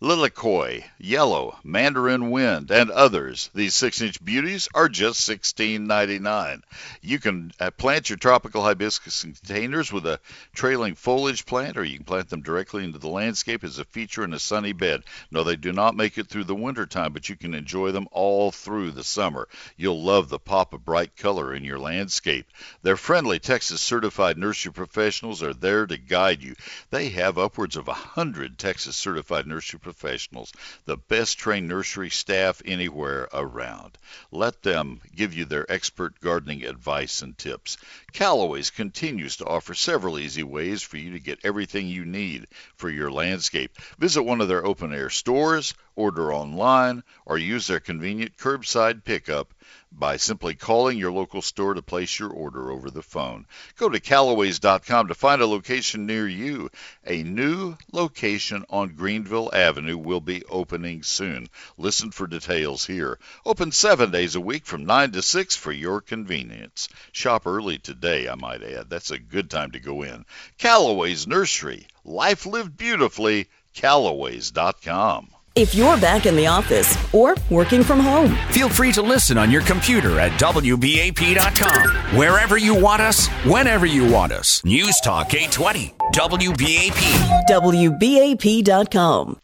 Lilikoi, 0.00 0.84
Yellow, 1.00 1.58
Mandarin 1.64 2.30
Wind, 2.30 2.70
and 2.70 2.88
others. 2.88 3.50
These 3.52 3.74
six-inch 3.74 4.24
beauties 4.24 4.68
are 4.72 4.88
just 4.88 5.28
$16.99. 5.28 6.62
You 7.02 7.18
can 7.18 7.50
uh, 7.58 7.72
plant 7.72 8.08
your 8.08 8.16
tropical 8.16 8.62
hibiscus 8.62 9.24
in 9.24 9.32
containers 9.32 9.92
with 9.92 10.06
a 10.06 10.20
trailing 10.54 10.94
foliage 10.94 11.44
plant, 11.44 11.76
or 11.76 11.82
you 11.82 11.96
can 11.96 12.04
plant 12.04 12.28
them 12.28 12.42
directly 12.42 12.84
into 12.84 13.00
the 13.00 13.08
landscape 13.08 13.64
as 13.64 13.80
a 13.80 13.84
feature 13.84 14.22
in 14.22 14.32
a 14.32 14.38
sunny 14.38 14.72
bed. 14.72 15.02
No, 15.32 15.42
they 15.42 15.56
do 15.56 15.72
not 15.72 15.96
make 15.96 16.16
it 16.16 16.28
through 16.28 16.44
the 16.44 16.54
winter 16.54 16.86
time, 16.86 17.12
but 17.12 17.28
you 17.28 17.34
can 17.34 17.52
enjoy 17.52 17.90
them 17.90 18.06
all 18.12 18.52
through 18.52 18.92
the 18.92 19.02
summer. 19.02 19.48
You'll 19.76 20.00
love 20.00 20.28
the 20.28 20.38
pop 20.38 20.74
of 20.74 20.84
bright 20.84 21.16
color 21.16 21.52
in 21.52 21.64
your 21.64 21.80
landscape. 21.80 22.46
Their 22.82 22.96
friendly 22.96 23.40
Texas 23.40 23.80
certified 23.80 24.38
nursery 24.38 24.72
professionals 24.72 25.42
are 25.42 25.54
there 25.54 25.88
to 25.88 25.98
guide 25.98 26.40
you. 26.40 26.54
They 26.90 27.08
have 27.08 27.36
upwards 27.36 27.74
of 27.74 27.88
a 27.88 27.94
hundred 27.94 28.58
Texas 28.58 28.94
certified 28.94 29.48
nursery 29.48 29.80
professionals, 29.88 30.52
the 30.84 30.98
best 30.98 31.38
trained 31.38 31.66
nursery 31.66 32.10
staff 32.10 32.60
anywhere 32.66 33.26
around. 33.32 33.96
Let 34.30 34.62
them 34.62 35.00
give 35.16 35.32
you 35.32 35.46
their 35.46 35.64
expert 35.72 36.20
gardening 36.20 36.62
advice 36.64 37.22
and 37.22 37.38
tips. 37.38 37.78
Callaway's 38.12 38.68
continues 38.68 39.38
to 39.38 39.46
offer 39.46 39.72
several 39.72 40.18
easy 40.18 40.42
ways 40.42 40.82
for 40.82 40.98
you 40.98 41.12
to 41.12 41.18
get 41.18 41.38
everything 41.42 41.86
you 41.86 42.04
need 42.04 42.48
for 42.76 42.90
your 42.90 43.10
landscape. 43.10 43.78
Visit 43.98 44.24
one 44.24 44.42
of 44.42 44.48
their 44.48 44.66
open 44.66 44.92
air 44.92 45.08
stores, 45.08 45.72
order 45.96 46.34
online, 46.34 47.02
or 47.24 47.38
use 47.38 47.66
their 47.66 47.80
convenient 47.80 48.36
curbside 48.36 49.04
pickup 49.04 49.54
by 49.90 50.16
simply 50.16 50.54
calling 50.54 50.98
your 50.98 51.10
local 51.10 51.40
store 51.42 51.74
to 51.74 51.82
place 51.82 52.18
your 52.18 52.30
order 52.30 52.70
over 52.70 52.90
the 52.90 53.02
phone. 53.02 53.46
Go 53.76 53.88
to 53.88 54.00
Callaways.com 54.00 55.08
to 55.08 55.14
find 55.14 55.40
a 55.40 55.46
location 55.46 56.06
near 56.06 56.28
you. 56.28 56.70
A 57.06 57.22
new 57.22 57.76
location 57.92 58.64
on 58.70 58.94
Greenville 58.94 59.50
Avenue 59.52 59.96
will 59.96 60.20
be 60.20 60.44
opening 60.44 61.02
soon. 61.02 61.48
Listen 61.76 62.10
for 62.10 62.26
details 62.26 62.84
here. 62.84 63.18
Open 63.46 63.72
seven 63.72 64.10
days 64.10 64.34
a 64.34 64.40
week 64.40 64.66
from 64.66 64.84
9 64.84 65.12
to 65.12 65.22
6 65.22 65.56
for 65.56 65.72
your 65.72 66.00
convenience. 66.00 66.88
Shop 67.12 67.46
early 67.46 67.78
today, 67.78 68.28
I 68.28 68.34
might 68.34 68.62
add. 68.62 68.90
That's 68.90 69.10
a 69.10 69.18
good 69.18 69.50
time 69.50 69.72
to 69.72 69.80
go 69.80 70.02
in. 70.02 70.24
Callaway's 70.58 71.26
Nursery. 71.26 71.86
Life 72.04 72.46
lived 72.46 72.76
beautifully. 72.76 73.48
Callaways.com. 73.74 75.30
If 75.58 75.74
you're 75.74 75.98
back 75.98 76.24
in 76.26 76.36
the 76.36 76.46
office 76.46 76.96
or 77.12 77.34
working 77.50 77.82
from 77.82 77.98
home, 77.98 78.36
Feel 78.52 78.68
free 78.68 78.92
to 78.92 79.02
listen 79.02 79.36
on 79.36 79.50
your 79.50 79.62
computer 79.62 80.20
at 80.20 80.30
WBAP.com. 80.40 82.16
Wherever 82.16 82.56
you 82.56 82.76
want 82.76 83.02
us, 83.02 83.26
whenever 83.44 83.84
you 83.84 84.08
want 84.08 84.30
us. 84.30 84.64
News 84.64 85.00
Talk 85.00 85.34
820, 85.34 85.94
WBAP. 86.14 87.46
WBAP.com. 87.50 89.40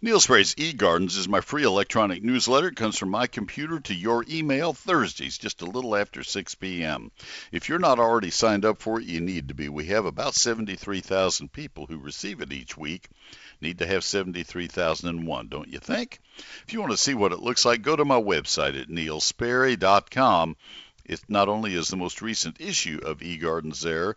Neil 0.00 0.20
Sperry's 0.20 0.54
eGardens 0.54 1.16
is 1.18 1.28
my 1.28 1.40
free 1.40 1.64
electronic 1.64 2.22
newsletter. 2.22 2.68
It 2.68 2.76
comes 2.76 2.96
from 2.96 3.10
my 3.10 3.26
computer 3.26 3.80
to 3.80 3.94
your 3.94 4.24
email 4.30 4.72
Thursdays, 4.72 5.38
just 5.38 5.60
a 5.60 5.66
little 5.66 5.96
after 5.96 6.22
6 6.22 6.54
p.m. 6.54 7.10
If 7.50 7.68
you're 7.68 7.80
not 7.80 7.98
already 7.98 8.30
signed 8.30 8.64
up 8.64 8.80
for 8.80 9.00
it, 9.00 9.06
you 9.06 9.20
need 9.20 9.48
to 9.48 9.54
be. 9.54 9.68
We 9.68 9.86
have 9.86 10.04
about 10.04 10.36
73,000 10.36 11.52
people 11.52 11.86
who 11.86 11.98
receive 11.98 12.40
it 12.40 12.52
each 12.52 12.76
week. 12.76 13.08
Need 13.60 13.78
to 13.78 13.86
have 13.86 14.04
73,001, 14.04 15.48
don't 15.48 15.68
you 15.68 15.78
think? 15.78 16.20
If 16.66 16.72
you 16.72 16.80
want 16.80 16.92
to 16.92 16.96
see 16.96 17.14
what 17.14 17.32
it 17.32 17.40
looks 17.40 17.64
like, 17.64 17.82
go 17.82 17.96
to 17.96 18.04
my 18.04 18.20
website 18.20 18.80
at 18.80 18.88
neilsperry.com. 18.88 20.56
It 21.04 21.20
not 21.28 21.48
only 21.48 21.74
is 21.74 21.88
the 21.88 21.96
most 21.96 22.22
recent 22.22 22.60
issue 22.60 23.00
of 23.02 23.18
eGardens 23.18 23.80
there, 23.80 24.16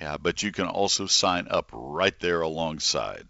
uh, 0.00 0.18
but 0.18 0.42
you 0.42 0.52
can 0.52 0.66
also 0.66 1.06
sign 1.06 1.46
up 1.48 1.70
right 1.72 2.18
there 2.20 2.42
alongside. 2.42 3.26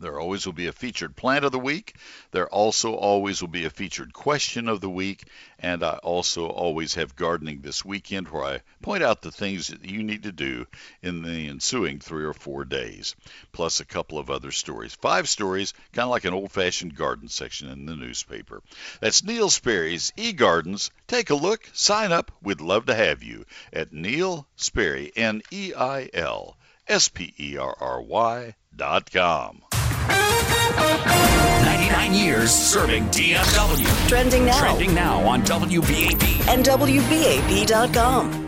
There 0.00 0.18
always 0.18 0.46
will 0.46 0.52
be 0.52 0.66
a 0.66 0.72
featured 0.72 1.16
plant 1.16 1.44
of 1.44 1.52
the 1.52 1.58
week. 1.58 1.96
There 2.30 2.48
also 2.48 2.94
always 2.94 3.40
will 3.40 3.48
be 3.48 3.64
a 3.64 3.70
featured 3.70 4.12
question 4.12 4.68
of 4.68 4.80
the 4.80 4.90
week. 4.90 5.24
And 5.58 5.82
I 5.82 5.98
also 6.02 6.46
always 6.46 6.94
have 6.94 7.16
gardening 7.16 7.60
this 7.60 7.84
weekend 7.84 8.28
where 8.28 8.44
I 8.44 8.60
point 8.80 9.02
out 9.02 9.22
the 9.22 9.32
things 9.32 9.68
that 9.68 9.84
you 9.84 10.02
need 10.02 10.22
to 10.22 10.32
do 10.32 10.66
in 11.02 11.22
the 11.22 11.48
ensuing 11.48 11.98
three 11.98 12.24
or 12.24 12.32
four 12.34 12.64
days, 12.64 13.16
plus 13.52 13.80
a 13.80 13.84
couple 13.84 14.18
of 14.18 14.30
other 14.30 14.52
stories. 14.52 14.94
Five 14.94 15.28
stories, 15.28 15.74
kind 15.92 16.04
of 16.04 16.10
like 16.10 16.24
an 16.24 16.34
old 16.34 16.52
fashioned 16.52 16.94
garden 16.94 17.28
section 17.28 17.68
in 17.68 17.86
the 17.86 17.96
newspaper. 17.96 18.62
That's 19.00 19.24
Neil 19.24 19.50
Sperry's 19.50 20.12
eGardens. 20.16 20.90
Take 21.06 21.30
a 21.30 21.34
look, 21.34 21.68
sign 21.72 22.12
up. 22.12 22.30
We'd 22.42 22.60
love 22.60 22.86
to 22.86 22.94
have 22.94 23.22
you 23.22 23.44
at 23.72 23.92
Neil 23.92 24.46
Sperry, 24.56 25.12
N 25.16 25.42
E 25.50 25.72
I 25.74 26.08
L 26.14 26.56
S 26.86 27.08
P 27.08 27.34
E 27.38 27.56
R 27.56 27.76
R 27.80 28.00
Y 28.00 28.54
dot 28.74 29.10
com. 29.10 29.62
99 30.08 32.14
years 32.14 32.50
serving 32.50 33.04
DFW. 33.06 34.08
Trending 34.08 34.46
now. 34.46 34.60
Trending 34.60 34.94
now 34.94 35.18
on 35.26 35.42
WBAP. 35.42 36.48
And 36.48 36.64
WBAP.com. 36.64 38.46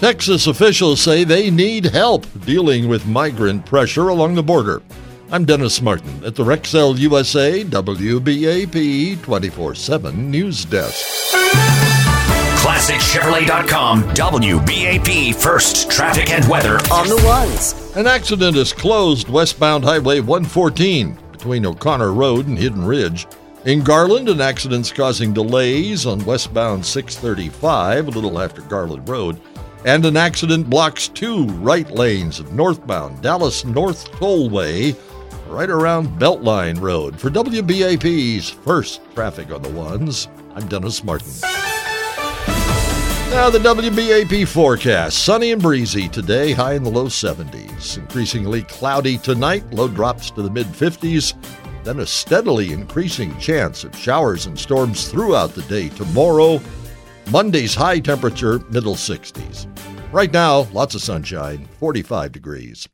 Texas 0.00 0.46
officials 0.46 1.00
say 1.00 1.24
they 1.24 1.50
need 1.50 1.84
help 1.86 2.24
dealing 2.44 2.88
with 2.88 3.04
migrant 3.06 3.66
pressure 3.66 4.08
along 4.08 4.34
the 4.36 4.42
border. 4.42 4.80
I'm 5.30 5.44
Dennis 5.44 5.82
Martin 5.82 6.24
at 6.24 6.36
the 6.36 6.44
Rexel 6.44 6.96
USA 6.98 7.64
WBAP 7.64 9.20
24 9.22 9.74
7 9.74 10.30
News 10.30 10.64
Desk. 10.64 11.04
ClassicChevrolet.com, 12.58 14.02
WBAP 14.14 15.34
First 15.34 15.90
Traffic 15.90 16.30
and 16.30 16.48
Weather. 16.48 16.76
On 16.92 17.08
the 17.08 17.20
ones. 17.26 17.87
An 17.98 18.06
accident 18.06 18.56
has 18.56 18.72
closed 18.72 19.28
westbound 19.28 19.82
Highway 19.82 20.20
114 20.20 21.18
between 21.32 21.66
O'Connor 21.66 22.12
Road 22.12 22.46
and 22.46 22.56
Hidden 22.56 22.84
Ridge. 22.84 23.26
In 23.64 23.82
Garland, 23.82 24.28
an 24.28 24.40
accident's 24.40 24.92
causing 24.92 25.32
delays 25.32 26.06
on 26.06 26.24
westbound 26.24 26.86
635 26.86 28.06
a 28.06 28.10
little 28.10 28.40
after 28.40 28.60
Garland 28.60 29.08
Road. 29.08 29.40
And 29.84 30.06
an 30.06 30.16
accident 30.16 30.70
blocks 30.70 31.08
two 31.08 31.46
right 31.46 31.90
lanes 31.90 32.38
of 32.38 32.52
northbound 32.52 33.20
Dallas 33.20 33.64
North 33.64 34.08
Tollway 34.12 34.96
right 35.48 35.68
around 35.68 36.20
Beltline 36.20 36.80
Road. 36.80 37.18
For 37.18 37.30
WBAP's 37.30 38.48
first 38.48 39.00
traffic 39.12 39.50
on 39.50 39.62
the 39.62 39.70
ones, 39.70 40.28
I'm 40.54 40.68
Dennis 40.68 41.02
Martin. 41.02 41.32
Now, 43.30 43.50
the 43.50 43.58
WBAP 43.58 44.48
forecast 44.48 45.24
sunny 45.24 45.52
and 45.52 45.60
breezy 45.60 46.08
today, 46.08 46.52
high 46.52 46.74
in 46.74 46.82
the 46.82 46.90
low 46.90 47.06
70s. 47.06 47.98
Increasingly 47.98 48.62
cloudy 48.62 49.18
tonight, 49.18 49.70
low 49.70 49.86
drops 49.86 50.30
to 50.30 50.42
the 50.42 50.50
mid 50.50 50.66
50s. 50.66 51.34
Then 51.84 52.00
a 52.00 52.06
steadily 52.06 52.72
increasing 52.72 53.38
chance 53.38 53.84
of 53.84 53.94
showers 53.94 54.46
and 54.46 54.58
storms 54.58 55.08
throughout 55.08 55.54
the 55.54 55.62
day 55.62 55.90
tomorrow. 55.90 56.58
Monday's 57.30 57.74
high 57.74 58.00
temperature, 58.00 58.60
middle 58.70 58.94
60s. 58.94 59.66
Right 60.10 60.32
now, 60.32 60.66
lots 60.72 60.94
of 60.94 61.02
sunshine, 61.02 61.68
45 61.78 62.32
degrees. 62.32 62.88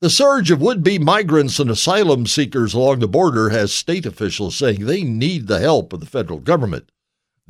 The 0.00 0.10
surge 0.10 0.50
of 0.50 0.60
would 0.60 0.82
be 0.82 0.98
migrants 0.98 1.60
and 1.60 1.70
asylum 1.70 2.26
seekers 2.26 2.74
along 2.74 2.98
the 2.98 3.08
border 3.08 3.50
has 3.50 3.72
state 3.72 4.04
officials 4.04 4.56
saying 4.56 4.84
they 4.84 5.04
need 5.04 5.46
the 5.46 5.60
help 5.60 5.92
of 5.92 6.00
the 6.00 6.06
federal 6.06 6.40
government. 6.40 6.90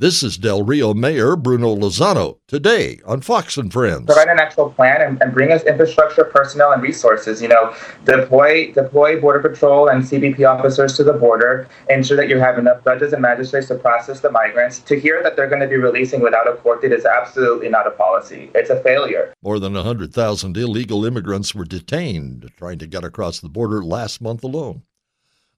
This 0.01 0.23
is 0.23 0.35
Del 0.35 0.63
Rio 0.63 0.95
Mayor 0.95 1.35
Bruno 1.35 1.75
Lozano 1.75 2.39
today 2.47 2.99
on 3.05 3.21
Fox 3.21 3.55
and 3.55 3.71
Friends. 3.71 4.07
Provide 4.07 4.29
an 4.29 4.39
actual 4.39 4.71
plan 4.71 4.99
and, 4.99 5.21
and, 5.21 5.31
bring 5.31 5.51
us 5.51 5.63
infrastructure, 5.63 6.23
personnel, 6.23 6.71
and 6.71 6.81
resources. 6.81 7.39
You 7.39 7.49
know, 7.49 7.75
deploy 8.03 8.71
deploy 8.71 9.21
Border 9.21 9.47
Patrol 9.47 9.89
and 9.89 10.01
CBP 10.01 10.43
officers 10.43 10.97
to 10.97 11.03
the 11.03 11.13
border. 11.13 11.67
Ensure 11.87 12.17
that 12.17 12.29
you 12.29 12.39
have 12.39 12.57
enough 12.57 12.83
judges 12.83 13.13
and 13.13 13.21
magistrates 13.21 13.67
to 13.67 13.75
process 13.75 14.21
the 14.21 14.31
migrants. 14.31 14.79
To 14.79 14.99
hear 14.99 15.21
that 15.21 15.35
they're 15.35 15.47
going 15.47 15.61
to 15.61 15.67
be 15.67 15.77
releasing 15.77 16.21
without 16.21 16.47
a 16.47 16.55
court 16.55 16.81
date 16.81 16.93
is 16.93 17.05
absolutely 17.05 17.69
not 17.69 17.85
a 17.85 17.91
policy. 17.91 18.49
It's 18.55 18.71
a 18.71 18.81
failure. 18.81 19.35
More 19.43 19.59
than 19.59 19.75
100,000 19.75 20.57
illegal 20.57 21.05
immigrants 21.05 21.53
were 21.53 21.63
detained 21.63 22.49
trying 22.57 22.79
to 22.79 22.87
get 22.87 23.03
across 23.03 23.39
the 23.39 23.49
border 23.49 23.83
last 23.83 24.19
month 24.19 24.43
alone. 24.43 24.81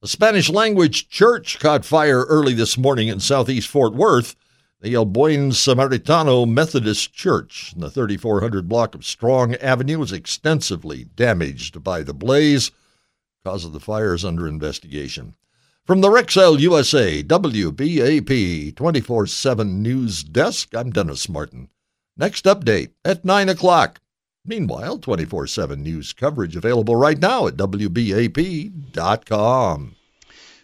A 0.04 0.08
Spanish 0.08 0.50
language 0.50 1.08
church 1.08 1.60
caught 1.62 1.86
fire 1.86 2.24
early 2.26 2.54
this 2.54 2.78
morning 2.78 3.08
in 3.08 3.22
southeast 3.22 3.70
Fort 3.70 3.94
Worth. 3.94 4.36
The 4.82 4.96
El 4.96 5.06
Buen 5.06 5.52
Samaritano 5.52 6.46
Methodist 6.46 7.14
Church 7.14 7.72
in 7.74 7.80
the 7.80 7.90
3400 7.90 8.68
block 8.68 8.96
of 8.96 9.06
Strong 9.06 9.56
Avenue 9.56 10.00
was 10.00 10.12
extensively 10.12 11.06
damaged 11.06 11.86
by 11.86 12.04
the 12.04 12.14
blaze. 12.14 12.70
Cause 13.46 13.64
of 13.64 13.72
the 13.72 13.80
fire 13.80 14.14
is 14.14 14.26
under 14.26 14.46
investigation. 14.46 15.36
From 15.86 16.02
the 16.02 16.10
Rexel 16.10 16.60
USA 16.60 17.24
WBAP 17.24 18.76
24 18.76 19.28
7 19.28 19.82
News 19.82 20.22
Desk, 20.22 20.76
I'm 20.76 20.90
Dennis 20.90 21.30
Martin. 21.30 21.70
Next 22.18 22.44
update 22.44 22.90
at 23.06 23.24
9 23.24 23.48
o'clock. 23.48 24.02
Meanwhile, 24.46 24.98
24 25.00 25.48
7 25.48 25.82
news 25.82 26.12
coverage 26.12 26.58
available 26.58 26.98
right 26.98 27.18
now 27.18 27.48
at 27.48 27.56
WBAP.com. 27.56 27.96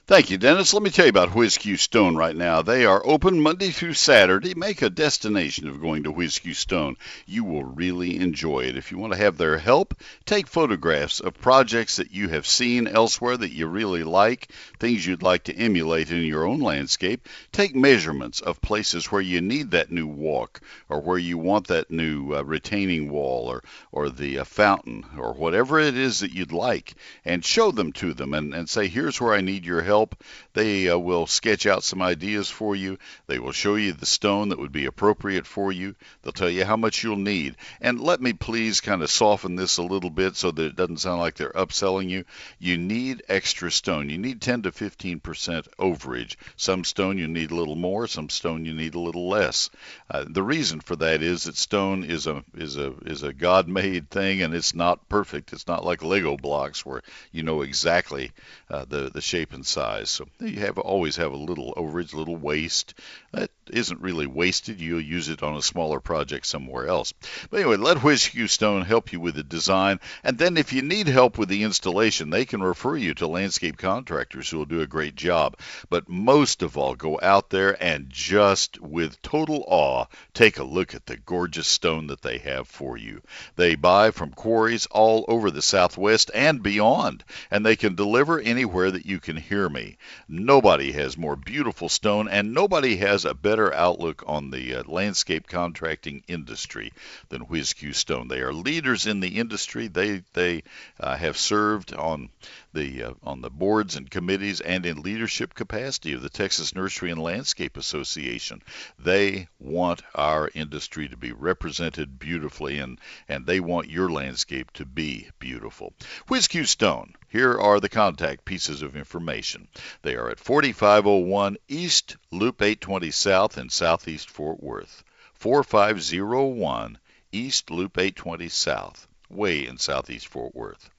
Thank 0.09 0.31
you, 0.31 0.39
Dennis. 0.39 0.73
Let 0.73 0.81
me 0.81 0.89
tell 0.89 1.05
you 1.05 1.11
about 1.11 1.35
Whiz-Q 1.35 1.77
Stone 1.77 2.15
right 2.15 2.35
now. 2.35 2.63
They 2.63 2.83
are 2.83 3.05
open 3.05 3.39
Monday 3.39 3.69
through 3.69 3.93
Saturday. 3.93 4.55
Make 4.55 4.81
a 4.81 4.89
destination 4.89 5.67
of 5.67 5.79
going 5.79 6.01
to 6.01 6.11
Whiz-Q 6.11 6.55
Stone. 6.55 6.97
You 7.27 7.43
will 7.43 7.63
really 7.63 8.17
enjoy 8.17 8.61
it. 8.61 8.75
If 8.75 8.91
you 8.91 8.97
want 8.97 9.13
to 9.13 9.19
have 9.19 9.37
their 9.37 9.59
help, 9.59 9.93
take 10.25 10.47
photographs 10.47 11.19
of 11.19 11.39
projects 11.39 11.97
that 11.97 12.09
you 12.09 12.27
have 12.29 12.47
seen 12.47 12.87
elsewhere 12.87 13.37
that 13.37 13.51
you 13.51 13.67
really 13.67 14.03
like, 14.03 14.51
things 14.79 15.05
you'd 15.05 15.21
like 15.21 15.43
to 15.43 15.55
emulate 15.55 16.09
in 16.09 16.23
your 16.23 16.47
own 16.47 16.59
landscape. 16.59 17.29
Take 17.51 17.75
measurements 17.75 18.41
of 18.41 18.63
places 18.63 19.11
where 19.11 19.21
you 19.21 19.41
need 19.41 19.69
that 19.69 19.91
new 19.91 20.07
walk 20.07 20.61
or 20.89 21.01
where 21.01 21.19
you 21.19 21.37
want 21.37 21.67
that 21.67 21.91
new 21.91 22.33
uh, 22.33 22.41
retaining 22.41 23.11
wall 23.11 23.45
or, 23.47 23.63
or 23.91 24.09
the 24.09 24.39
uh, 24.39 24.43
fountain 24.43 25.05
or 25.19 25.33
whatever 25.33 25.79
it 25.79 25.95
is 25.95 26.21
that 26.21 26.33
you'd 26.33 26.51
like 26.51 26.95
and 27.25 27.45
show 27.45 27.69
them 27.69 27.91
to 27.91 28.15
them 28.15 28.33
and, 28.33 28.55
and 28.55 28.67
say, 28.67 28.87
here's 28.87 29.21
where 29.21 29.35
I 29.35 29.41
need 29.41 29.65
your 29.65 29.83
help 29.83 29.98
help. 29.99 30.23
They 30.53 30.89
uh, 30.89 30.97
will 30.97 31.27
sketch 31.27 31.65
out 31.67 31.83
some 31.83 32.01
ideas 32.01 32.49
for 32.49 32.73
you. 32.73 32.97
They 33.27 33.37
will 33.37 33.51
show 33.51 33.75
you 33.75 33.91
the 33.91 34.05
stone 34.05 34.49
that 34.49 34.59
would 34.59 34.71
be 34.71 34.85
appropriate 34.85 35.45
for 35.45 35.73
you. 35.73 35.95
They'll 36.21 36.31
tell 36.31 36.49
you 36.49 36.63
how 36.63 36.77
much 36.77 37.03
you'll 37.03 37.17
need. 37.17 37.57
And 37.81 37.99
let 37.99 38.21
me 38.21 38.31
please 38.31 38.79
kind 38.79 39.01
of 39.03 39.11
soften 39.11 39.55
this 39.55 39.77
a 39.77 39.83
little 39.83 40.09
bit 40.09 40.37
so 40.37 40.51
that 40.51 40.63
it 40.63 40.75
doesn't 40.77 41.01
sound 41.01 41.19
like 41.19 41.35
they're 41.35 41.51
upselling 41.51 42.09
you. 42.09 42.23
You 42.59 42.77
need 42.77 43.23
extra 43.27 43.69
stone. 43.71 44.09
You 44.09 44.17
need 44.17 44.41
10 44.41 44.63
to 44.63 44.71
15% 44.71 45.67
overage. 45.77 46.35
Some 46.55 46.85
stone 46.85 47.17
you 47.17 47.27
need 47.27 47.51
a 47.51 47.55
little 47.55 47.75
more, 47.75 48.07
some 48.07 48.29
stone 48.29 48.63
you 48.63 48.73
need 48.73 48.95
a 48.95 48.99
little 48.99 49.27
less. 49.27 49.69
Uh, 50.09 50.23
the 50.27 50.43
reason 50.43 50.79
for 50.79 50.95
that 50.95 51.21
is 51.21 51.43
that 51.43 51.57
stone 51.57 52.05
is 52.05 52.25
a 52.25 52.43
is 52.55 52.77
a 52.77 52.93
is 53.05 53.23
a 53.23 53.33
God-made 53.33 54.09
thing 54.09 54.41
and 54.43 54.53
it's 54.53 54.73
not 54.73 55.09
perfect. 55.09 55.51
It's 55.51 55.67
not 55.67 55.83
like 55.83 56.03
Lego 56.03 56.37
blocks 56.37 56.85
where 56.85 57.01
you 57.33 57.43
know 57.43 57.61
exactly 57.63 58.31
uh, 58.69 58.85
the 58.87 59.09
the 59.09 59.21
shape 59.21 59.53
and 59.53 59.65
size 59.65 59.88
size. 59.89 60.09
So 60.09 60.27
you 60.39 60.59
have 60.61 60.77
always 60.77 61.15
have 61.17 61.33
a 61.33 61.37
little 61.37 61.73
overage, 61.75 62.13
a 62.13 62.17
little 62.17 62.35
waste. 62.35 62.93
That 63.31 63.51
isn't 63.69 64.01
really 64.01 64.25
wasted. 64.25 64.81
You'll 64.81 65.01
use 65.01 65.29
it 65.29 65.43
on 65.43 65.55
a 65.55 65.61
smaller 65.61 65.99
project 65.99 66.47
somewhere 66.47 66.87
else. 66.87 67.13
But 67.49 67.59
anyway, 67.59 67.77
let 67.77 68.03
Whiz-Q 68.03 68.47
Stone 68.47 68.81
help 68.81 69.13
you 69.13 69.19
with 69.19 69.35
the 69.35 69.43
design. 69.43 69.99
And 70.23 70.37
then 70.37 70.57
if 70.57 70.73
you 70.73 70.81
need 70.81 71.07
help 71.07 71.37
with 71.37 71.49
the 71.49 71.63
installation, 71.63 72.31
they 72.31 72.45
can 72.45 72.63
refer 72.63 72.95
you 72.95 73.13
to 73.15 73.27
landscape 73.27 73.77
contractors 73.77 74.49
who 74.49 74.57
will 74.57 74.65
do 74.65 74.81
a 74.81 74.87
great 74.87 75.15
job. 75.15 75.57
But 75.89 76.09
most 76.09 76.63
of 76.63 76.77
all, 76.77 76.95
go 76.95 77.19
out 77.21 77.51
there 77.51 77.81
and 77.81 78.09
just 78.09 78.81
with 78.81 79.21
total 79.21 79.63
awe, 79.67 80.05
take 80.33 80.57
a 80.57 80.63
look 80.63 80.95
at 80.95 81.05
the 81.05 81.17
gorgeous 81.17 81.67
stone 81.67 82.07
that 82.07 82.23
they 82.23 82.39
have 82.39 82.67
for 82.67 82.97
you. 82.97 83.21
They 83.55 83.75
buy 83.75 84.09
from 84.11 84.31
quarries 84.31 84.87
all 84.87 85.25
over 85.27 85.51
the 85.51 85.61
Southwest 85.61 86.31
and 86.33 86.63
beyond, 86.63 87.23
and 87.51 87.63
they 87.63 87.75
can 87.75 87.93
deliver 87.93 88.39
anywhere 88.39 88.89
that 88.89 89.05
you 89.05 89.19
can 89.19 89.37
hear 89.37 89.69
me. 89.69 89.97
Nobody 90.27 90.91
has 90.93 91.17
more 91.17 91.35
beautiful 91.35 91.89
stone, 91.89 92.27
and 92.27 92.53
nobody 92.53 92.97
has 92.97 93.18
a 93.25 93.33
better 93.33 93.73
outlook 93.73 94.23
on 94.27 94.51
the 94.51 94.75
uh, 94.75 94.83
landscape 94.85 95.47
contracting 95.47 96.23
industry 96.27 96.93
than 97.29 97.41
Whiz-Q 97.41 97.93
Stone. 97.93 98.27
They 98.27 98.41
are 98.41 98.53
leaders 98.53 99.05
in 99.05 99.19
the 99.19 99.37
industry. 99.39 99.87
They 99.87 100.23
they 100.33 100.63
uh, 100.99 101.15
have 101.15 101.37
served 101.37 101.93
on 101.93 102.29
the 102.73 103.03
uh, 103.03 103.13
on 103.23 103.41
the 103.41 103.49
boards 103.49 103.95
and 103.95 104.09
committees 104.09 104.61
and 104.61 104.85
in 104.85 105.01
leadership 105.01 105.53
capacity 105.53 106.13
of 106.13 106.21
the 106.21 106.29
Texas 106.29 106.75
Nursery 106.75 107.11
and 107.11 107.21
Landscape 107.21 107.77
Association. 107.77 108.61
They 108.97 109.47
want 109.59 110.01
our 110.15 110.49
industry 110.53 111.09
to 111.09 111.17
be 111.17 111.31
represented 111.31 112.19
beautifully 112.19 112.79
and 112.79 112.99
and 113.27 113.45
they 113.45 113.59
want 113.59 113.89
your 113.89 114.11
landscape 114.11 114.71
to 114.73 114.85
be 114.85 115.29
beautiful. 115.39 115.93
Whiz-Q 116.27 116.65
Stone. 116.65 117.15
Here 117.31 117.59
are 117.59 117.79
the 117.79 117.89
contact 117.89 118.43
pieces 118.43 118.81
of 118.81 118.95
information. 118.95 119.67
They 120.01 120.15
are 120.15 120.29
at 120.29 120.39
4501 120.39 121.57
East 121.67 122.17
Loop 122.31 122.59
820 122.59 123.08
South 123.11 123.57
in 123.57 123.69
Southeast 123.69 124.29
Fort 124.29 124.61
Worth. 124.61 125.03
4501 125.33 126.97
East 127.31 127.71
Loop 127.71 127.97
820 127.97 128.49
South, 128.49 129.07
way 129.29 129.65
in 129.65 129.77
Southeast 129.77 130.27
Fort 130.27 130.53
Worth. 130.55 130.89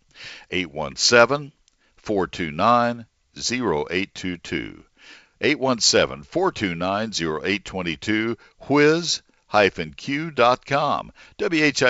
817 0.51 1.53
429 1.97 3.07
0822. 3.37 4.85
817 5.41 6.23
429 6.25 7.11
0822. 7.11 8.37
Whiz 8.69 9.23
q.com. 9.97 11.13
WHIZ-Q.com. 11.39 11.87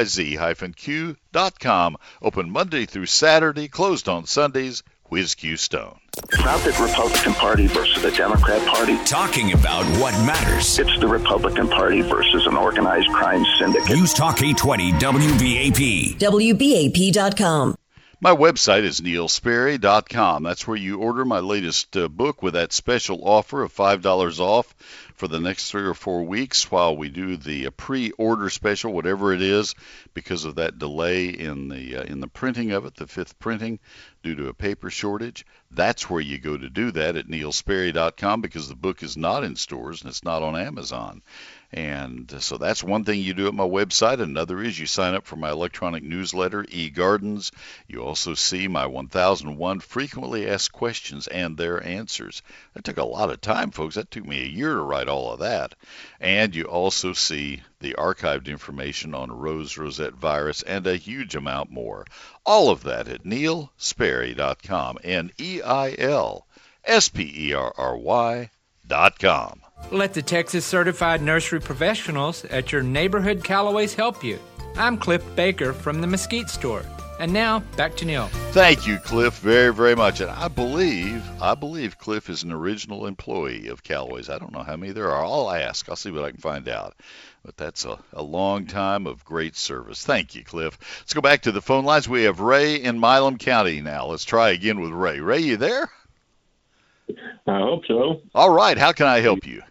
Open 2.22 2.50
Monday 2.50 2.86
through 2.86 3.06
Saturday, 3.06 3.68
closed 3.68 4.08
on 4.08 4.24
Sundays. 4.24 4.82
Whiz 5.10 5.34
Q 5.34 5.56
Stone. 5.56 5.98
It's 6.24 6.38
not 6.38 6.60
the 6.60 6.70
Republican 6.82 7.34
Party 7.34 7.66
versus 7.66 8.02
the 8.02 8.10
Democrat 8.12 8.64
Party. 8.66 8.96
Talking 9.04 9.52
about 9.52 9.84
what 10.00 10.12
matters. 10.24 10.78
It's 10.78 10.98
the 11.00 11.08
Republican 11.08 11.68
Party 11.68 12.00
versus 12.00 12.46
an 12.46 12.56
organized 12.56 13.08
crime 13.08 13.44
syndicate. 13.58 13.90
News 13.90 14.14
Talk 14.14 14.40
820 14.40 14.92
WBAP. 14.92 16.18
WBAP.com. 16.18 17.76
My 18.22 18.34
website 18.34 18.82
is 18.82 19.00
neilsperry.com. 19.00 20.42
That's 20.42 20.66
where 20.68 20.76
you 20.76 20.98
order 20.98 21.24
my 21.24 21.38
latest 21.40 21.96
uh, 21.96 22.06
book 22.08 22.42
with 22.42 22.52
that 22.52 22.72
special 22.72 23.20
offer 23.22 23.62
of 23.62 23.74
$5 23.74 24.38
off 24.38 24.74
for 25.20 25.28
the 25.28 25.38
next 25.38 25.70
three 25.70 25.82
or 25.82 25.92
four 25.92 26.22
weeks 26.22 26.70
while 26.70 26.96
we 26.96 27.10
do 27.10 27.36
the 27.36 27.66
uh, 27.66 27.70
pre-order 27.72 28.48
special, 28.48 28.90
whatever 28.90 29.34
it 29.34 29.42
is, 29.42 29.74
because 30.14 30.46
of 30.46 30.54
that 30.54 30.78
delay 30.78 31.26
in 31.26 31.68
the 31.68 31.98
uh, 31.98 32.02
in 32.04 32.20
the 32.20 32.26
printing 32.26 32.72
of 32.72 32.86
it, 32.86 32.94
the 32.94 33.06
fifth 33.06 33.38
printing, 33.38 33.78
due 34.22 34.34
to 34.34 34.48
a 34.48 34.54
paper 34.54 34.88
shortage. 34.88 35.44
That's 35.70 36.08
where 36.08 36.22
you 36.22 36.38
go 36.38 36.56
to 36.56 36.70
do 36.70 36.90
that 36.92 37.16
at 37.16 37.28
neilsperry.com 37.28 38.40
because 38.40 38.70
the 38.70 38.74
book 38.74 39.02
is 39.02 39.18
not 39.18 39.44
in 39.44 39.56
stores 39.56 40.00
and 40.00 40.08
it's 40.08 40.24
not 40.24 40.42
on 40.42 40.56
Amazon. 40.56 41.20
And 41.72 42.32
uh, 42.34 42.40
so 42.40 42.58
that's 42.58 42.82
one 42.82 43.04
thing 43.04 43.20
you 43.20 43.32
do 43.32 43.46
at 43.46 43.54
my 43.54 43.64
website. 43.64 44.20
Another 44.20 44.60
is 44.60 44.78
you 44.78 44.86
sign 44.86 45.14
up 45.14 45.24
for 45.24 45.36
my 45.36 45.50
electronic 45.50 46.02
newsletter, 46.02 46.64
eGardens. 46.64 47.52
You 47.86 48.02
also 48.02 48.34
see 48.34 48.66
my 48.66 48.86
1001 48.86 49.78
frequently 49.78 50.48
asked 50.48 50.72
questions 50.72 51.28
and 51.28 51.56
their 51.56 51.80
answers. 51.82 52.42
That 52.74 52.82
took 52.82 52.96
a 52.96 53.04
lot 53.04 53.30
of 53.30 53.40
time, 53.40 53.70
folks. 53.70 53.94
That 53.94 54.10
took 54.10 54.26
me 54.26 54.42
a 54.42 54.48
year 54.48 54.74
to 54.74 54.82
write 54.82 55.06
all 55.06 55.32
of 55.32 55.40
that. 55.40 55.76
And 56.18 56.56
you 56.56 56.64
also 56.64 57.12
see 57.12 57.62
the 57.78 57.94
archived 57.94 58.46
information 58.48 59.14
on 59.14 59.30
rose 59.30 59.76
rosette 59.76 60.14
virus 60.14 60.62
and 60.62 60.86
a 60.88 60.96
huge 60.96 61.36
amount 61.36 61.70
more. 61.70 62.04
All 62.44 62.70
of 62.70 62.82
that 62.82 63.06
at 63.06 63.22
neilsperry.com. 63.22 64.98
N 65.04 65.30
E 65.38 65.62
I 65.62 65.94
L 65.98 66.48
S 66.84 67.08
P 67.08 67.48
E 67.48 67.52
R 67.52 67.72
R 67.76 67.96
Y 67.96 68.50
Let 69.90 70.14
the 70.14 70.22
Texas 70.22 70.66
Certified 70.66 71.22
Nursery 71.22 71.60
Professionals 71.60 72.44
at 72.46 72.72
your 72.72 72.82
neighborhood 72.82 73.42
Callaways 73.42 73.94
help 73.94 74.22
you. 74.22 74.38
I'm 74.76 74.98
Cliff 74.98 75.24
Baker 75.34 75.72
from 75.72 76.00
the 76.00 76.06
Mesquite 76.06 76.50
Store. 76.50 76.84
And 77.18 77.32
now 77.34 77.58
back 77.76 77.96
to 77.96 78.06
Neil. 78.06 78.28
Thank 78.52 78.86
you, 78.86 78.96
Cliff, 78.98 79.38
very, 79.40 79.74
very 79.74 79.94
much. 79.94 80.20
And 80.20 80.30
I 80.30 80.48
believe, 80.48 81.22
I 81.40 81.54
believe 81.54 81.98
Cliff 81.98 82.30
is 82.30 82.42
an 82.44 82.50
original 82.50 83.06
employee 83.06 83.68
of 83.68 83.82
Callaway's. 83.82 84.30
I 84.30 84.38
don't 84.38 84.52
know 84.52 84.62
how 84.62 84.76
many 84.76 84.92
there 84.92 85.10
are. 85.10 85.22
I'll 85.22 85.50
ask. 85.50 85.88
I'll 85.88 85.96
see 85.96 86.10
what 86.10 86.24
I 86.24 86.30
can 86.30 86.40
find 86.40 86.66
out. 86.66 86.94
But 87.44 87.58
that's 87.58 87.84
a, 87.84 87.98
a 88.14 88.22
long 88.22 88.66
time 88.66 89.06
of 89.06 89.24
great 89.24 89.54
service. 89.54 90.02
Thank 90.04 90.34
you, 90.34 90.44
Cliff. 90.44 90.78
Let's 91.00 91.12
go 91.12 91.20
back 91.20 91.42
to 91.42 91.52
the 91.52 91.60
phone 91.60 91.84
lines. 91.84 92.08
We 92.08 92.22
have 92.22 92.40
Ray 92.40 92.76
in 92.76 92.98
Milam 92.98 93.36
County 93.36 93.82
now. 93.82 94.06
Let's 94.06 94.24
try 94.24 94.50
again 94.50 94.80
with 94.80 94.92
Ray. 94.92 95.20
Ray, 95.20 95.40
you 95.40 95.58
there? 95.58 95.90
I 97.46 97.58
hope 97.60 97.82
so. 97.86 98.20
All 98.34 98.50
right. 98.50 98.76
How 98.78 98.92
can 98.92 99.06
I 99.06 99.20
help 99.20 99.46
you? 99.46 99.62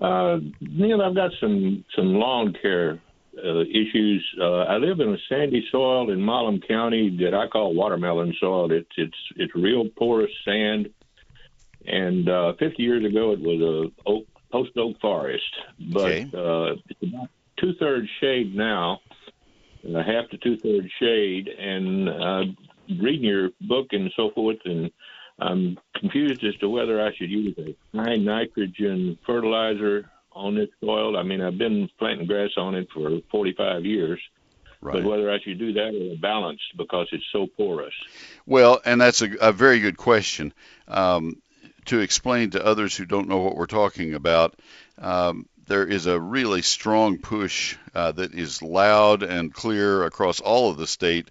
Uh, 0.00 0.38
Neil, 0.60 1.00
I've 1.02 1.14
got 1.14 1.30
some 1.40 1.84
some 1.94 2.14
lawn 2.14 2.54
care 2.60 2.98
uh, 3.42 3.60
issues. 3.60 4.24
Uh, 4.40 4.62
I 4.64 4.76
live 4.76 5.00
in 5.00 5.08
a 5.10 5.16
sandy 5.28 5.64
soil 5.70 6.10
in 6.10 6.24
Milam 6.24 6.60
County 6.66 7.16
that 7.20 7.34
I 7.34 7.46
call 7.48 7.74
watermelon 7.74 8.34
soil. 8.40 8.70
It's 8.72 8.88
it's 8.96 9.16
it's 9.36 9.54
real 9.54 9.88
porous 9.96 10.30
sand, 10.44 10.88
and 11.86 12.28
uh, 12.28 12.52
50 12.58 12.82
years 12.82 13.04
ago 13.04 13.32
it 13.32 13.40
was 13.40 13.60
a 13.60 14.10
oak, 14.10 14.24
post 14.50 14.76
oak 14.76 15.00
forest, 15.00 15.42
but 15.92 16.10
Okay. 16.10 16.22
uh, 16.34 16.74
it's 16.88 17.02
about 17.14 17.28
two 17.58 17.72
thirds 17.80 18.08
shade 18.20 18.54
now, 18.54 19.00
uh, 19.88 20.02
half 20.02 20.28
to 20.30 20.38
two 20.38 20.56
thirds 20.58 20.88
shade. 21.00 21.48
And 21.48 22.08
uh, 22.08 22.42
reading 23.00 23.24
your 23.24 23.50
book 23.62 23.86
and 23.92 24.12
so 24.16 24.30
forth, 24.34 24.58
and 24.64 24.90
I'm 25.38 25.78
confused 25.96 26.44
as 26.44 26.54
to 26.56 26.68
whether 26.68 27.04
I 27.04 27.14
should 27.14 27.30
use 27.30 27.56
a 27.58 27.76
high 27.96 28.16
nitrogen 28.16 29.18
fertilizer 29.26 30.10
on 30.32 30.54
this 30.54 30.68
soil. 30.80 31.16
I 31.16 31.22
mean, 31.22 31.40
I've 31.40 31.58
been 31.58 31.88
planting 31.98 32.26
grass 32.26 32.50
on 32.56 32.74
it 32.74 32.88
for 32.92 33.20
45 33.30 33.84
years, 33.84 34.20
Right. 34.80 34.94
but 34.94 35.04
whether 35.04 35.30
I 35.30 35.40
should 35.40 35.58
do 35.58 35.72
that 35.72 35.94
or 35.94 36.12
a 36.12 36.16
balanced 36.16 36.76
because 36.76 37.08
it's 37.12 37.24
so 37.32 37.46
porous. 37.46 37.94
Well, 38.44 38.80
and 38.84 39.00
that's 39.00 39.22
a, 39.22 39.30
a 39.40 39.52
very 39.52 39.80
good 39.80 39.96
question. 39.96 40.52
Um, 40.86 41.40
to 41.86 42.00
explain 42.00 42.50
to 42.50 42.64
others 42.64 42.96
who 42.96 43.04
don't 43.04 43.28
know 43.28 43.38
what 43.38 43.56
we're 43.56 43.66
talking 43.66 44.14
about, 44.14 44.54
um, 44.98 45.46
there 45.66 45.86
is 45.86 46.06
a 46.06 46.20
really 46.20 46.62
strong 46.62 47.18
push 47.18 47.76
uh, 47.94 48.12
that 48.12 48.34
is 48.34 48.62
loud 48.62 49.22
and 49.22 49.52
clear 49.52 50.04
across 50.04 50.40
all 50.40 50.70
of 50.70 50.76
the 50.76 50.86
state 50.86 51.30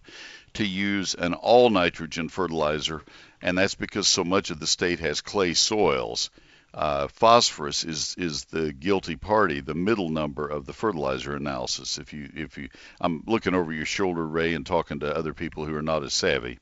to 0.54 0.66
use 0.66 1.16
an 1.16 1.34
all 1.34 1.70
nitrogen 1.70 2.30
fertilizer, 2.30 3.02
and 3.44 3.58
that's 3.58 3.76
because 3.76 4.08
so 4.08 4.24
much 4.24 4.50
of 4.50 4.60
the 4.60 4.66
state 4.66 5.00
has 5.02 5.22
clay 5.22 5.54
soils. 5.54 6.32
Uh, 6.74 7.08
phosphorus 7.08 7.84
is 7.84 8.16
is 8.18 8.46
the 8.46 8.74
guilty 8.74 9.16
party, 9.16 9.60
the 9.60 9.76
middle 9.76 10.10
number 10.10 10.48
of 10.48 10.66
the 10.66 10.74
fertilizer 10.74 11.36
analysis. 11.36 12.00
If 12.00 12.14
you 12.14 12.32
if 12.34 12.58
you, 12.58 12.70
I'm 13.00 13.22
looking 13.28 13.54
over 13.54 13.72
your 13.72 13.86
shoulder, 13.86 14.26
Ray, 14.26 14.56
and 14.56 14.66
talking 14.66 15.02
to 15.02 15.16
other 15.16 15.36
people 15.36 15.66
who 15.66 15.76
are 15.76 15.84
not 15.84 16.04
as 16.04 16.14
savvy. 16.14 16.58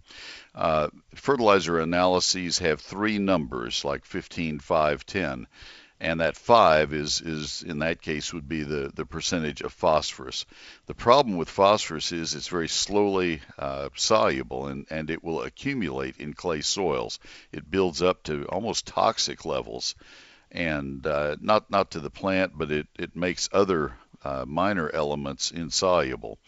Uh, 0.54 0.90
fertilizer 1.16 1.80
analyses 1.80 2.60
have 2.60 2.82
three 2.82 3.20
numbers, 3.20 3.86
like 3.86 4.04
15, 4.04 4.60
5, 4.60 5.06
10, 5.06 5.48
and 6.02 6.20
that 6.20 6.36
five 6.36 6.94
is 6.94 7.22
is 7.22 7.62
in 7.62 7.80
that 7.80 8.02
case 8.02 8.34
would 8.34 8.50
be 8.50 8.64
the 8.64 8.92
the 8.94 9.06
percentage 9.06 9.62
of 9.62 9.72
phosphorus. 9.72 10.46
The 10.88 10.96
problem 10.96 11.38
with 11.38 11.48
phosphorus 11.48 12.12
is 12.12 12.34
it's 12.34 12.48
very 12.48 12.68
slowly 12.68 13.42
uh, 13.58 13.90
soluble 13.96 14.68
and 14.68 14.88
and 14.90 15.10
it 15.12 15.24
will 15.24 15.44
accumulate 15.44 16.18
in 16.18 16.34
clay 16.34 16.62
soils. 16.62 17.20
It 17.52 17.70
builds 17.70 18.02
up 18.02 18.24
to 18.24 18.46
almost 18.46 18.88
toxic 18.88 19.46
levels, 19.46 19.96
and 20.52 21.06
uh, 21.06 21.38
not 21.40 21.70
not 21.70 21.92
to 21.92 22.00
the 22.00 22.10
plant, 22.10 22.54
but 22.58 22.72
it 22.72 22.88
it 22.98 23.16
makes 23.16 23.48
other 23.54 23.94
uh, 24.24 24.46
minor 24.48 24.90
elements 24.92 25.52
insoluble. 25.52 26.40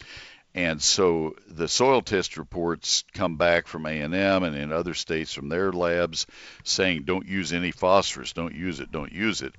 And 0.55 0.81
so 0.81 1.35
the 1.47 1.67
soil 1.67 2.01
test 2.01 2.37
reports 2.37 3.03
come 3.13 3.37
back 3.37 3.67
from 3.67 3.87
A&M 3.87 4.13
and 4.13 4.55
in 4.55 4.71
other 4.71 4.93
states 4.93 5.33
from 5.33 5.49
their 5.49 5.71
labs 5.71 6.27
saying 6.63 7.03
don't 7.03 7.27
use 7.27 7.53
any 7.53 7.71
phosphorus, 7.71 8.33
don't 8.33 8.53
use 8.53 8.79
it, 8.79 8.91
don't 8.91 9.11
use 9.11 9.41
it. 9.41 9.55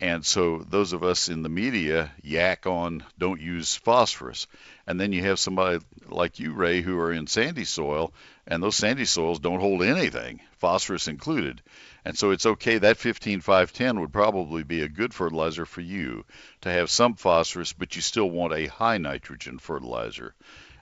And 0.00 0.26
so 0.26 0.58
those 0.68 0.92
of 0.92 1.02
us 1.02 1.28
in 1.30 1.42
the 1.42 1.48
media 1.48 2.12
yak 2.22 2.66
on 2.66 3.04
don't 3.18 3.40
use 3.40 3.74
phosphorus. 3.74 4.46
And 4.86 5.00
then 5.00 5.12
you 5.12 5.22
have 5.22 5.38
somebody 5.38 5.78
like 6.08 6.38
you, 6.40 6.52
Ray, 6.52 6.82
who 6.82 6.98
are 6.98 7.12
in 7.12 7.26
sandy 7.26 7.64
soil, 7.64 8.12
and 8.46 8.62
those 8.62 8.76
sandy 8.76 9.06
soils 9.06 9.38
don't 9.38 9.60
hold 9.60 9.82
anything, 9.82 10.40
phosphorus 10.58 11.08
included. 11.08 11.62
And 12.04 12.18
so 12.18 12.32
it's 12.32 12.44
okay. 12.44 12.78
That 12.78 12.98
15510 12.98 14.00
would 14.00 14.12
probably 14.12 14.62
be 14.62 14.82
a 14.82 14.88
good 14.88 15.14
fertilizer 15.14 15.64
for 15.64 15.80
you 15.80 16.24
to 16.60 16.70
have 16.70 16.90
some 16.90 17.14
phosphorus, 17.14 17.72
but 17.72 17.96
you 17.96 18.02
still 18.02 18.28
want 18.28 18.52
a 18.52 18.66
high 18.66 18.98
nitrogen 18.98 19.58
fertilizer. 19.58 20.34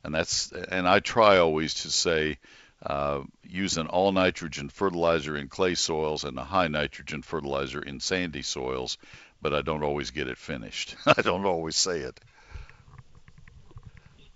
And 0.03 0.13
that's 0.13 0.51
and 0.51 0.89
I 0.89 0.99
try 0.99 1.39
always 1.39 1.75
to 1.83 1.91
say 1.91 2.39
uh, 2.85 3.23
use 3.45 3.77
an 3.77 3.87
all 3.87 4.11
nitrogen 4.11 4.69
fertilizer 4.69 5.37
in 5.37 5.47
clay 5.47 5.77
soils 5.77 6.25
and 6.25 6.37
a 6.39 6.45
high 6.45 6.67
nitrogen 6.67 7.23
fertilizer 7.23 7.81
in 7.81 8.01
sandy 8.01 8.43
soils, 8.43 8.99
but 9.41 9.55
I 9.55 9.63
don't 9.63 9.85
always 9.85 10.11
get 10.11 10.27
it 10.27 10.39
finished. 10.39 10.97
I 11.07 11.23
don't 11.23 11.47
always 11.47 11.77
say 11.77 12.01
it. 12.01 12.19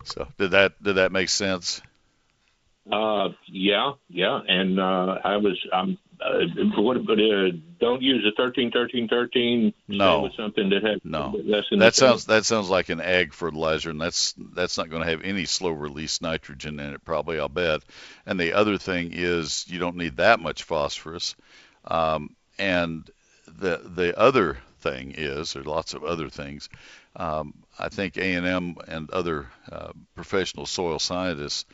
So 0.05 0.29
did 0.38 0.53
that 0.53 0.81
did 0.81 0.96
that 0.96 1.11
make 1.11 1.29
sense? 1.29 1.83
Uh, 2.90 3.31
yeah, 3.49 3.94
yeah, 4.09 4.40
and 4.46 4.79
uh, 4.79 5.18
I 5.25 5.38
was 5.38 5.59
I'm 5.72 5.99
uh, 6.20 6.81
what 6.81 7.05
but 7.07 7.18
uh, 7.18 7.50
don't 7.79 8.02
use 8.02 8.24
a 8.24 8.35
thirteen 8.37 8.70
thirteen 8.70 9.09
thirteen. 9.09 9.74
No. 9.88 10.29
something 10.37 10.70
that 10.70 10.83
has 10.83 11.00
No, 11.05 11.37
that 11.79 11.94
sounds 11.94 12.26
that 12.26 12.44
sounds 12.44 12.68
like 12.68 12.88
an 12.88 13.00
ag 13.00 13.33
fertilizer, 13.33 13.90
and 13.90 14.00
that's 14.00 14.35
that's 14.55 14.79
not 14.79 14.90
going 14.90 15.02
to 15.02 15.09
have 15.09 15.22
any 15.22 15.44
slow 15.44 15.70
release 15.70 16.20
nitrogen 16.20 16.81
in 16.81 16.94
it, 16.94 17.05
probably. 17.05 17.38
I'll 17.38 17.48
bet. 17.48 17.83
And 18.24 18.38
the 18.40 18.55
other 18.55 18.79
thing 18.79 19.11
is 19.12 19.66
you 19.68 19.79
don't 19.79 19.96
need 19.96 20.16
that 20.16 20.40
much 20.40 20.62
phosphorus. 20.62 21.36
Um, 21.84 22.34
and 22.59 23.09
the 23.47 23.80
the 23.84 24.18
other 24.18 24.59
thing 24.80 25.14
is 25.16 25.53
there 25.53 25.62
are 25.62 25.66
lots 25.66 25.95
of 25.95 26.05
other 26.05 26.28
things. 26.28 26.68
Um, 27.14 27.55
I 27.78 27.88
think 27.88 28.16
A&M 28.16 28.76
and 28.86 29.11
other 29.11 29.47
uh, 29.70 29.93
professional 30.14 30.66
soil 30.66 30.99
scientists 30.99 31.64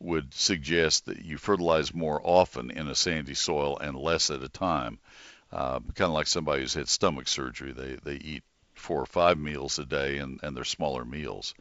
would 0.00 0.34
suggest 0.34 1.06
that 1.06 1.24
you 1.24 1.38
fertilize 1.38 1.94
more 1.94 2.20
often 2.22 2.70
in 2.70 2.88
a 2.88 2.94
sandy 2.94 3.34
soil 3.34 3.78
and 3.78 3.96
less 3.96 4.30
at 4.30 4.42
a 4.42 4.48
time. 4.48 4.98
Uh, 5.52 5.80
kind 5.94 6.08
of 6.08 6.12
like 6.12 6.26
somebody 6.26 6.62
who's 6.62 6.74
had 6.74 6.88
stomach 6.88 7.28
surgery. 7.28 7.72
They 7.72 7.96
they 8.02 8.16
eat 8.16 8.42
four 8.74 9.00
or 9.00 9.06
five 9.06 9.38
meals 9.38 9.78
a 9.78 9.86
day, 9.86 10.18
and, 10.18 10.40
and 10.42 10.56
they're 10.56 10.64
smaller 10.64 11.04
meals. 11.04 11.54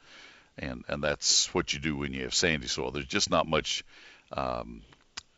and 0.58 0.84
and 0.88 1.04
that's 1.04 1.54
what 1.54 1.74
you 1.74 1.80
do 1.80 1.96
when 1.96 2.14
you 2.14 2.24
have 2.24 2.34
sandy 2.34 2.68
soil. 2.68 2.92
There's 2.92 3.06
just 3.06 3.30
not 3.30 3.48
much 3.48 3.84
um, 4.32 4.82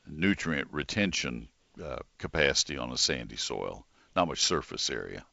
nutrient 0.07 0.69
retention 0.71 1.47
uh, 1.83 1.99
capacity 2.17 2.77
on 2.77 2.91
a 2.91 2.97
sandy 2.97 3.35
soil, 3.37 3.85
not 4.15 4.27
much 4.27 4.41
surface 4.41 4.89
area. 4.89 5.23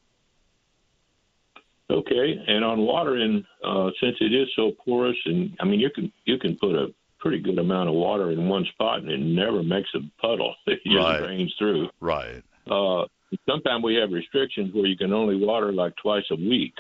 Okay, 1.91 2.43
and 2.47 2.65
on 2.65 2.81
watering, 2.81 3.45
uh, 3.63 3.91
since 4.01 4.17
it 4.21 4.33
is 4.33 4.49
so 4.57 4.73
porous, 4.85 5.17
and 5.27 5.57
I 5.61 5.65
mean 5.65 5.81
you 5.81 5.91
can 5.91 6.13
you 6.25 6.39
can 6.39 6.57
put 6.57 6.75
a 6.75 6.89
pretty 7.25 7.41
good 7.41 7.59
amount 7.59 7.89
of 7.89 7.95
water 7.95 8.31
in 8.33 8.49
one 8.49 8.67
spot 8.67 8.99
and 8.99 9.11
it 9.11 9.19
never 9.19 9.63
makes 9.63 9.89
a 9.95 10.01
puddle. 10.21 10.55
It 10.67 10.81
just 10.85 10.95
Right. 10.95 11.19
drains 11.21 11.55
through. 11.59 11.89
Right. 11.99 12.43
Uh, 12.71 13.07
sometimes 13.49 13.83
we 13.83 13.95
have 13.95 14.11
restrictions 14.13 14.75
where 14.75 14.85
you 14.85 14.97
can 14.97 15.11
only 15.15 15.35
water 15.35 15.73
like 15.73 15.95
twice 15.97 16.25
a 16.31 16.37
week. 16.37 16.75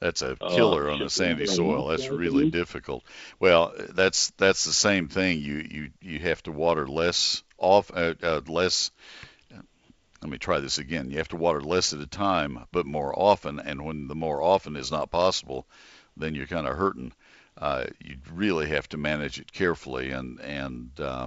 That's 0.00 0.22
a 0.22 0.36
Uh, 0.40 0.48
killer 0.48 0.88
on 0.90 0.98
should 0.98 1.06
a 1.08 1.10
sandy 1.10 1.46
soil. 1.46 1.88
That's 1.88 2.08
really 2.08 2.50
difficult. 2.50 3.04
Well, 3.38 3.74
that's 3.90 4.30
that's 4.38 4.64
the 4.64 4.72
same 4.72 5.08
thing. 5.08 5.40
You 5.40 5.66
you 5.70 5.90
you 6.00 6.18
have 6.20 6.42
to 6.44 6.52
water 6.52 6.86
less 6.86 7.42
off 7.58 7.90
uh, 7.94 8.14
uh, 8.22 8.40
less. 8.46 8.90
Let 10.22 10.30
me 10.30 10.38
try 10.38 10.60
this 10.60 10.78
again. 10.78 11.10
You 11.10 11.18
have 11.18 11.28
to 11.28 11.36
water 11.36 11.60
less 11.60 11.92
at 11.92 12.00
a 12.00 12.06
time, 12.06 12.64
but 12.72 12.86
more 12.86 13.12
often. 13.18 13.60
And 13.60 13.84
when 13.84 14.08
the 14.08 14.14
more 14.14 14.42
often 14.42 14.76
is 14.76 14.90
not 14.90 15.10
possible, 15.10 15.66
then 16.16 16.34
you're 16.34 16.46
kind 16.46 16.66
of 16.66 16.76
hurting. 16.76 17.12
Uh, 17.58 17.86
you 18.00 18.16
really 18.32 18.68
have 18.68 18.88
to 18.88 18.96
manage 18.96 19.38
it 19.38 19.52
carefully, 19.52 20.10
and 20.10 20.40
and 20.40 20.90
uh, 21.00 21.26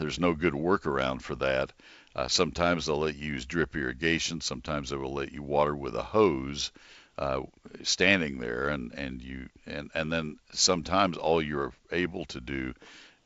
there's 0.00 0.18
no 0.18 0.34
good 0.34 0.54
workaround 0.54 1.22
for 1.22 1.36
that. 1.36 1.72
Uh, 2.16 2.26
sometimes 2.26 2.86
they'll 2.86 2.98
let 2.98 3.16
you 3.16 3.34
use 3.34 3.46
drip 3.46 3.76
irrigation. 3.76 4.40
Sometimes 4.40 4.90
they 4.90 4.96
will 4.96 5.14
let 5.14 5.32
you 5.32 5.42
water 5.42 5.76
with 5.76 5.94
a 5.94 6.02
hose, 6.02 6.72
uh, 7.16 7.40
standing 7.84 8.38
there, 8.38 8.68
and 8.68 8.92
and 8.92 9.22
you 9.22 9.48
and 9.66 9.90
and 9.94 10.12
then 10.12 10.36
sometimes 10.52 11.16
all 11.16 11.40
you're 11.40 11.72
able 11.92 12.24
to 12.26 12.40
do 12.40 12.74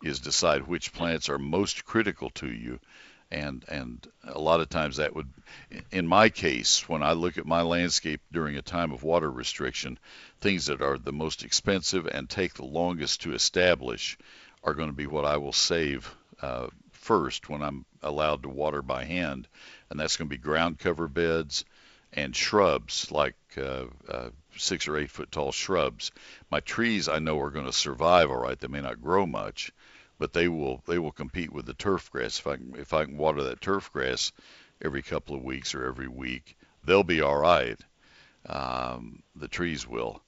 is 0.02 0.20
decide 0.20 0.66
which 0.66 0.92
plants 0.92 1.30
are 1.30 1.38
most 1.38 1.86
critical 1.86 2.28
to 2.30 2.48
you, 2.52 2.78
and 3.34 3.64
and 3.68 4.06
a 4.22 4.38
lot 4.38 4.60
of 4.60 4.68
times 4.68 4.96
that 4.96 5.14
would, 5.14 5.28
in 5.90 6.06
my 6.06 6.28
case, 6.28 6.88
when 6.88 7.02
I 7.02 7.12
look 7.12 7.36
at 7.36 7.46
my 7.46 7.62
landscape 7.62 8.20
during 8.32 8.56
a 8.56 8.62
time 8.62 8.92
of 8.92 9.02
water 9.02 9.30
restriction, 9.30 9.98
things 10.40 10.66
that 10.66 10.80
are 10.80 10.98
the 10.98 11.12
most 11.12 11.42
expensive 11.42 12.06
and 12.06 12.30
take 12.30 12.54
the 12.54 12.64
longest 12.64 13.22
to 13.22 13.34
establish 13.34 14.16
are 14.62 14.74
going 14.74 14.88
to 14.88 14.96
be 14.96 15.06
what 15.06 15.24
I 15.24 15.36
will 15.38 15.52
save 15.52 16.14
uh, 16.40 16.68
first 16.92 17.48
when 17.48 17.62
I'm 17.62 17.84
allowed 18.02 18.44
to 18.44 18.48
water 18.48 18.82
by 18.82 19.04
hand, 19.04 19.48
and 19.90 19.98
that's 19.98 20.16
going 20.16 20.28
to 20.28 20.36
be 20.36 20.40
ground 20.40 20.78
cover 20.78 21.08
beds 21.08 21.64
and 22.12 22.34
shrubs 22.36 23.10
like 23.10 23.34
uh, 23.58 23.86
uh, 24.08 24.30
six 24.56 24.86
or 24.86 24.96
eight 24.96 25.10
foot 25.10 25.32
tall 25.32 25.50
shrubs. 25.50 26.12
My 26.50 26.60
trees 26.60 27.08
I 27.08 27.18
know 27.18 27.40
are 27.40 27.50
going 27.50 27.66
to 27.66 27.72
survive 27.72 28.30
all 28.30 28.40
right. 28.40 28.58
They 28.58 28.68
may 28.68 28.80
not 28.80 29.02
grow 29.02 29.26
much, 29.26 29.72
but 30.24 30.32
they 30.32 30.48
will 30.48 30.82
they 30.86 30.98
will 30.98 31.12
compete 31.12 31.52
with 31.52 31.66
the 31.66 31.74
turf 31.74 32.10
grass. 32.10 32.38
If 32.38 32.46
I 32.46 32.56
can 32.56 32.74
if 32.78 32.94
I 32.94 33.04
can 33.04 33.18
water 33.18 33.42
that 33.42 33.60
turf 33.60 33.92
grass 33.92 34.32
every 34.80 35.02
couple 35.02 35.36
of 35.36 35.42
weeks 35.42 35.74
or 35.74 35.84
every 35.84 36.08
week, 36.08 36.56
they'll 36.82 37.04
be 37.04 37.20
all 37.20 37.36
right. 37.36 37.78
Um, 38.46 39.22
the 39.36 39.48
trees 39.48 39.86
will 39.86 40.22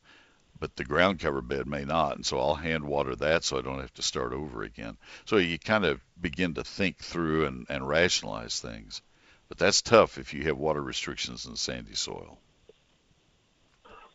but 0.60 0.76
the 0.76 0.84
ground 0.84 1.20
cover 1.20 1.40
bed 1.40 1.66
may 1.66 1.86
not. 1.86 2.16
And 2.16 2.26
so 2.26 2.38
I'll 2.38 2.54
hand 2.54 2.84
water 2.84 3.16
that 3.16 3.42
so 3.42 3.56
I 3.56 3.62
don't 3.62 3.80
have 3.80 3.94
to 3.94 4.02
start 4.02 4.34
over 4.34 4.64
again. 4.64 4.98
So 5.24 5.38
you 5.38 5.58
kind 5.58 5.86
of 5.86 6.02
begin 6.20 6.52
to 6.54 6.64
think 6.64 6.98
through 6.98 7.46
and, 7.46 7.64
and 7.70 7.88
rationalize 7.88 8.60
things. 8.60 9.00
But 9.48 9.56
that's 9.56 9.80
tough 9.80 10.18
if 10.18 10.34
you 10.34 10.42
have 10.42 10.58
water 10.58 10.82
restrictions 10.82 11.46
in 11.46 11.56
sandy 11.56 11.94
soil. 11.94 12.38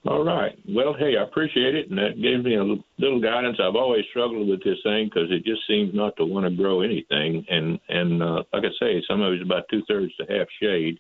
All 0.05 0.23
right. 0.23 0.57
Well, 0.67 0.95
hey, 0.97 1.15
I 1.17 1.23
appreciate 1.23 1.75
it, 1.75 1.89
and 1.89 1.97
that 1.99 2.19
gives 2.19 2.43
me 2.43 2.55
a 2.55 2.63
little 2.97 3.21
guidance. 3.21 3.57
I've 3.61 3.75
always 3.75 4.03
struggled 4.09 4.47
with 4.47 4.63
this 4.63 4.79
thing 4.83 5.05
because 5.05 5.29
it 5.29 5.45
just 5.45 5.61
seems 5.67 5.93
not 5.93 6.17
to 6.17 6.25
want 6.25 6.45
to 6.47 6.55
grow 6.55 6.81
anything, 6.81 7.45
and 7.49 7.79
and 7.87 8.23
uh, 8.23 8.43
like 8.51 8.63
I 8.63 8.71
say, 8.79 9.03
some 9.07 9.21
of 9.21 9.33
it's 9.33 9.43
about 9.43 9.69
two 9.69 9.83
thirds 9.87 10.15
to 10.15 10.25
half 10.27 10.47
shade. 10.59 10.97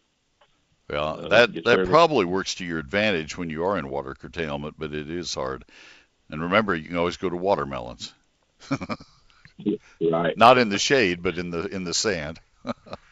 Well, 0.87 1.25
Uh, 1.25 1.29
that 1.29 1.63
that 1.63 1.79
early. 1.79 1.89
probably 1.89 2.25
works 2.25 2.55
to 2.55 2.65
your 2.65 2.77
advantage 2.77 3.37
when 3.37 3.49
you 3.49 3.63
are 3.65 3.77
in 3.77 3.89
water 3.89 4.13
curtailment, 4.13 4.75
but 4.77 4.93
it 4.93 5.09
is 5.09 5.33
hard. 5.33 5.65
And 6.29 6.41
remember, 6.41 6.75
you 6.75 6.87
can 6.87 6.97
always 6.97 7.17
go 7.17 7.29
to 7.29 7.35
watermelons. 7.37 8.13
right. 10.01 10.37
Not 10.37 10.59
in 10.59 10.69
the 10.69 10.77
shade, 10.79 11.23
but 11.23 11.39
in 11.39 11.49
the 11.49 11.65
in 11.65 11.83
the 11.85 11.93
sand. 11.93 12.39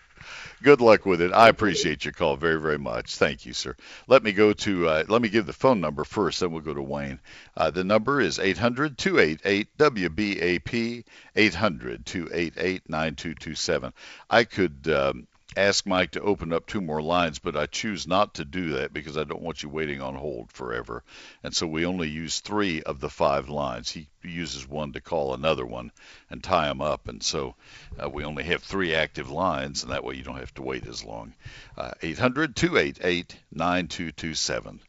Good 0.62 0.82
luck 0.82 1.05
with 1.05 1.22
it. 1.22 1.32
I 1.32 1.47
appreciate 1.47 2.03
your 2.03 2.12
call 2.12 2.36
very, 2.36 2.60
very 2.60 2.78
much. 2.78 3.16
Thank 3.16 3.45
you, 3.45 3.53
sir. 3.53 3.76
Let 4.07 4.24
me 4.24 4.34
go 4.34 4.51
to, 4.51 4.89
uh, 4.89 5.03
let 5.07 5.22
me 5.22 5.30
give 5.30 5.45
the 5.45 5.53
phone 5.53 5.80
number 5.80 6.03
first, 6.03 6.41
then 6.41 6.51
we'll 6.51 6.62
go 6.62 6.74
to 6.74 6.82
Wayne. 6.82 7.20
Uh, 7.55 7.72
the 7.72 7.86
number 7.86 8.20
is 8.20 8.39
800 8.39 8.97
288 8.97 9.78
WBAP, 9.78 11.05
800 11.36 12.05
288 12.05 12.89
9227. 12.89 13.93
I 14.30 14.43
could 14.43 14.89
um, 14.93 15.28
ask 15.60 15.86
Mike 15.86 16.12
to 16.12 16.22
open 16.22 16.53
up 16.53 16.66
two 16.66 16.80
more 16.80 17.01
lines, 17.01 17.39
but 17.39 17.57
I 17.57 17.66
choose 17.66 18.07
not 18.07 18.36
to 18.36 18.45
do 18.45 18.70
that 18.74 18.93
because 18.93 19.18
I 19.18 19.26
don't 19.26 19.41
want 19.41 19.62
you 19.62 19.70
waiting 19.70 20.01
on 20.01 20.16
hold 20.16 20.51
forever. 20.51 21.03
And 21.43 21.53
so 21.55 21.68
we 21.68 21.86
only 21.86 22.07
use 22.10 22.39
three 22.39 22.82
of 22.82 22.99
the 22.99 23.10
five 23.10 23.49
lines. 23.49 23.91
He 23.91 24.07
uses 24.24 24.68
one 24.68 24.93
to 24.93 25.01
call 25.01 25.34
another 25.34 25.66
one 25.66 25.91
and 26.30 26.41
tie 26.41 26.68
them 26.68 26.82
up. 26.82 27.07
And 27.10 27.22
so 27.22 27.55
uh, 28.01 28.10
we 28.10 28.24
only 28.24 28.43
have 28.45 28.64
three 28.64 28.95
active 28.95 29.30
lines, 29.30 29.84
and 29.84 29.91
that 29.91 30.03
way 30.03 30.16
you 30.16 30.24
don't 30.24 30.39
have 30.39 30.53
to 30.55 30.62
wait 30.62 30.88
as 30.88 31.03
long. 31.03 31.34
Uh, 31.78 31.91
800 32.01 32.55
288 32.55 33.36
9227. 33.51 34.80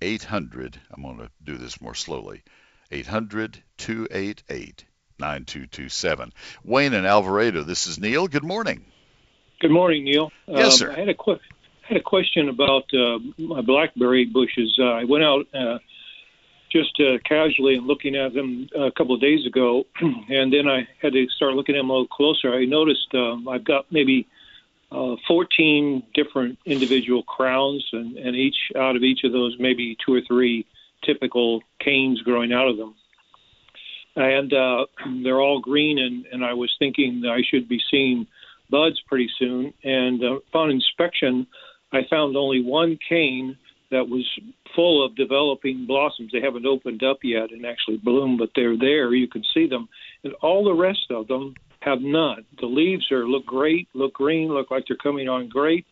800, 0.00 0.80
I'm 0.90 1.02
going 1.02 1.18
to 1.18 1.30
do 1.44 1.58
this 1.58 1.80
more 1.80 1.94
slowly. 1.94 2.42
800 2.90 3.62
288 3.76 4.84
9227. 5.18 6.32
Wayne 6.64 6.94
and 6.94 7.06
Alvarado, 7.06 7.62
this 7.62 7.86
is 7.86 7.98
Neil. 7.98 8.26
Good 8.26 8.44
morning. 8.44 8.84
Good 9.64 9.70
morning, 9.72 10.04
Neil. 10.04 10.30
Yes, 10.46 10.66
Um, 10.66 10.70
sir. 10.72 10.92
I 10.92 10.98
had 10.98 11.08
a 11.08 11.14
que- 11.14 11.40
had 11.88 11.96
a 11.96 12.02
question 12.02 12.50
about 12.50 12.84
uh, 12.92 13.18
my 13.38 13.62
blackberry 13.62 14.26
bushes. 14.26 14.76
Uh, 14.78 14.90
I 14.90 15.04
went 15.04 15.24
out 15.24 15.46
uh, 15.54 15.78
just 16.70 17.00
uh, 17.00 17.16
casually 17.24 17.76
and 17.76 17.86
looking 17.86 18.14
at 18.14 18.34
them 18.34 18.68
a 18.76 18.90
couple 18.90 19.14
of 19.14 19.22
days 19.22 19.46
ago, 19.46 19.86
and 20.28 20.52
then 20.52 20.68
I 20.68 20.86
had 21.00 21.14
to 21.14 21.26
start 21.30 21.54
looking 21.54 21.76
at 21.76 21.78
them 21.78 21.88
a 21.88 21.92
little 21.94 22.08
closer. 22.08 22.52
I 22.52 22.66
noticed 22.66 23.14
um, 23.14 23.48
I've 23.48 23.64
got 23.64 23.90
maybe 23.90 24.26
uh, 24.92 25.16
14 25.26 26.02
different 26.12 26.58
individual 26.66 27.22
crowns, 27.22 27.88
and, 27.94 28.18
and 28.18 28.36
each 28.36 28.70
out 28.76 28.96
of 28.96 29.02
each 29.02 29.24
of 29.24 29.32
those, 29.32 29.56
maybe 29.58 29.96
two 30.04 30.12
or 30.12 30.20
three 30.28 30.66
typical 31.06 31.62
canes 31.80 32.20
growing 32.20 32.52
out 32.52 32.68
of 32.68 32.76
them. 32.76 32.94
And 34.14 34.52
uh, 34.52 34.84
they're 35.22 35.40
all 35.40 35.60
green, 35.60 35.98
and, 35.98 36.26
and 36.26 36.44
I 36.44 36.52
was 36.52 36.70
thinking 36.78 37.22
that 37.22 37.30
I 37.30 37.40
should 37.40 37.66
be 37.66 37.80
seeing 37.90 38.26
buds 38.70 39.00
pretty 39.06 39.28
soon. 39.38 39.72
And 39.82 40.22
uh, 40.22 40.36
upon 40.36 40.70
inspection, 40.70 41.46
I 41.92 42.00
found 42.10 42.36
only 42.36 42.62
one 42.62 42.98
cane 43.08 43.56
that 43.90 44.08
was 44.08 44.26
full 44.74 45.04
of 45.04 45.16
developing 45.16 45.86
blossoms. 45.86 46.30
They 46.32 46.40
haven't 46.40 46.66
opened 46.66 47.02
up 47.04 47.18
yet 47.22 47.52
and 47.52 47.64
actually 47.64 47.98
bloomed, 47.98 48.38
but 48.38 48.50
they're 48.56 48.76
there. 48.76 49.14
You 49.14 49.28
can 49.28 49.44
see 49.54 49.68
them. 49.68 49.88
And 50.24 50.34
all 50.42 50.64
the 50.64 50.74
rest 50.74 51.06
of 51.10 51.28
them 51.28 51.54
have 51.80 52.00
none. 52.00 52.44
The 52.60 52.66
leaves 52.66 53.10
are 53.12 53.28
look 53.28 53.46
great, 53.46 53.88
look 53.94 54.14
green, 54.14 54.48
look 54.48 54.70
like 54.70 54.84
they're 54.88 54.96
coming 54.96 55.28
on 55.28 55.48
great, 55.48 55.86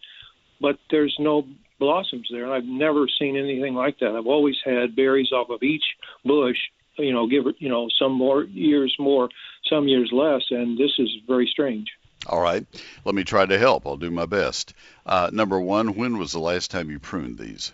but 0.61 0.79
there's 0.91 1.15
no 1.21 1.45
blossoms 1.79 2.29
there. 2.31 2.45
And 2.45 2.53
I've 2.53 2.65
never 2.65 3.07
seen 3.19 3.37
anything 3.37 3.75
like 3.75 3.99
that. 4.01 4.17
I've 4.17 4.27
always 4.27 4.57
had 4.65 4.97
berries 4.97 5.33
off 5.33 5.51
of 5.51 5.63
each 5.63 5.85
bush. 6.25 6.57
You 6.99 7.13
know, 7.13 7.27
give 7.27 7.47
it 7.47 7.57
you 7.59 7.71
know 7.71 7.89
some 7.99 8.13
more 8.13 8.45
years 8.45 8.95
more, 8.99 9.29
some 9.69 9.89
years 9.89 10.11
less, 10.13 10.43
and 10.51 10.77
this 10.77 10.93
is 10.99 11.09
very 11.27 11.49
strange. 11.51 11.87
All 12.27 12.41
right. 12.41 12.65
Let 13.05 13.15
me 13.15 13.25
try 13.25 13.47
to 13.47 13.59
help. 13.59 13.87
I'll 13.87 13.97
do 13.97 14.11
my 14.11 14.27
best. 14.27 14.75
Uh, 15.05 15.31
number 15.33 15.61
one, 15.61 15.97
when 15.97 16.19
was 16.19 16.33
the 16.33 16.39
last 16.39 16.71
time 16.71 16.91
you 16.91 16.99
pruned 16.99 17.39
these? 17.39 17.73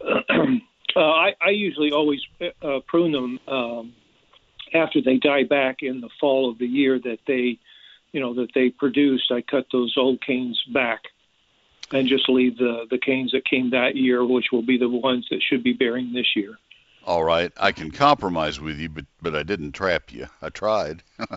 uh, 0.04 0.20
I, 0.96 1.34
I 1.40 1.50
usually 1.50 1.92
always 1.92 2.20
uh, 2.62 2.80
prune 2.86 3.12
them 3.12 3.38
um, 3.46 3.94
after 4.74 5.00
they 5.00 5.16
die 5.16 5.44
back 5.44 5.82
in 5.82 6.00
the 6.00 6.10
fall 6.20 6.50
of 6.50 6.58
the 6.58 6.66
year 6.66 6.98
that 6.98 7.18
they, 7.26 7.58
you 8.12 8.20
know, 8.20 8.34
that 8.34 8.48
they 8.54 8.70
produced. 8.70 9.30
I 9.30 9.42
cut 9.42 9.66
those 9.70 9.94
old 9.96 10.20
canes 10.20 10.60
back 10.72 11.02
and 11.92 12.08
just 12.08 12.28
leave 12.28 12.58
the 12.58 12.86
the 12.90 12.98
canes 12.98 13.32
that 13.32 13.44
came 13.44 13.70
that 13.70 13.96
year, 13.96 14.24
which 14.24 14.46
will 14.52 14.62
be 14.62 14.78
the 14.78 14.88
ones 14.88 15.26
that 15.30 15.40
should 15.42 15.62
be 15.62 15.72
bearing 15.72 16.12
this 16.12 16.34
year. 16.34 16.58
All 17.06 17.22
right. 17.22 17.52
I 17.58 17.72
can 17.72 17.90
compromise 17.90 18.60
with 18.60 18.78
you, 18.78 18.88
but 18.88 19.04
but 19.22 19.36
I 19.36 19.42
didn't 19.42 19.72
trap 19.72 20.12
you. 20.12 20.28
I 20.42 20.48
tried. 20.48 21.02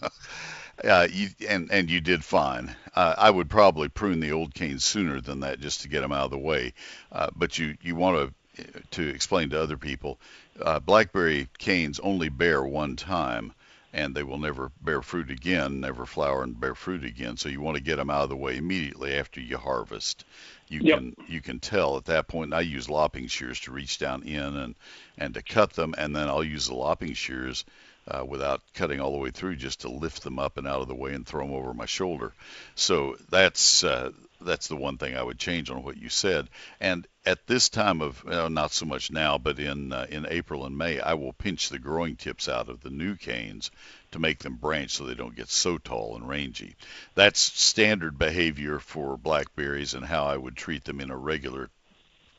uh, 0.83 1.07
you, 1.11 1.29
and 1.47 1.71
and 1.71 1.89
you 1.89 2.01
did 2.01 2.23
fine. 2.23 2.75
Uh, 2.95 3.15
I 3.17 3.29
would 3.29 3.49
probably 3.49 3.89
prune 3.89 4.19
the 4.19 4.31
old 4.31 4.53
canes 4.53 4.83
sooner 4.85 5.21
than 5.21 5.41
that 5.41 5.59
just 5.59 5.81
to 5.81 5.89
get 5.89 6.01
them 6.01 6.11
out 6.11 6.25
of 6.25 6.31
the 6.31 6.37
way. 6.37 6.73
Uh, 7.11 7.29
but 7.35 7.57
you 7.57 7.75
you 7.81 7.95
want 7.95 8.33
to 8.55 8.81
to 8.91 9.07
explain 9.07 9.49
to 9.49 9.61
other 9.61 9.77
people, 9.77 10.19
uh, 10.61 10.79
blackberry 10.79 11.47
canes 11.59 11.99
only 11.99 12.29
bear 12.29 12.63
one 12.63 12.95
time, 12.95 13.53
and 13.93 14.15
they 14.15 14.23
will 14.23 14.39
never 14.39 14.71
bear 14.81 15.01
fruit 15.01 15.29
again, 15.31 15.79
never 15.79 16.05
flower 16.05 16.43
and 16.43 16.59
bear 16.59 16.75
fruit 16.75 17.03
again. 17.03 17.37
So 17.37 17.49
you 17.49 17.61
want 17.61 17.77
to 17.77 17.83
get 17.83 17.97
them 17.97 18.09
out 18.09 18.23
of 18.23 18.29
the 18.29 18.35
way 18.37 18.57
immediately 18.57 19.15
after 19.15 19.41
you 19.41 19.57
harvest. 19.57 20.25
You 20.69 20.81
Yep. 20.81 21.03
can 21.03 21.15
you 21.27 21.41
can 21.41 21.59
tell 21.59 21.97
at 21.97 22.05
that 22.05 22.27
point. 22.27 22.53
I 22.53 22.61
use 22.61 22.89
lopping 22.89 23.27
shears 23.27 23.59
to 23.61 23.71
reach 23.71 23.97
down 23.99 24.23
in 24.23 24.55
and 24.57 24.75
and 25.17 25.33
to 25.35 25.41
cut 25.41 25.73
them, 25.73 25.93
and 25.97 26.15
then 26.15 26.27
I'll 26.27 26.43
use 26.43 26.67
the 26.67 26.75
lopping 26.75 27.13
shears 27.13 27.65
uh, 28.07 28.23
without 28.25 28.61
cutting 28.73 28.99
all 28.99 29.11
the 29.11 29.17
way 29.17 29.31
through, 29.31 29.55
just 29.55 29.81
to 29.81 29.89
lift 29.89 30.23
them 30.23 30.39
up 30.39 30.57
and 30.57 30.67
out 30.67 30.81
of 30.81 30.87
the 30.87 30.95
way 30.95 31.13
and 31.13 31.25
throw 31.25 31.45
them 31.45 31.55
over 31.55 31.73
my 31.73 31.85
shoulder. 31.85 32.33
So 32.75 33.17
that's 33.29 33.83
uh, 33.83 34.11
that's 34.39 34.67
the 34.67 34.75
one 34.75 34.97
thing 34.97 35.15
I 35.15 35.23
would 35.23 35.39
change 35.39 35.69
on 35.69 35.83
what 35.83 35.97
you 35.97 36.09
said. 36.09 36.47
And 36.79 37.07
at 37.25 37.47
this 37.47 37.69
time 37.69 38.01
of 38.01 38.25
uh, 38.27 38.49
not 38.49 38.71
so 38.71 38.85
much 38.85 39.11
now, 39.11 39.37
but 39.37 39.59
in 39.59 39.91
uh, 39.91 40.05
in 40.09 40.25
April 40.29 40.65
and 40.65 40.77
May, 40.77 40.99
I 40.99 41.15
will 41.15 41.33
pinch 41.33 41.69
the 41.69 41.79
growing 41.79 42.15
tips 42.15 42.47
out 42.47 42.69
of 42.69 42.81
the 42.81 42.89
new 42.89 43.15
canes 43.15 43.71
to 44.11 44.19
make 44.19 44.39
them 44.39 44.55
branch 44.55 44.91
so 44.91 45.03
they 45.03 45.15
don't 45.15 45.35
get 45.35 45.49
so 45.49 45.77
tall 45.77 46.15
and 46.15 46.27
rangy. 46.27 46.75
That's 47.15 47.39
standard 47.39 48.17
behavior 48.17 48.79
for 48.79 49.17
blackberries 49.17 49.93
and 49.93 50.05
how 50.05 50.25
I 50.25 50.37
would 50.37 50.55
treat 50.55 50.85
them 50.85 51.01
in 51.01 51.11
a 51.11 51.17
regular 51.17 51.69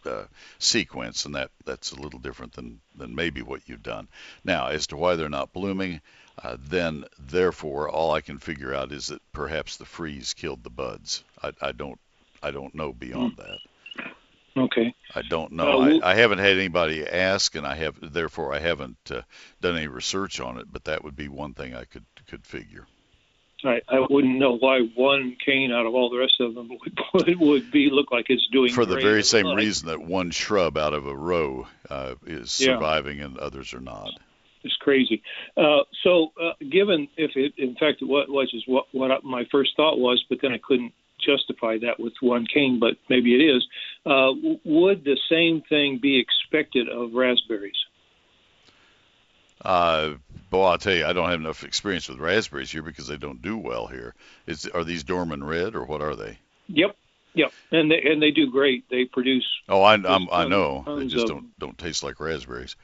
uh, 0.09 0.24
sequence, 0.59 1.24
and 1.26 1.34
that 1.34 1.50
that's 1.64 1.92
a 1.92 2.00
little 2.00 2.20
different 2.20 2.52
than 2.54 2.80
than 2.96 3.14
maybe 3.14 3.42
what 3.42 3.68
you've 3.68 3.82
done. 3.82 4.09
Now, 4.44 4.68
as 4.68 4.86
to 4.88 4.96
why 4.96 5.16
they're 5.16 5.28
not 5.28 5.52
blooming, 5.52 6.00
uh, 6.42 6.56
then 6.68 7.04
therefore 7.18 7.88
all 7.88 8.12
I 8.12 8.20
can 8.20 8.38
figure 8.38 8.74
out 8.74 8.92
is 8.92 9.09
that 9.09 9.22
perhaps 9.32 9.76
the 9.76 9.84
freeze 9.84 10.34
killed 10.34 10.64
the 10.64 10.70
buds. 10.70 11.24
I, 11.42 11.52
I 11.61 11.72
don't 11.72 11.98
I 12.42 12.50
don't 12.50 12.74
know 12.74 12.92
beyond 12.92 13.36
that. 13.36 13.59
Okay. 14.56 14.94
I 15.14 15.22
don't 15.22 15.52
know. 15.52 15.64
Uh, 15.64 15.78
I, 15.78 15.84
w- 15.84 16.00
I 16.04 16.14
haven't 16.14 16.38
had 16.38 16.56
anybody 16.56 17.06
ask, 17.06 17.54
and 17.54 17.66
I 17.66 17.76
have 17.76 17.96
therefore 18.12 18.52
I 18.52 18.59
haven't 18.59 18.98
uh, 19.11 19.22
done 19.61 19.76
any 19.76 19.86
research 19.86 20.40
on 20.40 20.59
it. 20.59 20.66
But 20.72 20.84
that 20.84 21.04
would 21.04 21.16
be 21.16 21.28
one 21.28 21.54
thing 21.54 21.74
I 21.74 21.84
could 21.84 22.04
could 22.26 22.44
figure. 22.46 22.86
I, 23.64 23.80
I 23.88 24.06
wouldn't 24.09 24.38
know 24.38 24.56
why 24.56 24.80
one 24.94 25.36
cane 25.44 25.72
out 25.72 25.84
of 25.84 25.94
all 25.94 26.11
the 26.11 26.18
rest 26.18 26.34
of 26.40 26.54
them 26.54 26.70
would 27.14 27.38
would, 27.40 27.70
be 27.70 27.90
look 27.90 28.12
like 28.12 28.26
it's 28.28 28.46
doing 28.52 28.72
For 28.72 28.86
the 28.86 28.96
very 28.96 29.24
same 29.24 29.46
Like, 29.46 29.56
reason 29.59 29.88
that 29.88 30.00
one 30.00 30.30
shrub 30.30 30.76
out 30.76 30.94
of 30.94 31.06
a 31.06 31.14
row 31.16 31.66
uh, 31.90 32.14
is 32.26 32.61
Yeah. 32.61 32.74
surviving 32.74 33.20
and 33.20 33.36
others 33.38 33.74
are 33.74 33.80
not. 33.80 34.11
It's 34.64 34.76
crazy. 34.76 35.22
Uh, 35.56 35.82
so, 36.02 36.32
uh, 36.40 36.52
given 36.68 37.09
if 37.16 37.36
it, 37.36 37.54
in 37.59 37.74
fact, 37.76 38.02
what 38.02 38.28
was 38.28 38.50
is 38.52 38.62
what 38.66 38.86
what 38.92 39.11
I- 39.11 39.18
my 39.22 39.44
first 39.50 39.76
thought 39.76 39.98
was, 39.98 40.24
but 40.28 40.38
then 40.42 40.52
I 40.52 40.59
couldn't 40.59 40.92
justify 41.24 41.78
that 41.78 41.98
with 41.98 42.12
one 42.20 42.46
cane, 42.46 42.78
but 42.78 42.96
maybe 43.09 43.34
it 43.34 43.44
is. 43.56 43.66
Uh, 44.06 44.32
would 44.64 45.04
the 45.04 45.18
same 45.28 45.62
thing 45.62 45.98
be 45.98 46.18
expected 46.18 46.88
of 46.88 47.12
raspberries? 47.14 47.76
Uh, 49.64 50.14
boy, 50.51 50.64
I'll 50.64 50.78
tell 50.78 50.94
you, 50.94 51.05
I 51.07 51.12
don't 51.12 51.28
have 51.30 51.40
enough 51.40 51.64
experience 51.64 52.09
with 52.09 52.18
raspberries 52.18 52.70
here 52.70 52.82
because 52.82 53.07
they 53.09 53.16
don't 53.16 53.42
do 53.42 53.57
well 53.57 53.86
here. 53.86 54.14
Is 54.46 54.66
are 54.66 54.84
these 54.84 55.05
Dorman 55.05 55.44
red 55.44 55.74
or 55.74 55.84
what 55.84 56.03
are 56.03 56.14
they? 56.16 56.38
Yep, 56.68 56.96
yep, 57.34 57.53
and 57.70 57.90
they 57.90 58.03
and 58.03 58.22
they 58.22 58.30
do 58.30 58.51
great. 58.51 58.88
They 58.90 59.05
produce. 59.05 59.46
Oh, 59.68 59.82
I 59.82 59.94
I'm, 59.94 60.28
I 60.30 60.46
know 60.46 60.84
they 60.99 61.07
just 61.07 61.24
of- 61.24 61.28
don't 61.30 61.59
don't 61.59 61.78
taste 61.78 62.03
like 62.03 62.20
raspberries. 62.20 62.76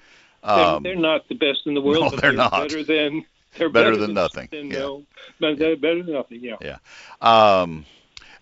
They're, 0.42 0.52
Um, 0.52 0.82
they're 0.82 0.94
not 0.96 1.26
the 1.28 1.36
best 1.36 1.60
in 1.66 1.72
the 1.74 1.80
world, 1.80 2.02
no, 2.04 2.10
they're 2.10 2.20
they're 2.20 2.32
not. 2.32 2.50
better 2.52 2.82
than 2.82 3.24
they're 3.56 3.70
Better 3.70 3.96
than 3.96 4.14
nothing, 4.14 4.48
Than, 4.50 4.66
yeah. 4.68 4.78
no, 4.78 5.04
but 5.38 5.58
better 5.58 6.02
than 6.02 6.12
nothing. 6.12 6.40
Yeah. 6.42 6.56
Yeah. 6.60 6.78
Um, 7.20 7.86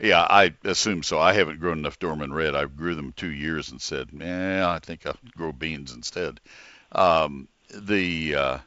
yeah, 0.01 0.23
I 0.23 0.53
assume 0.65 1.03
so. 1.03 1.21
I 1.21 1.35
haven't 1.35 1.61
grown 1.61 1.79
enough 1.79 1.99
Dorman 1.99 2.33
red. 2.33 2.55
I 2.57 2.65
grew 2.65 2.95
them 2.95 3.13
two 3.15 3.31
years 3.31 3.71
and 3.71 3.81
said, 3.81 4.09
"Eh, 4.21 4.67
I 4.67 4.79
think 4.81 5.07
I'll 5.07 5.17
grow 5.37 5.53
beans 5.53 5.95
instead." 5.95 6.41
Um, 6.93 7.47
the 7.73 8.35
uh, 8.35 8.59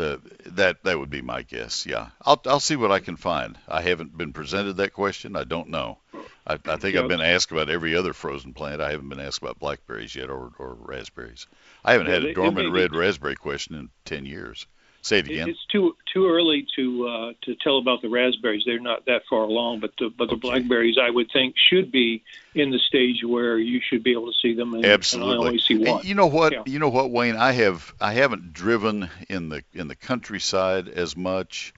the 0.00 0.20
that 0.52 0.82
that 0.84 0.98
would 0.98 1.10
be 1.10 1.22
my 1.22 1.42
guess. 1.42 1.86
Yeah, 1.86 2.08
I'll 2.22 2.40
I'll 2.46 2.60
see 2.60 2.76
what 2.76 2.90
I 2.92 2.98
can 3.00 3.16
find. 3.16 3.56
I 3.68 3.82
haven't 3.82 4.16
been 4.16 4.32
presented 4.32 4.78
that 4.78 4.92
question. 4.92 5.36
I 5.36 5.44
don't 5.44 5.68
know. 5.68 5.98
I, 6.46 6.58
I 6.64 6.76
think 6.76 6.94
Yeah. 6.94 7.02
I've 7.02 7.08
been 7.08 7.20
asked 7.20 7.52
about 7.52 7.68
every 7.70 7.94
other 7.94 8.12
frozen 8.12 8.54
plant. 8.54 8.80
I 8.80 8.90
haven't 8.90 9.08
been 9.10 9.20
asked 9.20 9.42
about 9.42 9.58
blackberries 9.58 10.14
yet 10.16 10.30
or 10.30 10.50
or 10.58 10.74
raspberries. 10.80 11.46
I 11.84 11.92
haven't 11.92 12.08
had 12.08 12.24
a 12.24 12.28
it 12.30 12.34
Dorman 12.34 12.54
may 12.66 12.70
be- 12.72 12.80
red 12.80 12.94
raspberry 12.94 13.36
question 13.36 13.74
in 13.76 13.90
ten 14.04 14.24
years. 14.26 14.66
Say 15.02 15.20
it 15.20 15.26
again. 15.26 15.48
It's 15.48 15.64
too 15.72 15.96
too 16.12 16.28
early 16.28 16.66
to 16.76 17.08
uh, 17.08 17.32
to 17.42 17.54
tell 17.54 17.78
about 17.78 18.02
the 18.02 18.08
raspberries. 18.10 18.64
They're 18.66 18.78
not 18.78 19.06
that 19.06 19.22
far 19.30 19.44
along, 19.44 19.80
but 19.80 19.92
the 19.98 20.10
but 20.10 20.28
the 20.28 20.36
blackberries, 20.36 20.96
I 21.00 21.08
would 21.08 21.30
think, 21.32 21.54
should 21.70 21.90
be 21.90 22.22
in 22.54 22.70
the 22.70 22.78
stage 22.78 23.24
where 23.24 23.56
you 23.56 23.80
should 23.80 24.04
be 24.04 24.12
able 24.12 24.26
to 24.26 24.38
see 24.42 24.54
them. 24.54 24.74
And, 24.74 24.84
Absolutely. 24.84 25.32
And 25.32 25.42
I 25.42 25.46
only 25.46 25.58
see 25.58 25.84
And 25.86 26.04
you 26.04 26.14
know 26.14 26.26
what? 26.26 26.52
Yeah. 26.52 26.62
You 26.66 26.78
know 26.78 26.90
what, 26.90 27.10
Wayne? 27.10 27.36
I 27.36 27.52
have 27.52 27.94
I 27.98 28.12
haven't 28.12 28.52
driven 28.52 29.08
in 29.28 29.48
the 29.48 29.64
in 29.72 29.88
the 29.88 29.96
countryside 29.96 30.88
as 30.88 31.16
much 31.16 31.72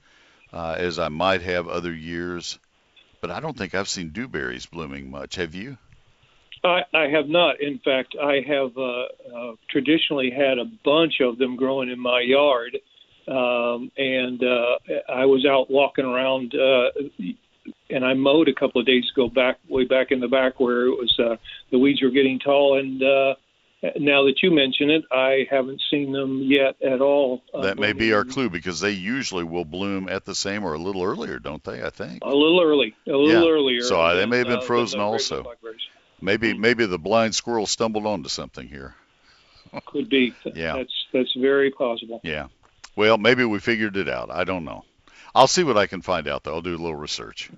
uh, 0.51 0.75
as 0.77 0.99
I 0.99 1.07
might 1.07 1.43
have 1.43 1.69
other 1.69 1.93
years, 1.93 2.59
but 3.21 3.31
I 3.31 3.39
don't 3.39 3.57
think 3.57 3.73
I've 3.73 3.89
seen 3.89 4.11
dewberries 4.11 4.65
blooming 4.65 5.09
much. 5.09 5.35
Have 5.35 5.55
you? 5.55 5.77
I, 6.63 6.83
I 6.93 7.07
have 7.09 7.27
not. 7.27 7.59
In 7.59 7.79
fact, 7.79 8.15
I 8.21 8.41
have 8.47 8.77
uh, 8.77 9.05
uh, 9.35 9.55
traditionally 9.69 10.31
had 10.31 10.59
a 10.59 10.65
bunch 10.65 11.19
of 11.19 11.37
them 11.37 11.57
growing 11.57 11.89
in 11.89 11.99
my 11.99 12.21
yard, 12.21 12.77
um, 13.27 13.91
and 13.97 14.43
uh, 14.43 14.77
I 15.09 15.25
was 15.25 15.45
out 15.45 15.69
walking 15.69 16.05
around, 16.05 16.53
uh, 16.55 16.89
and 17.89 18.05
I 18.05 18.13
mowed 18.13 18.47
a 18.47 18.53
couple 18.53 18.81
of 18.81 18.87
days 18.87 19.05
ago 19.13 19.29
back 19.29 19.57
way 19.69 19.85
back 19.85 20.11
in 20.11 20.19
the 20.19 20.27
back 20.27 20.59
where 20.59 20.87
it 20.87 20.91
was 20.91 21.19
uh, 21.19 21.35
the 21.71 21.79
weeds 21.79 22.01
were 22.01 22.09
getting 22.09 22.39
tall, 22.39 22.77
and 22.79 23.01
uh, 23.01 23.35
now 23.97 24.23
that 24.23 24.35
you 24.41 24.51
mention 24.51 24.89
it, 24.89 25.03
I 25.11 25.47
haven't 25.49 25.81
seen 25.91 26.11
them 26.11 26.41
yet 26.43 26.81
at 26.81 27.01
all. 27.01 27.43
Uh, 27.53 27.61
that 27.61 27.77
may 27.77 27.93
be 27.93 28.13
our 28.13 28.25
clue 28.25 28.49
because 28.49 28.79
they 28.79 28.91
usually 28.91 29.43
will 29.43 29.65
bloom 29.65 30.07
at 30.09 30.25
the 30.25 30.35
same 30.35 30.63
or 30.63 30.73
a 30.73 30.79
little 30.79 31.03
earlier, 31.03 31.39
don't 31.39 31.63
they? 31.63 31.83
I 31.83 31.89
think. 31.89 32.23
a 32.23 32.27
little 32.29 32.61
early, 32.61 32.95
a 33.07 33.11
little 33.11 33.43
Yeah. 33.43 33.51
earlier. 33.51 33.81
So, 33.81 33.99
uh, 34.01 34.15
they 34.15 34.25
may 34.25 34.37
have 34.39 34.47
been 34.47 34.59
uh, 34.59 34.61
frozen 34.61 34.99
also. 34.99 35.45
Maybe 36.21 36.57
maybe 36.57 36.85
the 36.85 36.99
blind 36.99 37.35
squirrel 37.35 37.65
stumbled 37.67 38.05
onto 38.05 38.29
something 38.29 38.67
here. 38.67 38.95
Could 39.85 40.09
be. 40.09 40.33
Yeah. 40.55 40.77
That's 40.77 41.05
that's 41.11 41.33
very 41.35 41.71
possible. 41.71 42.21
Yeah. 42.23 42.47
Well, 42.95 43.17
maybe 43.17 43.43
we 43.45 43.59
figured 43.59 43.97
it 43.97 44.09
out. 44.09 44.29
I 44.31 44.43
don't 44.43 44.65
know. 44.65 44.85
I'll 45.35 45.47
see 45.47 45.63
what 45.63 45.77
I 45.77 45.87
can 45.87 46.01
find 46.01 46.27
out 46.27 46.43
though. 46.43 46.53
I'll 46.55 46.61
do 46.61 46.75
a 46.75 46.77
little 46.77 46.95
research. 46.95 47.49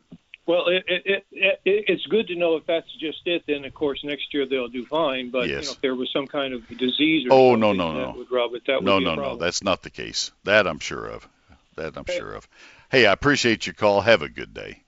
Well, 0.48 0.68
it, 0.68 0.84
it, 0.88 1.04
it, 1.06 1.26
it, 1.32 1.60
it's 1.66 2.06
good 2.06 2.28
to 2.28 2.36
know 2.36 2.56
if 2.56 2.68
that's 2.68 2.92
just 3.00 3.26
it. 3.26 3.44
Then, 3.48 3.66
of 3.66 3.74
course, 3.74 4.04
next 4.04 4.32
year 4.32 4.46
they'll 4.46 4.68
do 4.68 4.86
fine. 4.86 5.32
But 5.32 5.48
you 5.48 5.56
know, 5.56 5.62
if 5.62 5.82
there 5.82 5.96
was 5.96 6.10
some 6.14 6.28
kind 6.28 6.54
of 6.54 6.68
disease 6.68 7.26
or 7.26 7.30
Oh, 7.34 7.52
something 7.54 7.60
no, 7.62 7.74
no, 7.74 7.94
that 7.94 8.12
no. 8.14 8.18
would 8.20 8.32
rob 8.32 8.54
it, 8.54 8.62
that 8.68 8.76
would 8.76 8.86
no, 8.86 9.00
be 9.00 9.06
a 9.06 9.08
no, 9.08 9.16
no. 9.16 9.36
That's 9.38 9.64
not 9.64 9.82
the 9.82 9.90
case. 9.90 10.32
That 10.44 10.68
I'm 10.68 10.80
sure 10.80 11.08
of. 11.08 11.28
That 11.76 11.98
I'm 11.98 12.06
sure 12.06 12.34
of. 12.34 12.48
Hey, 12.92 13.08
I 13.08 13.12
appreciate 13.12 13.66
your 13.66 13.74
call. 13.74 14.02
Have 14.02 14.22
a 14.22 14.30
good 14.30 14.54
day. 14.54 14.84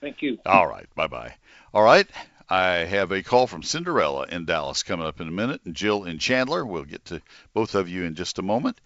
Thank 0.00 0.22
you. 0.22 0.38
All 0.44 0.66
right. 0.66 0.86
Bye 0.96 1.06
bye. 1.06 1.34
All 1.72 1.82
right. 1.82 2.06
I 2.48 2.78
have 2.78 3.12
a 3.12 3.22
call 3.22 3.46
from 3.46 3.62
Cinderella 3.62 4.26
in 4.28 4.44
Dallas 4.44 4.82
coming 4.82 5.06
up 5.06 5.20
in 5.20 5.28
a 5.28 5.32
minute, 5.32 5.60
and 5.64 5.74
Jill 5.74 6.04
in 6.04 6.18
Chandler. 6.18 6.66
We'll 6.66 6.84
get 6.84 7.04
to 7.06 7.22
both 7.54 7.74
of 7.76 7.88
you 7.88 8.04
in 8.04 8.16
just 8.16 8.38
a 8.38 8.42
moment. 8.42 8.78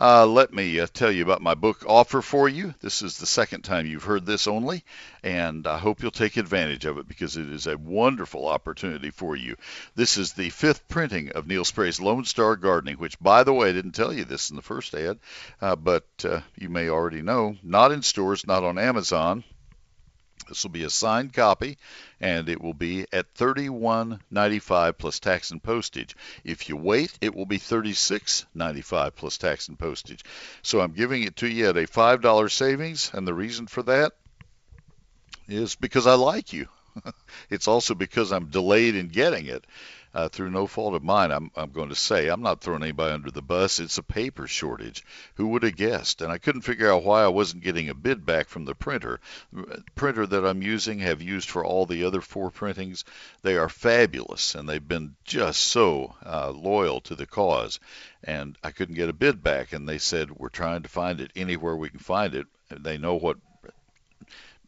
Uh, 0.00 0.24
let 0.24 0.50
me 0.50 0.80
uh, 0.80 0.86
tell 0.94 1.12
you 1.12 1.22
about 1.22 1.42
my 1.42 1.52
book 1.52 1.84
offer 1.86 2.22
for 2.22 2.48
you. 2.48 2.74
This 2.80 3.02
is 3.02 3.18
the 3.18 3.26
second 3.26 3.60
time 3.64 3.84
you've 3.84 4.04
heard 4.04 4.24
this 4.24 4.46
only, 4.46 4.82
and 5.22 5.66
I 5.66 5.76
hope 5.76 6.00
you'll 6.00 6.10
take 6.10 6.38
advantage 6.38 6.86
of 6.86 6.96
it 6.96 7.06
because 7.06 7.36
it 7.36 7.52
is 7.52 7.66
a 7.66 7.76
wonderful 7.76 8.48
opportunity 8.48 9.10
for 9.10 9.36
you. 9.36 9.56
This 9.96 10.16
is 10.16 10.32
the 10.32 10.48
fifth 10.48 10.88
printing 10.88 11.32
of 11.32 11.46
Neil 11.46 11.66
Sperry's 11.66 12.00
Lone 12.00 12.24
Star 12.24 12.56
Gardening, 12.56 12.96
which, 12.96 13.20
by 13.20 13.44
the 13.44 13.52
way, 13.52 13.68
I 13.68 13.72
didn't 13.72 13.92
tell 13.92 14.10
you 14.10 14.24
this 14.24 14.48
in 14.48 14.56
the 14.56 14.62
first 14.62 14.94
ad, 14.94 15.18
uh, 15.60 15.76
but 15.76 16.06
uh, 16.24 16.40
you 16.56 16.70
may 16.70 16.88
already 16.88 17.20
know. 17.20 17.56
Not 17.62 17.92
in 17.92 18.00
stores, 18.00 18.46
not 18.46 18.64
on 18.64 18.78
Amazon. 18.78 19.44
This 20.50 20.64
will 20.64 20.72
be 20.72 20.82
a 20.82 20.90
signed 20.90 21.32
copy, 21.32 21.78
and 22.20 22.48
it 22.48 22.60
will 22.60 22.74
be 22.74 23.06
at 23.12 23.32
$31.95 23.34 24.98
plus 24.98 25.20
tax 25.20 25.52
and 25.52 25.62
postage. 25.62 26.16
If 26.42 26.68
you 26.68 26.76
wait, 26.76 27.16
it 27.20 27.36
will 27.36 27.46
be 27.46 27.58
$36.95 27.58 29.14
plus 29.14 29.38
tax 29.38 29.68
and 29.68 29.78
postage. 29.78 30.24
So 30.62 30.80
I'm 30.80 30.90
giving 30.90 31.22
it 31.22 31.36
to 31.36 31.48
you 31.48 31.68
at 31.68 31.76
a 31.76 31.86
$5 31.86 32.50
savings, 32.50 33.12
and 33.14 33.28
the 33.28 33.32
reason 33.32 33.68
for 33.68 33.84
that 33.84 34.12
is 35.46 35.76
because 35.76 36.08
I 36.08 36.14
like 36.14 36.52
you. 36.52 36.66
it's 37.50 37.68
also 37.68 37.94
because 37.94 38.32
I'm 38.32 38.46
delayed 38.46 38.96
in 38.96 39.06
getting 39.06 39.46
it. 39.46 39.64
Uh, 40.12 40.28
through 40.28 40.50
no 40.50 40.66
fault 40.66 40.94
of 40.94 41.04
mine, 41.04 41.30
I'm, 41.30 41.52
I'm 41.54 41.70
going 41.70 41.90
to 41.90 41.94
say 41.94 42.28
I'm 42.28 42.42
not 42.42 42.60
throwing 42.60 42.82
anybody 42.82 43.14
under 43.14 43.30
the 43.30 43.42
bus. 43.42 43.78
It's 43.78 43.98
a 43.98 44.02
paper 44.02 44.48
shortage. 44.48 45.04
Who 45.36 45.48
would 45.48 45.62
have 45.62 45.76
guessed? 45.76 46.20
And 46.20 46.32
I 46.32 46.38
couldn't 46.38 46.62
figure 46.62 46.92
out 46.92 47.04
why 47.04 47.22
I 47.22 47.28
wasn't 47.28 47.62
getting 47.62 47.88
a 47.88 47.94
bid 47.94 48.26
back 48.26 48.48
from 48.48 48.64
the 48.64 48.74
printer. 48.74 49.20
The 49.52 49.84
printer 49.94 50.26
that 50.26 50.44
I'm 50.44 50.62
using, 50.62 50.98
have 50.98 51.22
used 51.22 51.48
for 51.48 51.64
all 51.64 51.86
the 51.86 52.04
other 52.04 52.20
four 52.20 52.50
printings. 52.50 53.04
They 53.42 53.56
are 53.56 53.68
fabulous, 53.68 54.56
and 54.56 54.68
they've 54.68 54.86
been 54.86 55.14
just 55.24 55.60
so 55.62 56.16
uh, 56.26 56.50
loyal 56.50 57.00
to 57.02 57.14
the 57.14 57.26
cause. 57.26 57.78
And 58.24 58.58
I 58.64 58.72
couldn't 58.72 58.96
get 58.96 59.08
a 59.08 59.12
bid 59.14 59.42
back, 59.42 59.72
and 59.72 59.88
they 59.88 59.98
said 59.98 60.30
we're 60.32 60.48
trying 60.48 60.82
to 60.82 60.88
find 60.88 61.20
it 61.20 61.30
anywhere 61.36 61.76
we 61.76 61.88
can 61.88 62.00
find 62.00 62.34
it. 62.34 62.46
They 62.68 62.98
know 62.98 63.14
what 63.14 63.36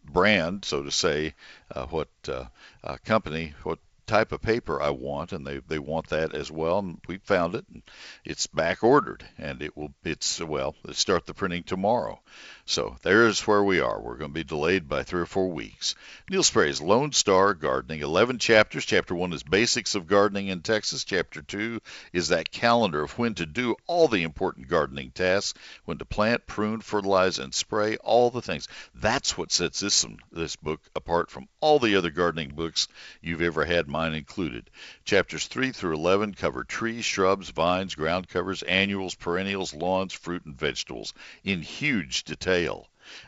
brand, 0.05 0.65
so 0.65 0.83
to 0.83 0.91
say, 0.91 1.35
uh, 1.75 1.87
what 1.87 2.09
uh, 2.29 2.45
uh, 2.85 2.97
company, 3.05 3.55
what 3.63 3.79
type 4.13 4.33
of 4.33 4.43
paper 4.43 4.83
I 4.83 4.91
want, 4.91 5.33
and 5.33 5.47
they, 5.47 5.61
they 5.67 5.79
want 5.79 6.09
that 6.09 6.35
as 6.35 6.51
well. 6.51 6.81
And 6.81 7.01
we 7.09 7.17
found 7.17 7.55
it, 7.55 7.65
and 7.73 7.83
it's 8.27 8.47
back 8.47 8.85
ordered, 8.85 9.25
and 9.39 9.63
it 9.63 9.75
will 9.75 9.95
it's 10.05 10.39
well, 10.39 10.75
they 10.85 10.93
start 10.93 11.25
the 11.25 11.33
printing 11.33 11.63
tomorrow. 11.63 12.21
So 12.65 12.97
there's 13.03 13.45
where 13.45 13.63
we 13.65 13.81
are. 13.81 14.01
We're 14.01 14.17
going 14.17 14.31
to 14.31 14.35
be 14.35 14.45
delayed 14.45 14.89
by 14.89 15.03
three 15.03 15.23
or 15.23 15.27
four 15.27 15.51
weeks. 15.51 15.97
Neil 16.31 16.45
Sperry's 16.45 16.81
Lone 16.81 17.11
Star 17.11 17.55
Gardening, 17.55 18.01
11 18.01 18.39
chapters. 18.39 18.85
Chapter 18.85 19.17
1 19.17 19.33
is 19.33 19.43
Basics 19.43 19.97
of 19.97 20.07
Gardening 20.07 20.47
in 20.47 20.63
Texas. 20.63 21.03
Chapter 21.03 21.43
2 21.43 21.81
is 22.13 22.29
that 22.29 22.53
calendar 22.53 23.03
of 23.03 23.19
when 23.19 23.35
to 23.35 23.47
do 23.47 23.75
all 23.89 24.07
the 24.07 24.23
important 24.23 24.69
gardening 24.69 25.11
tasks, 25.11 25.59
when 25.87 25.99
to 25.99 26.05
plant, 26.05 26.47
prune, 26.47 26.81
fertilize, 26.81 27.41
and 27.41 27.53
spray, 27.53 27.97
all 27.97 28.31
the 28.31 28.41
things. 28.41 28.69
That's 28.95 29.37
what 29.37 29.51
sets 29.51 29.81
this, 29.81 30.07
this 30.31 30.55
book 30.55 30.81
apart 30.95 31.31
from 31.31 31.49
all 31.61 31.81
the 31.81 31.97
other 31.97 32.11
gardening 32.11 32.51
books 32.51 32.87
you've 33.21 33.43
ever 33.43 33.65
had, 33.65 33.89
mine 33.89 34.15
included. 34.15 34.71
Chapters 35.05 35.49
3 35.49 35.73
through 35.73 35.97
11 35.97 36.35
cover 36.35 36.63
trees, 36.63 37.05
shrubs, 37.05 37.51
vines, 37.51 37.97
ground 37.97 38.29
covers, 38.29 38.63
annuals, 38.63 39.17
perennials, 39.17 39.75
lawns, 39.75 40.13
fruit, 40.13 40.45
and 40.47 40.57
vegetables 40.57 41.13
in 41.43 41.61
huge 41.61 42.23
detail 42.23 42.52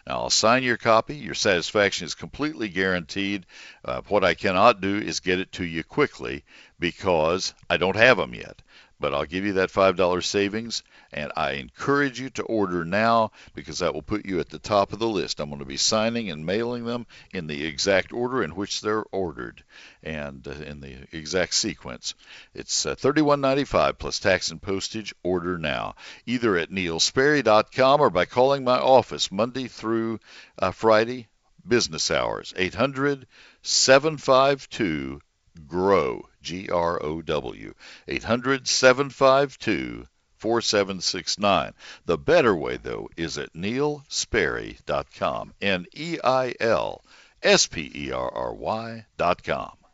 now, 0.06 0.18
I'll 0.18 0.30
sign 0.30 0.62
your 0.62 0.76
copy. 0.76 1.16
Your 1.16 1.34
satisfaction 1.34 2.06
is 2.06 2.14
completely 2.14 2.68
guaranteed. 2.68 3.46
Uh, 3.84 4.02
what 4.08 4.24
I 4.24 4.34
cannot 4.34 4.80
do 4.80 4.98
is 4.98 5.20
get 5.20 5.40
it 5.40 5.52
to 5.52 5.64
you 5.64 5.82
quickly 5.82 6.44
because 6.78 7.54
I 7.68 7.76
don't 7.76 7.96
have 7.96 8.16
them 8.16 8.34
yet 8.34 8.60
but 9.00 9.12
I'll 9.12 9.24
give 9.24 9.44
you 9.44 9.54
that 9.54 9.70
$5 9.70 10.24
savings. 10.24 10.82
And 11.12 11.32
I 11.36 11.52
encourage 11.52 12.20
you 12.20 12.30
to 12.30 12.42
order 12.42 12.84
now 12.84 13.32
because 13.54 13.80
that 13.80 13.94
will 13.94 14.02
put 14.02 14.26
you 14.26 14.40
at 14.40 14.48
the 14.48 14.58
top 14.58 14.92
of 14.92 14.98
the 14.98 15.08
list. 15.08 15.40
I'm 15.40 15.48
going 15.48 15.58
to 15.58 15.64
be 15.64 15.76
signing 15.76 16.30
and 16.30 16.46
mailing 16.46 16.84
them 16.84 17.06
in 17.32 17.46
the 17.46 17.64
exact 17.64 18.12
order 18.12 18.42
in 18.42 18.54
which 18.54 18.80
they're 18.80 19.04
ordered 19.12 19.62
and 20.02 20.46
uh, 20.46 20.52
in 20.52 20.80
the 20.80 21.06
exact 21.12 21.54
sequence. 21.54 22.14
It's 22.54 22.86
uh, 22.86 22.94
$31.95 22.94 23.98
plus 23.98 24.18
tax 24.18 24.50
and 24.50 24.60
postage. 24.60 25.14
Order 25.22 25.58
now, 25.58 25.94
either 26.26 26.56
at 26.56 26.70
neilsperry.com 26.70 28.00
or 28.00 28.10
by 28.10 28.24
calling 28.24 28.64
my 28.64 28.78
office 28.78 29.30
Monday 29.30 29.68
through 29.68 30.20
uh, 30.58 30.70
Friday, 30.70 31.28
business 31.66 32.10
hours, 32.10 32.52
800 32.56 33.26
752 33.62 35.20
GROW, 35.68 36.28
G 36.42 36.68
R 36.68 37.00
O 37.00 37.22
W, 37.22 37.74
800 38.08 38.66
752 38.66 40.08
4769. 40.36 41.74
The 42.06 42.18
better 42.18 42.56
way, 42.56 42.76
though, 42.76 43.08
is 43.16 43.38
at 43.38 43.52
neilsperry.com, 43.52 45.54
N 45.62 45.86
E 45.94 46.18
I 46.24 46.56
L 46.58 47.04
S 47.40 47.68
P 47.68 47.88
E 47.94 48.10
R 48.10 48.34
R 48.34 48.52
Y.com. 48.52 49.76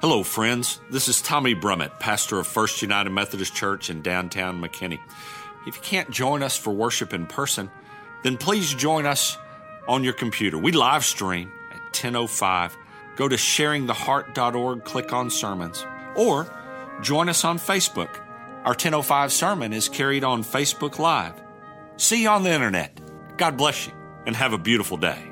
Hello, 0.00 0.24
friends. 0.24 0.80
This 0.90 1.06
is 1.06 1.22
Tommy 1.22 1.54
Brummett, 1.54 2.00
pastor 2.00 2.40
of 2.40 2.46
First 2.48 2.82
United 2.82 3.10
Methodist 3.10 3.54
Church 3.54 3.88
in 3.88 4.02
downtown 4.02 4.60
McKinney. 4.60 4.98
If 5.64 5.76
you 5.76 5.82
can't 5.82 6.10
join 6.10 6.42
us 6.42 6.56
for 6.56 6.72
worship 6.72 7.14
in 7.14 7.26
person, 7.26 7.70
then 8.24 8.36
please 8.36 8.74
join 8.74 9.06
us 9.06 9.38
on 9.86 10.02
your 10.02 10.12
computer. 10.12 10.58
We 10.58 10.72
live 10.72 11.04
stream 11.04 11.52
at 11.72 11.92
10:05. 11.92 12.76
Go 13.14 13.28
to 13.28 13.36
sharingtheheart.org, 13.36 14.84
click 14.84 15.12
on 15.12 15.30
sermons, 15.30 15.86
or 16.16 16.52
join 17.00 17.28
us 17.28 17.44
on 17.44 17.60
Facebook. 17.60 18.10
Our 18.64 18.74
10:05 18.74 19.30
sermon 19.30 19.72
is 19.72 19.88
carried 19.88 20.24
on 20.24 20.42
Facebook 20.42 20.98
Live. 20.98 21.40
See 21.96 22.22
you 22.22 22.28
on 22.28 22.42
the 22.42 22.50
internet. 22.50 23.00
God 23.36 23.56
bless 23.56 23.86
you 23.86 23.92
and 24.26 24.34
have 24.34 24.52
a 24.52 24.58
beautiful 24.58 24.96
day. 24.96 25.31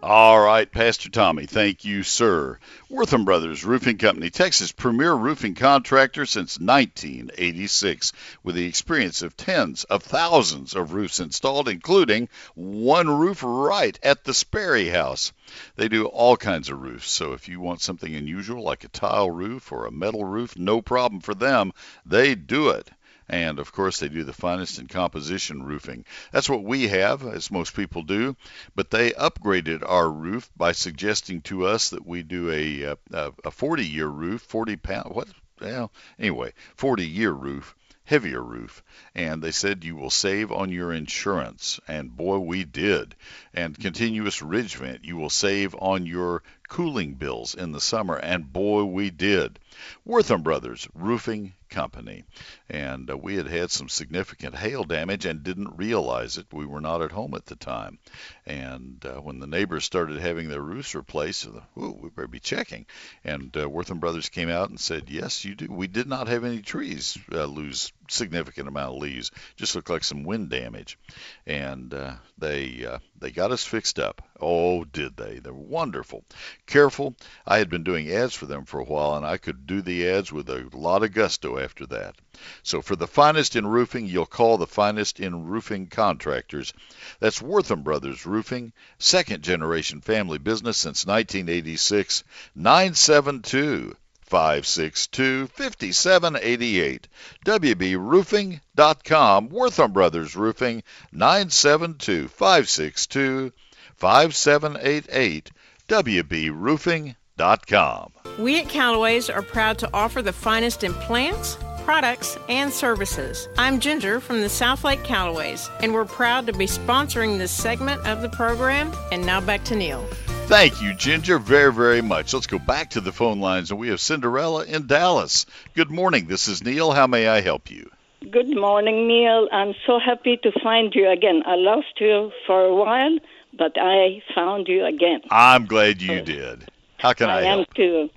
All 0.00 0.38
right, 0.38 0.70
Pastor 0.70 1.10
Tommy, 1.10 1.46
thank 1.46 1.84
you, 1.84 2.04
sir. 2.04 2.60
Wortham 2.88 3.24
Brothers 3.24 3.64
Roofing 3.64 3.98
Company, 3.98 4.30
Texas' 4.30 4.70
premier 4.70 5.12
roofing 5.12 5.56
contractor 5.56 6.24
since 6.24 6.56
1986, 6.60 8.12
with 8.44 8.54
the 8.54 8.68
experience 8.68 9.22
of 9.22 9.36
tens 9.36 9.82
of 9.82 10.04
thousands 10.04 10.76
of 10.76 10.92
roofs 10.92 11.18
installed, 11.18 11.68
including 11.68 12.28
one 12.54 13.10
roof 13.10 13.42
right 13.42 13.98
at 14.04 14.22
the 14.22 14.34
Sperry 14.34 14.88
House. 14.88 15.32
They 15.74 15.88
do 15.88 16.06
all 16.06 16.36
kinds 16.36 16.70
of 16.70 16.80
roofs, 16.80 17.10
so 17.10 17.32
if 17.32 17.48
you 17.48 17.58
want 17.58 17.80
something 17.80 18.14
unusual 18.14 18.62
like 18.62 18.84
a 18.84 18.88
tile 18.88 19.32
roof 19.32 19.72
or 19.72 19.86
a 19.86 19.90
metal 19.90 20.22
roof, 20.22 20.56
no 20.56 20.80
problem 20.80 21.20
for 21.20 21.34
them. 21.34 21.72
They 22.06 22.36
do 22.36 22.68
it. 22.68 22.88
And 23.28 23.58
of 23.58 23.72
course, 23.72 23.98
they 23.98 24.08
do 24.08 24.24
the 24.24 24.32
finest 24.32 24.78
in 24.78 24.86
composition 24.86 25.62
roofing. 25.62 26.04
That's 26.32 26.48
what 26.48 26.64
we 26.64 26.88
have, 26.88 27.26
as 27.26 27.50
most 27.50 27.76
people 27.76 28.02
do. 28.02 28.36
But 28.74 28.90
they 28.90 29.10
upgraded 29.12 29.82
our 29.86 30.10
roof 30.10 30.50
by 30.56 30.72
suggesting 30.72 31.42
to 31.42 31.66
us 31.66 31.90
that 31.90 32.06
we 32.06 32.22
do 32.22 32.50
a 32.50 32.96
uh, 33.12 33.30
a 33.44 33.50
40 33.50 33.86
year 33.86 34.06
roof, 34.06 34.42
40 34.42 34.76
pound. 34.76 35.14
What? 35.14 35.28
Well, 35.60 35.92
anyway, 36.18 36.52
40 36.76 37.06
year 37.06 37.32
roof 37.32 37.74
heavier 38.08 38.42
roof. 38.42 38.82
And 39.14 39.42
they 39.42 39.50
said 39.50 39.84
you 39.84 39.94
will 39.94 40.08
save 40.08 40.50
on 40.50 40.72
your 40.72 40.94
insurance. 40.94 41.78
And 41.86 42.16
boy, 42.16 42.38
we 42.38 42.64
did. 42.64 43.14
And 43.52 43.78
continuous 43.78 44.40
ridge 44.40 44.76
vent, 44.76 45.04
you 45.04 45.18
will 45.18 45.28
save 45.28 45.74
on 45.74 46.06
your 46.06 46.42
cooling 46.68 47.14
bills 47.14 47.54
in 47.54 47.72
the 47.72 47.80
summer. 47.80 48.16
And 48.16 48.52
boy, 48.52 48.84
we 48.84 49.10
did. 49.10 49.58
Wortham 50.04 50.42
Brothers 50.42 50.86
Roofing 50.94 51.54
Company. 51.68 52.24
And 52.68 53.10
uh, 53.10 53.16
we 53.16 53.36
had 53.36 53.46
had 53.46 53.70
some 53.70 53.88
significant 53.88 54.54
hail 54.54 54.84
damage 54.84 55.26
and 55.26 55.42
didn't 55.42 55.76
realize 55.76 56.38
it. 56.38 56.46
We 56.52 56.66
were 56.66 56.80
not 56.80 57.02
at 57.02 57.12
home 57.12 57.34
at 57.34 57.46
the 57.46 57.56
time. 57.56 57.98
And 58.46 59.04
uh, 59.04 59.20
when 59.20 59.38
the 59.38 59.46
neighbors 59.46 59.84
started 59.84 60.18
having 60.18 60.48
their 60.48 60.62
roofs 60.62 60.94
replaced, 60.94 61.46
ooh, 61.46 61.98
we 62.00 62.10
better 62.10 62.28
be 62.28 62.40
checking. 62.40 62.86
And 63.24 63.54
uh, 63.56 63.68
Wortham 63.68 63.98
Brothers 63.98 64.28
came 64.28 64.48
out 64.48 64.70
and 64.70 64.80
said, 64.80 65.10
yes, 65.10 65.44
you 65.44 65.54
do. 65.54 65.66
We 65.70 65.86
did 65.86 66.06
not 66.06 66.28
have 66.28 66.44
any 66.44 66.60
trees 66.60 67.18
uh, 67.32 67.44
lose 67.44 67.92
significant 68.10 68.68
amount 68.68 68.96
of 68.96 69.02
leaves. 69.02 69.30
Just 69.56 69.74
looked 69.74 69.90
like 69.90 70.04
some 70.04 70.24
wind 70.24 70.48
damage. 70.48 70.98
And 71.46 71.92
uh, 71.92 72.14
they 72.36 72.86
uh, 72.86 72.98
they 73.18 73.30
got 73.30 73.52
us 73.52 73.64
fixed 73.64 73.98
up. 73.98 74.22
Oh, 74.40 74.84
did 74.84 75.16
they? 75.16 75.40
They're 75.40 75.52
wonderful. 75.52 76.24
Careful. 76.66 77.16
I 77.46 77.58
had 77.58 77.68
been 77.68 77.84
doing 77.84 78.10
ads 78.10 78.34
for 78.34 78.46
them 78.46 78.64
for 78.64 78.80
a 78.80 78.84
while, 78.84 79.16
and 79.16 79.26
I 79.26 79.36
could 79.36 79.66
do 79.66 79.82
the 79.82 80.08
ads 80.08 80.32
with 80.32 80.48
a 80.48 80.68
lot 80.72 81.02
of 81.02 81.12
gusto 81.12 81.58
after 81.58 81.86
that. 81.86 82.14
So 82.62 82.82
for 82.82 82.94
the 82.94 83.08
finest 83.08 83.56
in 83.56 83.66
roofing, 83.66 84.06
you'll 84.06 84.26
call 84.26 84.58
the 84.58 84.66
finest 84.66 85.18
in 85.18 85.46
roofing 85.46 85.88
contractors. 85.88 86.72
That's 87.18 87.42
Wortham 87.42 87.82
Brothers 87.82 88.26
Roofing, 88.26 88.72
second 88.98 89.42
generation 89.42 90.00
family 90.00 90.38
business 90.38 90.78
since 90.78 91.04
1986. 91.04 92.24
972 92.54 93.96
562 94.28 95.48
5788. 95.48 97.08
WBRoofing.com. 97.44 99.48
Wortham 99.48 99.92
Brothers 99.92 100.36
Roofing, 100.36 100.84
972 101.12 102.28
562 102.28 103.52
5788. 103.96 105.50
WBRoofing.com. 105.88 108.12
We 108.38 108.60
at 108.60 108.68
Callaway's 108.68 109.28
are 109.30 109.42
proud 109.42 109.78
to 109.78 109.88
offer 109.94 110.22
the 110.22 110.32
finest 110.32 110.84
in 110.84 110.94
plants, 110.94 111.58
products, 111.84 112.38
and 112.48 112.72
services. 112.72 113.48
I'm 113.56 113.80
Ginger 113.80 114.20
from 114.20 114.42
the 114.42 114.48
South 114.48 114.84
Lake 114.84 115.02
Callaways, 115.02 115.68
and 115.80 115.92
we're 115.94 116.04
proud 116.04 116.46
to 116.46 116.52
be 116.52 116.66
sponsoring 116.66 117.38
this 117.38 117.50
segment 117.50 118.06
of 118.06 118.22
the 118.22 118.28
program. 118.28 118.92
And 119.10 119.24
now 119.24 119.40
back 119.40 119.64
to 119.64 119.74
Neil. 119.74 120.06
Thank 120.48 120.80
you, 120.80 120.94
Ginger, 120.94 121.38
very, 121.38 121.70
very 121.70 122.00
much. 122.00 122.32
Let's 122.32 122.46
go 122.46 122.58
back 122.58 122.90
to 122.90 123.02
the 123.02 123.12
phone 123.12 123.38
lines, 123.38 123.70
and 123.70 123.78
we 123.78 123.88
have 123.88 124.00
Cinderella 124.00 124.64
in 124.64 124.86
Dallas. 124.86 125.44
Good 125.74 125.90
morning. 125.90 126.24
This 126.24 126.48
is 126.48 126.64
Neil. 126.64 126.90
How 126.90 127.06
may 127.06 127.28
I 127.28 127.42
help 127.42 127.70
you? 127.70 127.90
Good 128.30 128.56
morning, 128.56 129.06
Neil. 129.06 129.46
I'm 129.52 129.74
so 129.86 129.98
happy 129.98 130.38
to 130.38 130.50
find 130.62 130.94
you 130.94 131.10
again. 131.10 131.42
I 131.44 131.56
lost 131.56 132.00
you 132.00 132.32
for 132.46 132.64
a 132.64 132.74
while, 132.74 133.18
but 133.58 133.76
I 133.78 134.22
found 134.34 134.68
you 134.68 134.86
again. 134.86 135.20
I'm 135.30 135.66
glad 135.66 136.00
you 136.00 136.22
did. 136.22 136.66
How 136.96 137.12
can 137.12 137.28
I, 137.28 137.42
help? 137.42 137.58
I 137.58 137.60
am 137.60 137.66
too. 137.76 138.10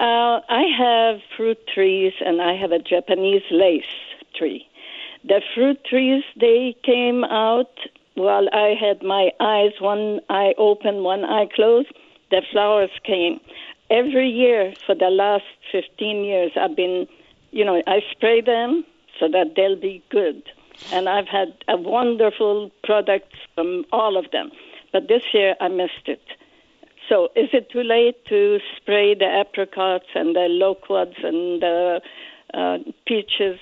Uh, 0.00 0.40
I 0.48 0.62
have 0.78 1.20
fruit 1.36 1.58
trees, 1.74 2.14
and 2.24 2.40
I 2.40 2.54
have 2.54 2.72
a 2.72 2.78
Japanese 2.78 3.44
lace 3.50 3.84
tree. 4.34 4.66
The 5.24 5.42
fruit 5.54 5.84
trees 5.84 6.24
they 6.40 6.74
came 6.82 7.22
out 7.22 7.78
while 8.16 8.48
I 8.52 8.74
had 8.78 9.02
my 9.02 9.30
eyes, 9.40 9.72
one 9.78 10.20
eye 10.28 10.54
open, 10.58 11.02
one 11.02 11.24
eye 11.24 11.48
closed, 11.54 11.92
the 12.30 12.42
flowers 12.50 12.90
came. 13.04 13.40
Every 13.90 14.28
year 14.28 14.74
for 14.84 14.94
the 14.94 15.10
last 15.10 15.44
15 15.70 16.24
years, 16.24 16.52
I've 16.56 16.74
been, 16.74 17.06
you 17.52 17.64
know, 17.64 17.80
I 17.86 18.00
spray 18.10 18.40
them 18.40 18.84
so 19.20 19.28
that 19.28 19.54
they'll 19.54 19.80
be 19.80 20.02
good. 20.10 20.42
And 20.92 21.08
I've 21.08 21.28
had 21.28 21.54
a 21.68 21.76
wonderful 21.76 22.70
product 22.84 23.32
from 23.54 23.84
all 23.92 24.16
of 24.16 24.30
them. 24.32 24.50
But 24.92 25.08
this 25.08 25.22
year 25.32 25.54
I 25.60 25.68
missed 25.68 26.06
it. 26.06 26.22
So 27.08 27.28
is 27.36 27.50
it 27.52 27.70
too 27.70 27.82
late 27.82 28.24
to 28.26 28.58
spray 28.76 29.14
the 29.14 29.26
apricots 29.26 30.06
and 30.14 30.34
the 30.34 30.48
loquats 30.48 31.16
and 31.22 31.62
the 31.62 32.00
uh, 32.52 32.78
peaches? 33.06 33.60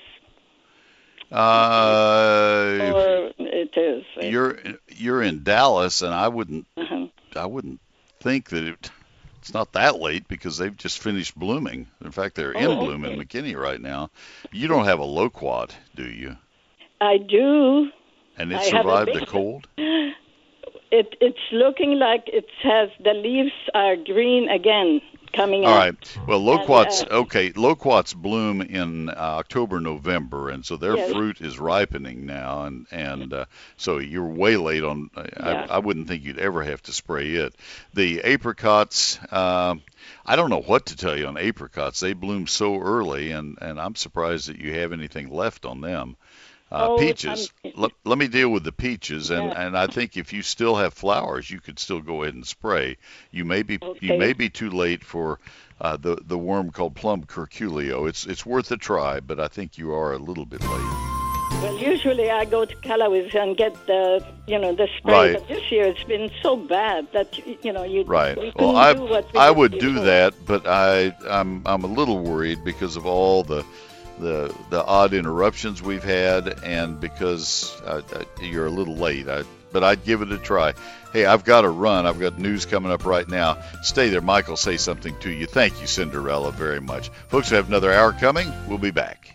Uh, 1.31 2.91
or 2.93 3.31
it 3.39 3.75
is. 3.77 4.03
you're 4.21 4.57
you're 4.89 5.21
in 5.21 5.43
Dallas, 5.43 6.01
and 6.01 6.13
I 6.13 6.27
wouldn't 6.27 6.65
Uh-huh. 6.77 7.07
I 7.35 7.45
wouldn't 7.45 7.79
think 8.21 8.49
that 8.49 8.63
it, 8.63 8.91
it's 9.39 9.53
not 9.53 9.73
that 9.73 9.99
late 9.99 10.27
because 10.27 10.57
they've 10.57 10.75
just 10.75 10.99
finished 10.99 11.37
blooming. 11.37 11.87
In 12.03 12.11
fact, 12.11 12.35
they're 12.35 12.51
in 12.53 12.65
Oh, 12.65 12.75
bloom 12.85 13.05
in. 13.05 13.19
McKinney 13.19 13.55
right 13.59 13.81
now. 13.81 14.09
You 14.51 14.67
don't 14.67 14.85
have 14.85 14.99
a 14.99 15.05
loquat, 15.05 15.75
do 15.95 16.03
you? 16.05 16.37
I 17.01 17.17
do. 17.17 17.89
And 18.37 18.51
it 18.51 18.57
I 18.57 18.69
survived 18.69 19.13
the 19.13 19.25
cold. 19.25 19.67
It 19.77 21.15
it's 21.19 21.51
looking 21.51 21.99
like 21.99 22.23
it 22.27 22.45
has 22.63 22.89
the 23.03 23.13
leaves 23.13 23.51
are 23.73 23.95
green 23.97 24.47
again 24.49 25.01
coming 25.35 25.65
All 25.65 25.75
right. 25.75 25.95
Well, 26.27 26.39
And, 26.39 26.45
loquats. 26.47 27.01
uh, 27.01 27.07
okay, 27.23 27.51
loquats 27.55 28.13
bloom 28.13 28.61
in 28.61 29.09
uh, 29.09 29.13
October, 29.17 29.79
November, 29.79 30.49
and 30.49 30.65
so 30.65 30.77
their 30.77 30.95
Yes. 30.95 31.11
fruit 31.11 31.41
is 31.41 31.59
ripening 31.59 32.25
now, 32.25 32.65
and 32.65 32.87
and 32.91 33.33
uh, 33.33 33.45
so 33.77 33.97
you're 33.99 34.27
way 34.27 34.57
late 34.57 34.83
on. 34.83 35.09
I, 35.15 35.29
Yeah. 35.37 35.65
I, 35.69 35.75
I 35.75 35.79
wouldn't 35.79 36.07
think 36.07 36.23
you'd 36.23 36.39
ever 36.39 36.63
have 36.63 36.81
to 36.83 36.93
spray 36.93 37.35
it. 37.35 37.55
The 37.93 38.23
apricots. 38.23 39.19
Um, 39.31 39.81
I 40.25 40.35
don't 40.35 40.49
know 40.49 40.61
what 40.61 40.87
to 40.87 40.95
tell 40.95 41.17
you 41.17 41.27
on 41.27 41.37
apricots. 41.37 41.99
They 41.99 42.13
bloom 42.13 42.47
so 42.47 42.79
early, 42.79 43.31
and 43.31 43.57
and 43.61 43.79
I'm 43.79 43.95
surprised 43.95 44.49
that 44.49 44.59
you 44.59 44.73
have 44.75 44.93
anything 44.93 45.29
left 45.29 45.65
on 45.65 45.81
them. 45.81 46.15
Uh, 46.71 46.87
Oh, 46.89 46.97
peaches. 46.97 47.51
Let, 47.75 47.91
let 48.05 48.17
me 48.17 48.27
deal 48.27 48.49
with 48.49 48.63
the 48.63 48.71
peaches, 48.71 49.29
and, 49.29 49.51
Yeah. 49.51 49.61
and 49.67 49.77
I 49.77 49.85
think 49.87 50.17
if 50.17 50.33
you 50.33 50.41
still 50.41 50.75
have 50.75 50.93
flowers, 50.93 51.49
you 51.49 51.59
could 51.59 51.77
still 51.77 52.01
go 52.01 52.23
ahead 52.23 52.33
and 52.33 52.45
spray. 52.45 52.97
You 53.31 53.45
may 53.45 53.61
be 53.61 53.77
you 54.01 54.17
may 54.17 54.33
be 54.33 54.49
too 54.49 54.71
late 54.71 55.03
for 55.03 55.39
uh, 55.79 55.95
the 55.97 56.17
the 56.25 56.37
worm 56.37 56.71
called 56.71 56.95
plum 56.95 57.23
curculio. 57.23 58.09
It's 58.09 58.25
it's 58.25 58.45
worth 58.45 58.71
a 58.71 58.77
try, 58.77 59.19
but 59.19 59.39
I 59.39 59.47
think 59.47 59.77
you 59.77 59.93
are 59.93 60.13
a 60.13 60.17
little 60.17 60.45
bit 60.45 60.61
late. 60.61 61.11
Well, 61.61 61.77
usually 61.77 62.29
I 62.31 62.45
go 62.45 62.65
to 62.65 62.75
Callaway's 62.77 63.33
and 63.35 63.55
get 63.55 63.73
the 63.85 64.25
you 64.47 64.57
know 64.57 64.73
the 64.73 64.87
spray, 64.97 65.13
Right. 65.13 65.33
but 65.33 65.47
this 65.47 65.71
year 65.71 65.85
it's 65.85 66.03
been 66.03 66.31
so 66.41 66.57
bad 66.57 67.11
that 67.13 67.37
you 67.63 67.71
know 67.71 67.83
you 67.83 68.03
Right. 68.05 68.35
we 68.37 68.51
Well, 68.55 68.75
I 68.75 68.93
do 68.93 69.01
what 69.05 69.31
we 69.31 69.39
I 69.39 69.51
would 69.51 69.73
do 69.73 69.93
before. 69.93 70.05
that, 70.05 70.33
but 70.47 70.65
I 70.65 71.15
I'm 71.29 71.61
I'm 71.67 71.83
a 71.83 71.87
little 71.99 72.19
worried 72.19 72.63
because 72.65 72.95
of 72.95 73.05
all 73.05 73.43
the 73.43 73.63
the 74.19 74.55
the 74.69 74.83
odd 74.83 75.13
interruptions 75.13 75.81
we've 75.81 76.03
had, 76.03 76.63
and 76.63 76.99
because 76.99 77.81
you're 78.41 78.67
a 78.67 78.71
little 78.71 78.95
late. 78.95 79.27
I 79.27 79.43
but 79.75 79.83
I'd 79.83 80.05
give 80.05 80.21
it 80.21 80.31
a 80.31 80.37
try. 80.37 80.73
Hey, 81.11 81.25
I've 81.25 81.43
got 81.43 81.61
to 81.61 81.69
run. 81.69 82.05
I've 82.05 82.17
got 82.17 82.39
news 82.39 82.65
coming 82.65 82.93
up 82.93 83.05
right 83.05 83.27
now. 83.27 83.57
Stay 83.81 84.07
there, 84.07 84.21
Michael. 84.21 84.55
Say 84.55 84.77
something 84.77 85.13
to 85.19 85.29
you. 85.29 85.47
Thank 85.47 85.81
you, 85.81 85.87
Cinderella, 85.87 86.53
very 86.53 86.79
much. 86.79 87.09
Folks, 87.27 87.51
we 87.51 87.57
have 87.57 87.67
another 87.67 87.91
hour 87.91 88.13
coming. 88.13 88.49
We'll 88.69 88.77
be 88.77 88.91
back. 88.91 89.34